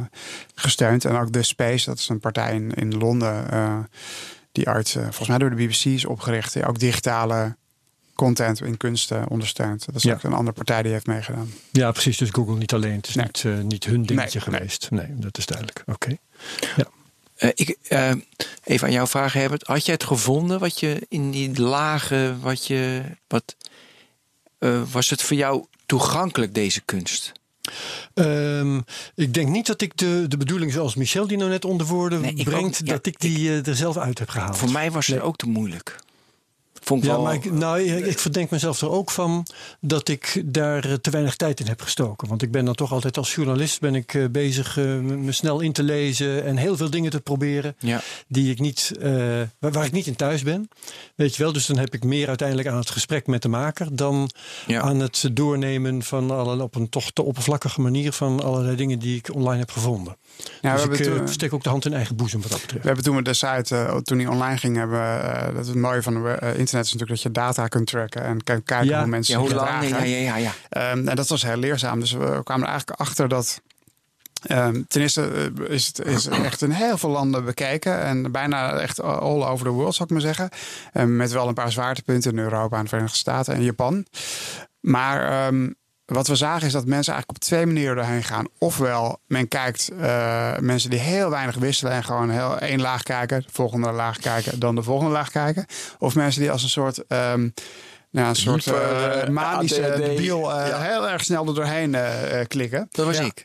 gesteund. 0.56 1.06
En 1.06 1.16
ook 1.16 1.32
The 1.32 1.42
Space, 1.42 1.86
dat 1.86 1.98
is 1.98 2.10
een 2.10 2.20
partij 2.20 2.54
in, 2.54 2.72
in 2.72 2.98
Londen. 2.98 3.54
Uh, 3.54 3.80
die 4.52 4.70
uit, 4.70 4.92
volgens 4.92 5.28
mij 5.28 5.38
door 5.38 5.50
de 5.50 5.56
BBC 5.56 5.86
is 5.86 6.06
opgericht. 6.06 6.54
Die 6.54 6.66
ook 6.66 6.80
digitale 6.80 7.56
content 8.16 8.62
in 8.62 8.78
kunst 8.78 9.12
ondersteunt. 9.28 9.86
Dat 9.86 9.96
is 9.96 10.04
ja. 10.04 10.14
ook 10.14 10.24
een 10.24 10.34
andere 10.34 10.56
partij 10.56 10.82
die 10.82 10.92
heeft 10.92 11.08
meegedaan. 11.08 11.54
Ja, 11.72 11.92
precies. 11.92 12.18
Dus 12.18 12.30
Google 12.30 12.56
niet 12.56 12.74
alleen. 12.74 12.96
Het 12.96 13.08
is 13.08 13.16
nee. 13.16 13.26
niet, 13.26 13.64
niet 13.64 13.84
hun 13.84 14.04
dingetje 14.04 14.42
nee, 14.46 14.58
geweest. 14.58 14.92
Nee. 14.92 15.08
nee, 15.08 15.20
dat 15.20 15.38
is 15.38 15.46
duidelijk. 15.46 15.84
Oké. 15.86 15.92
Okay. 15.92 16.18
Ja. 16.76 16.88
Uh, 17.40 17.50
ik, 17.54 17.78
uh, 17.90 18.12
even 18.64 18.88
aan 18.88 18.94
jouw 18.94 19.08
vraag, 19.08 19.34
Herbert. 19.34 19.68
Had 19.68 19.86
jij 19.86 19.94
het 19.94 20.04
gevonden 20.04 20.60
wat 20.60 20.80
je 20.80 21.06
in 21.10 21.32
die 21.32 21.62
lagen, 21.62 22.42
wat 22.42 22.68
je, 22.68 23.02
wat, 23.28 23.56
uh, 24.60 24.82
was 24.92 25.10
het 25.10 25.22
voor 25.22 25.38
jou 25.38 25.66
toegankelijk, 25.86 26.54
deze 26.54 26.82
kunst? 26.82 27.32
Um, 28.14 28.84
ik 29.16 29.34
denk 29.34 29.50
niet 29.50 29.68
dat 29.68 29.82
ik 29.82 29.98
de, 29.98 30.26
de 30.28 30.38
bedoeling 30.38 30.72
zoals 30.72 30.96
Michel 30.96 31.28
die 31.28 31.38
nou 31.38 31.50
net 31.50 31.66
onder 31.66 31.88
woorden 31.88 32.22
nee, 32.22 32.44
brengt, 32.44 32.82
ook, 32.82 32.88
ja, 32.88 32.94
dat 32.94 33.06
ik 33.06 33.20
die 33.20 33.58
ik, 33.58 33.68
er 33.68 33.76
zelf 33.76 33.98
uit 33.98 34.20
heb 34.20 34.30
gehaald. 34.30 34.58
Voor 34.58 34.72
mij 34.72 34.92
was 34.92 35.08
het 35.08 35.22
ook 35.22 35.36
te 35.36 35.48
moeilijk. 35.48 35.96
Vond 36.88 37.04
ja, 37.04 37.10
wel... 37.10 37.22
maar 37.22 37.34
ik, 37.34 37.52
nou, 37.52 37.82
ik 37.82 38.20
verdenk 38.20 38.50
mezelf 38.50 38.82
er 38.82 38.90
ook 38.90 39.12
van 39.12 39.46
dat 39.80 40.08
ik 40.08 40.44
daar 40.46 41.02
te 41.02 41.10
weinig 41.10 41.36
tijd 41.36 41.60
in 41.60 41.68
heb 41.68 41.82
gestoken. 41.82 42.28
Want 42.28 42.42
ik 42.42 42.52
ben 42.52 42.66
dan 42.66 42.76
toch 42.76 42.92
altijd 42.92 43.18
als 43.18 43.36
journalist 43.36 43.80
ben 43.80 43.96
ik 43.96 44.14
uh, 44.14 44.26
bezig 44.30 44.78
uh, 44.78 45.00
me 45.00 45.32
snel 45.32 45.60
in 45.60 45.72
te 45.72 45.84
lezen 45.84 46.44
en 46.44 46.58
heel 46.58 46.78
veel 46.78 46.90
dingen 46.90 47.12
te 47.12 47.20
proberen 47.20 47.76
ja. 47.80 48.02
die 48.28 48.52
ik 48.52 48.60
niet, 48.60 48.92
uh, 49.00 49.06
waar, 49.60 49.72
waar, 49.72 49.86
ik 49.86 49.92
niet 49.92 50.08
in 50.08 50.16
thuis 50.16 50.44
ben. 50.44 50.70
Weet 51.16 51.36
je 51.36 51.44
wel, 51.44 51.54
dus 51.54 51.66
dan 51.66 51.78
heb 51.78 51.94
ik 51.94 52.04
meer 52.04 52.28
uiteindelijk 52.28 52.68
aan 52.68 52.78
het 52.78 52.90
gesprek 52.90 53.28
met 53.28 53.42
de 53.42 53.50
maker 53.50 53.96
dan 53.96 54.32
ja. 54.68 54.82
aan 54.82 55.00
het 55.00 55.30
doornemen 55.32 56.04
van 56.04 56.32
alle, 56.32 56.64
op 56.64 56.76
een 56.76 56.90
toch 56.90 57.12
te 57.12 57.22
oppervlakkige 57.22 57.82
manier 57.82 58.12
van 58.12 58.44
allerlei 58.44 58.76
dingen 58.76 59.00
die 59.00 59.18
ik 59.18 59.34
online 59.34 59.60
heb 59.60 59.72
gevonden. 59.72 60.18
Ja, 60.62 60.76
dus 60.76 60.86
we 60.86 60.98
ik 60.98 61.04
toen, 61.04 61.28
steek 61.28 61.54
ook 61.54 61.64
de 61.64 61.70
hand 61.70 61.86
in 61.86 61.94
eigen 61.94 62.16
boezem 62.16 62.42
wat 62.42 62.52
dat 62.52 62.62
betreft. 62.62 62.82
We 62.82 62.88
hebben 62.88 63.06
toen 63.06 63.16
we 63.16 63.22
de 63.22 63.34
site, 63.34 64.02
toen 64.04 64.18
die 64.18 64.30
online 64.30 64.58
ging, 64.58 64.76
hebben 64.76 65.54
dat 65.54 65.62
is 65.62 65.68
het 65.68 65.78
mooie 65.78 66.02
van 66.02 66.14
de 66.14 66.38
internet 66.40 66.86
is 66.86 66.94
natuurlijk 66.94 67.10
dat 67.10 67.22
je 67.22 67.32
data 67.32 67.68
kunt 67.68 67.88
tracken 67.88 68.24
en 68.24 68.44
kan 68.44 68.64
kijken 68.64 68.88
ja. 68.88 69.00
hoe 69.00 69.08
mensen 69.08 69.34
ja, 69.34 69.40
hoe 69.40 69.54
lang. 69.54 69.90
Ja, 69.90 70.04
ja, 70.04 70.18
ja, 70.18 70.36
ja. 70.38 70.92
Um, 70.92 71.08
en 71.08 71.16
dat 71.16 71.28
was 71.28 71.44
heel 71.44 71.58
leerzaam. 71.58 72.00
Dus 72.00 72.12
we 72.12 72.40
kwamen 72.44 72.64
er 72.64 72.70
eigenlijk 72.72 73.00
achter 73.00 73.28
dat 73.28 73.62
Um, 74.52 74.86
ten 74.88 75.02
eerste 75.02 75.52
is 75.68 75.88
het 75.88 76.06
is 76.06 76.28
echt 76.28 76.62
in 76.62 76.72
heel 76.72 76.98
veel 76.98 77.10
landen 77.10 77.46
bekeken. 77.46 78.02
En 78.02 78.32
bijna 78.32 78.80
echt 78.80 79.02
all 79.02 79.44
over 79.44 79.66
the 79.66 79.72
world, 79.72 79.96
zou 79.96 80.08
ik 80.08 80.14
maar 80.14 80.36
zeggen. 80.36 80.50
Um, 80.94 81.16
met 81.16 81.32
wel 81.32 81.48
een 81.48 81.54
paar 81.54 81.72
zwaartepunten 81.72 82.32
in 82.32 82.38
Europa 82.38 82.78
en 82.78 82.84
de 82.84 82.90
Verenigde 82.90 83.18
Staten 83.18 83.54
en 83.54 83.64
Japan. 83.64 84.06
Maar 84.80 85.48
um, 85.48 85.76
wat 86.16 86.28
we 86.28 86.36
zagen 86.36 86.68
is 86.68 86.74
dat 86.74 86.86
mensen 86.86 87.14
eigenlijk 87.14 87.42
op 87.42 87.48
twee 87.50 87.66
manieren 87.66 87.96
doorheen 87.96 88.24
gaan. 88.24 88.48
Ofwel, 88.58 89.20
men 89.28 89.48
kijkt 89.48 89.90
uh, 89.94 90.58
mensen 90.58 90.90
die 90.90 91.00
heel 91.00 91.30
weinig 91.30 91.56
wisselen 91.56 91.94
en 91.94 92.04
gewoon 92.04 92.30
heel 92.30 92.58
één 92.58 92.82
laag 92.82 93.04
kijken, 93.04 93.42
de 93.42 93.48
volgende 93.52 93.92
laag 93.92 94.18
kijken, 94.18 94.60
dan 94.60 94.76
de 94.76 94.84
volgende 94.84 95.12
laag 95.12 95.32
kijken. 95.32 95.66
Of 96.00 96.16
mensen 96.16 96.42
die 96.42 96.52
als 96.52 96.64
een 96.64 96.70
soort. 96.70 97.04
Um, 97.08 97.54
nou, 98.18 98.30
een 98.30 98.36
soort 98.36 98.66
uh, 98.66 99.28
manische 99.28 99.94
debiel 99.98 100.40
uh, 100.40 100.68
ja. 100.68 100.82
heel 100.82 101.10
erg 101.10 101.24
snel 101.24 101.48
er 101.48 101.56
doorheen 101.56 101.96
klikken. 102.48 102.88
Dat 102.92 103.06
was 103.06 103.18
ja. 103.18 103.24
ik. 103.24 103.44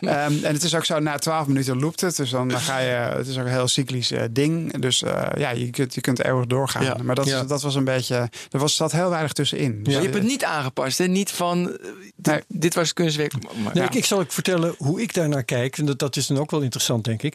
um, 0.00 0.08
en 0.44 0.52
het 0.52 0.62
is 0.62 0.74
ook 0.74 0.84
zo, 0.84 0.98
na 0.98 1.18
twaalf 1.18 1.46
minuten 1.46 1.80
loopt 1.80 2.00
het. 2.00 2.16
Dus 2.16 2.30
dan 2.30 2.52
ga 2.52 2.78
je, 2.78 2.90
het 2.90 3.26
is 3.26 3.38
ook 3.38 3.44
een 3.44 3.50
heel 3.50 3.68
cyclisch 3.68 4.12
ding. 4.30 4.78
Dus 4.80 4.98
ja, 5.36 5.50
je 5.50 5.70
kunt, 5.70 5.94
je 5.94 6.00
kunt 6.00 6.24
eeuwig 6.24 6.46
doorgaan. 6.46 6.84
Ja. 6.84 6.96
Maar 7.02 7.14
dat, 7.14 7.26
is, 7.26 7.46
dat 7.46 7.62
was 7.62 7.74
een 7.74 7.84
beetje, 7.84 8.28
er 8.50 8.58
was, 8.58 8.76
zat 8.76 8.92
heel 8.92 9.10
weinig 9.10 9.32
tussenin. 9.32 9.82
Dus 9.82 9.94
je 9.94 10.00
hebt 10.00 10.14
het 10.14 10.22
niet 10.22 10.44
aangepast, 10.44 10.98
hè? 10.98 11.06
Niet 11.06 11.30
van, 11.30 11.78
nee. 12.16 12.40
dit 12.48 12.74
was 12.74 12.92
kunstwerk. 12.92 13.32
Maar, 13.62 13.74
nee, 13.74 13.84
ik, 13.84 13.94
ik, 13.94 14.04
zal 14.04 14.20
ook 14.20 14.32
vertellen 14.32 14.74
hoe 14.78 15.02
ik 15.02 15.14
daarnaar 15.14 15.44
kijk. 15.44 15.78
En 15.78 15.84
dat, 15.86 15.98
dat 15.98 16.16
is 16.16 16.26
dan 16.26 16.38
ook 16.38 16.50
wel 16.50 16.60
interessant, 16.60 17.04
denk 17.04 17.22
ik. 17.22 17.34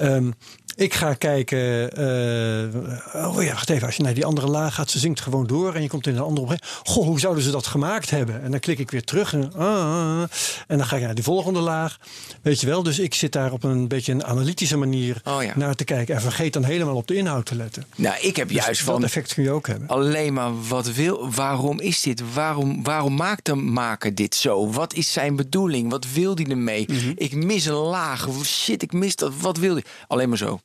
Um, 0.00 0.34
ik 0.76 0.94
ga 0.94 1.14
kijken. 1.14 1.58
Uh, 2.00 3.26
oh 3.26 3.42
ja, 3.42 3.52
wacht 3.52 3.70
even. 3.70 3.86
Als 3.86 3.96
je 3.96 4.02
naar 4.02 4.14
die 4.14 4.24
andere 4.24 4.46
laag 4.46 4.74
gaat, 4.74 4.90
ze 4.90 4.98
zingt 4.98 5.20
gewoon 5.20 5.46
door. 5.46 5.74
En 5.74 5.82
je 5.82 5.88
komt 5.88 6.06
in 6.06 6.16
een 6.16 6.22
andere 6.22 6.46
op. 6.46 6.56
Goh, 6.82 7.06
hoe 7.06 7.20
zouden 7.20 7.42
ze 7.42 7.50
dat 7.50 7.66
gemaakt 7.66 8.10
hebben? 8.10 8.42
En 8.42 8.50
dan 8.50 8.60
klik 8.60 8.78
ik 8.78 8.90
weer 8.90 9.04
terug. 9.04 9.32
En, 9.32 9.52
uh, 9.58 10.20
en 10.66 10.76
dan 10.78 10.86
ga 10.86 10.96
ik 10.96 11.02
naar 11.02 11.14
die 11.14 11.24
volgende 11.24 11.60
laag. 11.60 11.98
Weet 12.42 12.60
je 12.60 12.66
wel? 12.66 12.82
Dus 12.82 12.98
ik 12.98 13.14
zit 13.14 13.32
daar 13.32 13.52
op 13.52 13.64
een 13.64 13.88
beetje 13.88 14.12
een 14.12 14.24
analytische 14.24 14.76
manier 14.76 15.20
oh 15.24 15.42
ja. 15.42 15.52
naar 15.56 15.74
te 15.74 15.84
kijken. 15.84 16.14
En 16.14 16.20
vergeet 16.20 16.52
dan 16.52 16.64
helemaal 16.64 16.96
op 16.96 17.06
de 17.06 17.14
inhoud 17.14 17.46
te 17.46 17.54
letten. 17.54 17.84
Nou, 17.96 18.16
ik 18.20 18.36
heb 18.36 18.48
dus 18.48 18.64
juist 18.64 18.82
van. 18.82 18.94
Dat 18.94 19.04
effect 19.04 19.34
kun 19.34 19.42
je 19.42 19.50
ook 19.50 19.66
hebben. 19.66 19.88
Alleen 19.88 20.32
maar 20.32 20.66
wat 20.68 20.92
wil. 20.92 21.30
Waarom 21.30 21.80
is 21.80 22.02
dit? 22.02 22.32
Waarom, 22.34 22.82
waarom 22.82 23.14
maakt 23.14 23.44
de 23.44 23.54
maker 23.54 24.14
dit 24.14 24.34
zo? 24.34 24.70
Wat 24.70 24.94
is 24.94 25.12
zijn 25.12 25.36
bedoeling? 25.36 25.90
Wat 25.90 26.06
wil 26.12 26.34
hij 26.34 26.46
ermee? 26.46 26.84
Mm 26.88 26.98
-hmm. 26.98 27.12
Ik 27.16 27.34
mis 27.34 27.64
een 27.64 27.74
laag. 27.74 28.28
Shit, 28.44 28.82
ik 28.82 28.92
mis 28.92 29.16
dat. 29.16 29.32
Wat 29.40 29.58
wil 29.58 29.72
hij? 29.72 29.84
Alleen 30.06 30.28
maar 30.28 30.38
zo. 30.38 30.60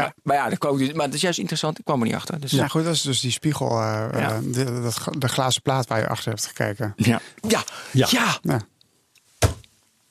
Ja. 0.00 0.14
Maar, 0.22 0.36
ja, 0.36 0.48
dat 0.48 0.94
maar 0.94 1.04
het 1.04 1.14
is 1.14 1.20
juist 1.20 1.38
interessant. 1.38 1.78
Ik 1.78 1.84
kwam 1.84 2.00
er 2.00 2.06
niet 2.06 2.14
achter. 2.14 2.40
Dus. 2.40 2.50
Ja, 2.50 2.68
goed, 2.68 2.84
dat 2.84 2.94
is 2.94 3.02
dus 3.02 3.20
die 3.20 3.30
spiegel, 3.30 3.70
uh, 3.70 4.06
ja. 4.12 4.18
uh, 4.18 4.52
de, 4.52 4.64
de, 4.64 5.18
de, 5.18 5.28
glazen 5.28 5.62
plaat 5.62 5.86
waar 5.86 5.98
je 5.98 6.08
achter 6.08 6.28
hebt 6.28 6.46
gekeken. 6.46 6.92
Ja, 6.96 7.20
ja, 7.48 7.62
ja. 7.90 8.06
ja. 8.10 8.38
ja. 8.42 8.60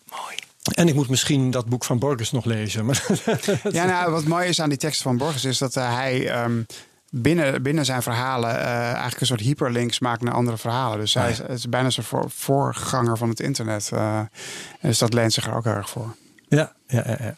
Mooi. 0.09 0.35
En 0.73 0.87
ik 0.87 0.93
moet 0.93 1.09
misschien 1.09 1.51
dat 1.51 1.65
boek 1.65 1.83
van 1.83 1.99
Borges 1.99 2.31
nog 2.31 2.45
lezen. 2.45 2.85
Maar 2.85 3.05
ja, 3.71 3.85
nou, 3.85 4.11
wat 4.11 4.23
mooi 4.23 4.47
is 4.47 4.61
aan 4.61 4.69
die 4.69 4.77
tekst 4.77 5.01
van 5.01 5.17
Borges 5.17 5.45
is 5.45 5.57
dat 5.57 5.75
uh, 5.75 5.95
hij 5.95 6.43
um, 6.43 6.65
binnen, 7.09 7.63
binnen 7.63 7.85
zijn 7.85 8.01
verhalen 8.01 8.57
eigenlijk 8.57 9.21
een 9.21 9.27
soort 9.27 9.39
hyperlinks 9.39 9.99
maakt 9.99 10.21
naar 10.21 10.33
andere 10.33 10.57
verhalen. 10.57 10.99
Dus 10.99 11.13
hij 11.13 11.31
is, 11.31 11.37
het 11.37 11.49
is 11.49 11.69
bijna 11.69 11.89
een 11.95 12.03
voor, 12.03 12.25
voorganger 12.27 13.17
van 13.17 13.29
het 13.29 13.39
internet. 13.39 13.91
dus 14.81 14.97
dat 14.97 15.13
leent 15.13 15.33
zich 15.33 15.47
er 15.47 15.55
ook 15.55 15.65
erg 15.65 15.89
voor. 15.89 16.15
Ja, 16.47 16.73
ja, 16.87 17.03
ja. 17.05 17.17
ja. 17.19 17.35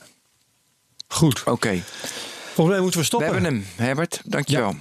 Goed. 1.08 1.40
Oké. 1.40 1.52
Okay. 1.52 1.84
Volgens 2.54 2.68
mij 2.76 2.80
moeten 2.80 2.92
we 3.00 3.00
We 3.00 3.04
stoppen. 3.06 3.34
hebben 3.34 3.54
hem, 3.54 3.66
Herbert. 3.76 4.22
Dankjewel. 4.26 4.76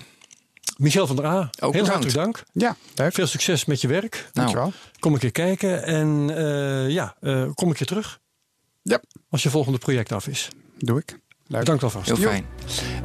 Michel 0.77 1.07
van 1.07 1.17
der 1.17 1.25
A, 1.25 1.51
heel 1.51 1.71
bedankt. 1.71 1.89
hartelijk 1.89 2.17
dank. 2.17 2.43
Ja, 2.53 2.77
leuk. 2.95 3.15
Veel 3.15 3.27
succes 3.27 3.65
met 3.65 3.81
je 3.81 3.89
werk. 3.89 4.13
Nou, 4.15 4.31
Dankjewel. 4.33 4.73
Kom 4.99 5.13
een 5.13 5.19
keer 5.19 5.31
kijken 5.33 5.83
en 5.85 6.31
eh, 6.37 6.89
ja, 6.91 7.17
eh, 7.21 7.47
kom 7.55 7.69
een 7.69 7.75
keer 7.75 7.87
terug 7.87 8.21
Ja, 8.83 9.01
als 9.31 9.43
je 9.43 9.51
volgende 9.51 9.79
project 9.79 10.13
af 10.13 10.27
is. 10.27 10.49
doe 10.79 10.99
ik. 10.99 11.19
Leuk. 11.47 11.61
Bedankt 11.61 11.83
alvast. 11.83 12.07
heel 12.07 12.17
fijn. 12.17 12.47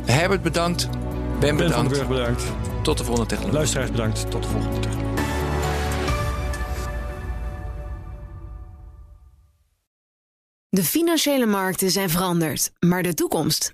Herbert 0.06 0.42
bedankt. 0.42 0.90
Ben 0.90 1.00
Ben 1.40 1.50
van 1.50 1.58
den 1.58 1.68
bedankt. 1.68 1.90
Burg 1.94 2.08
bedankt. 2.08 2.44
Tot 2.84 2.98
de 2.98 3.04
volgende 3.04 3.28
technologie. 3.30 3.58
Luisteraars 3.58 3.92
bedankt. 3.92 4.32
Tot 4.32 4.44
de 4.44 4.50
volgende 4.50 4.80
keer. 4.80 4.96
De 10.70 10.84
financiële 10.84 11.46
markten 11.46 11.92
zijn 11.92 12.10
veranderd, 12.10 12.72
maar 12.80 13.04
de 13.04 13.14
toekomst, 13.14 13.74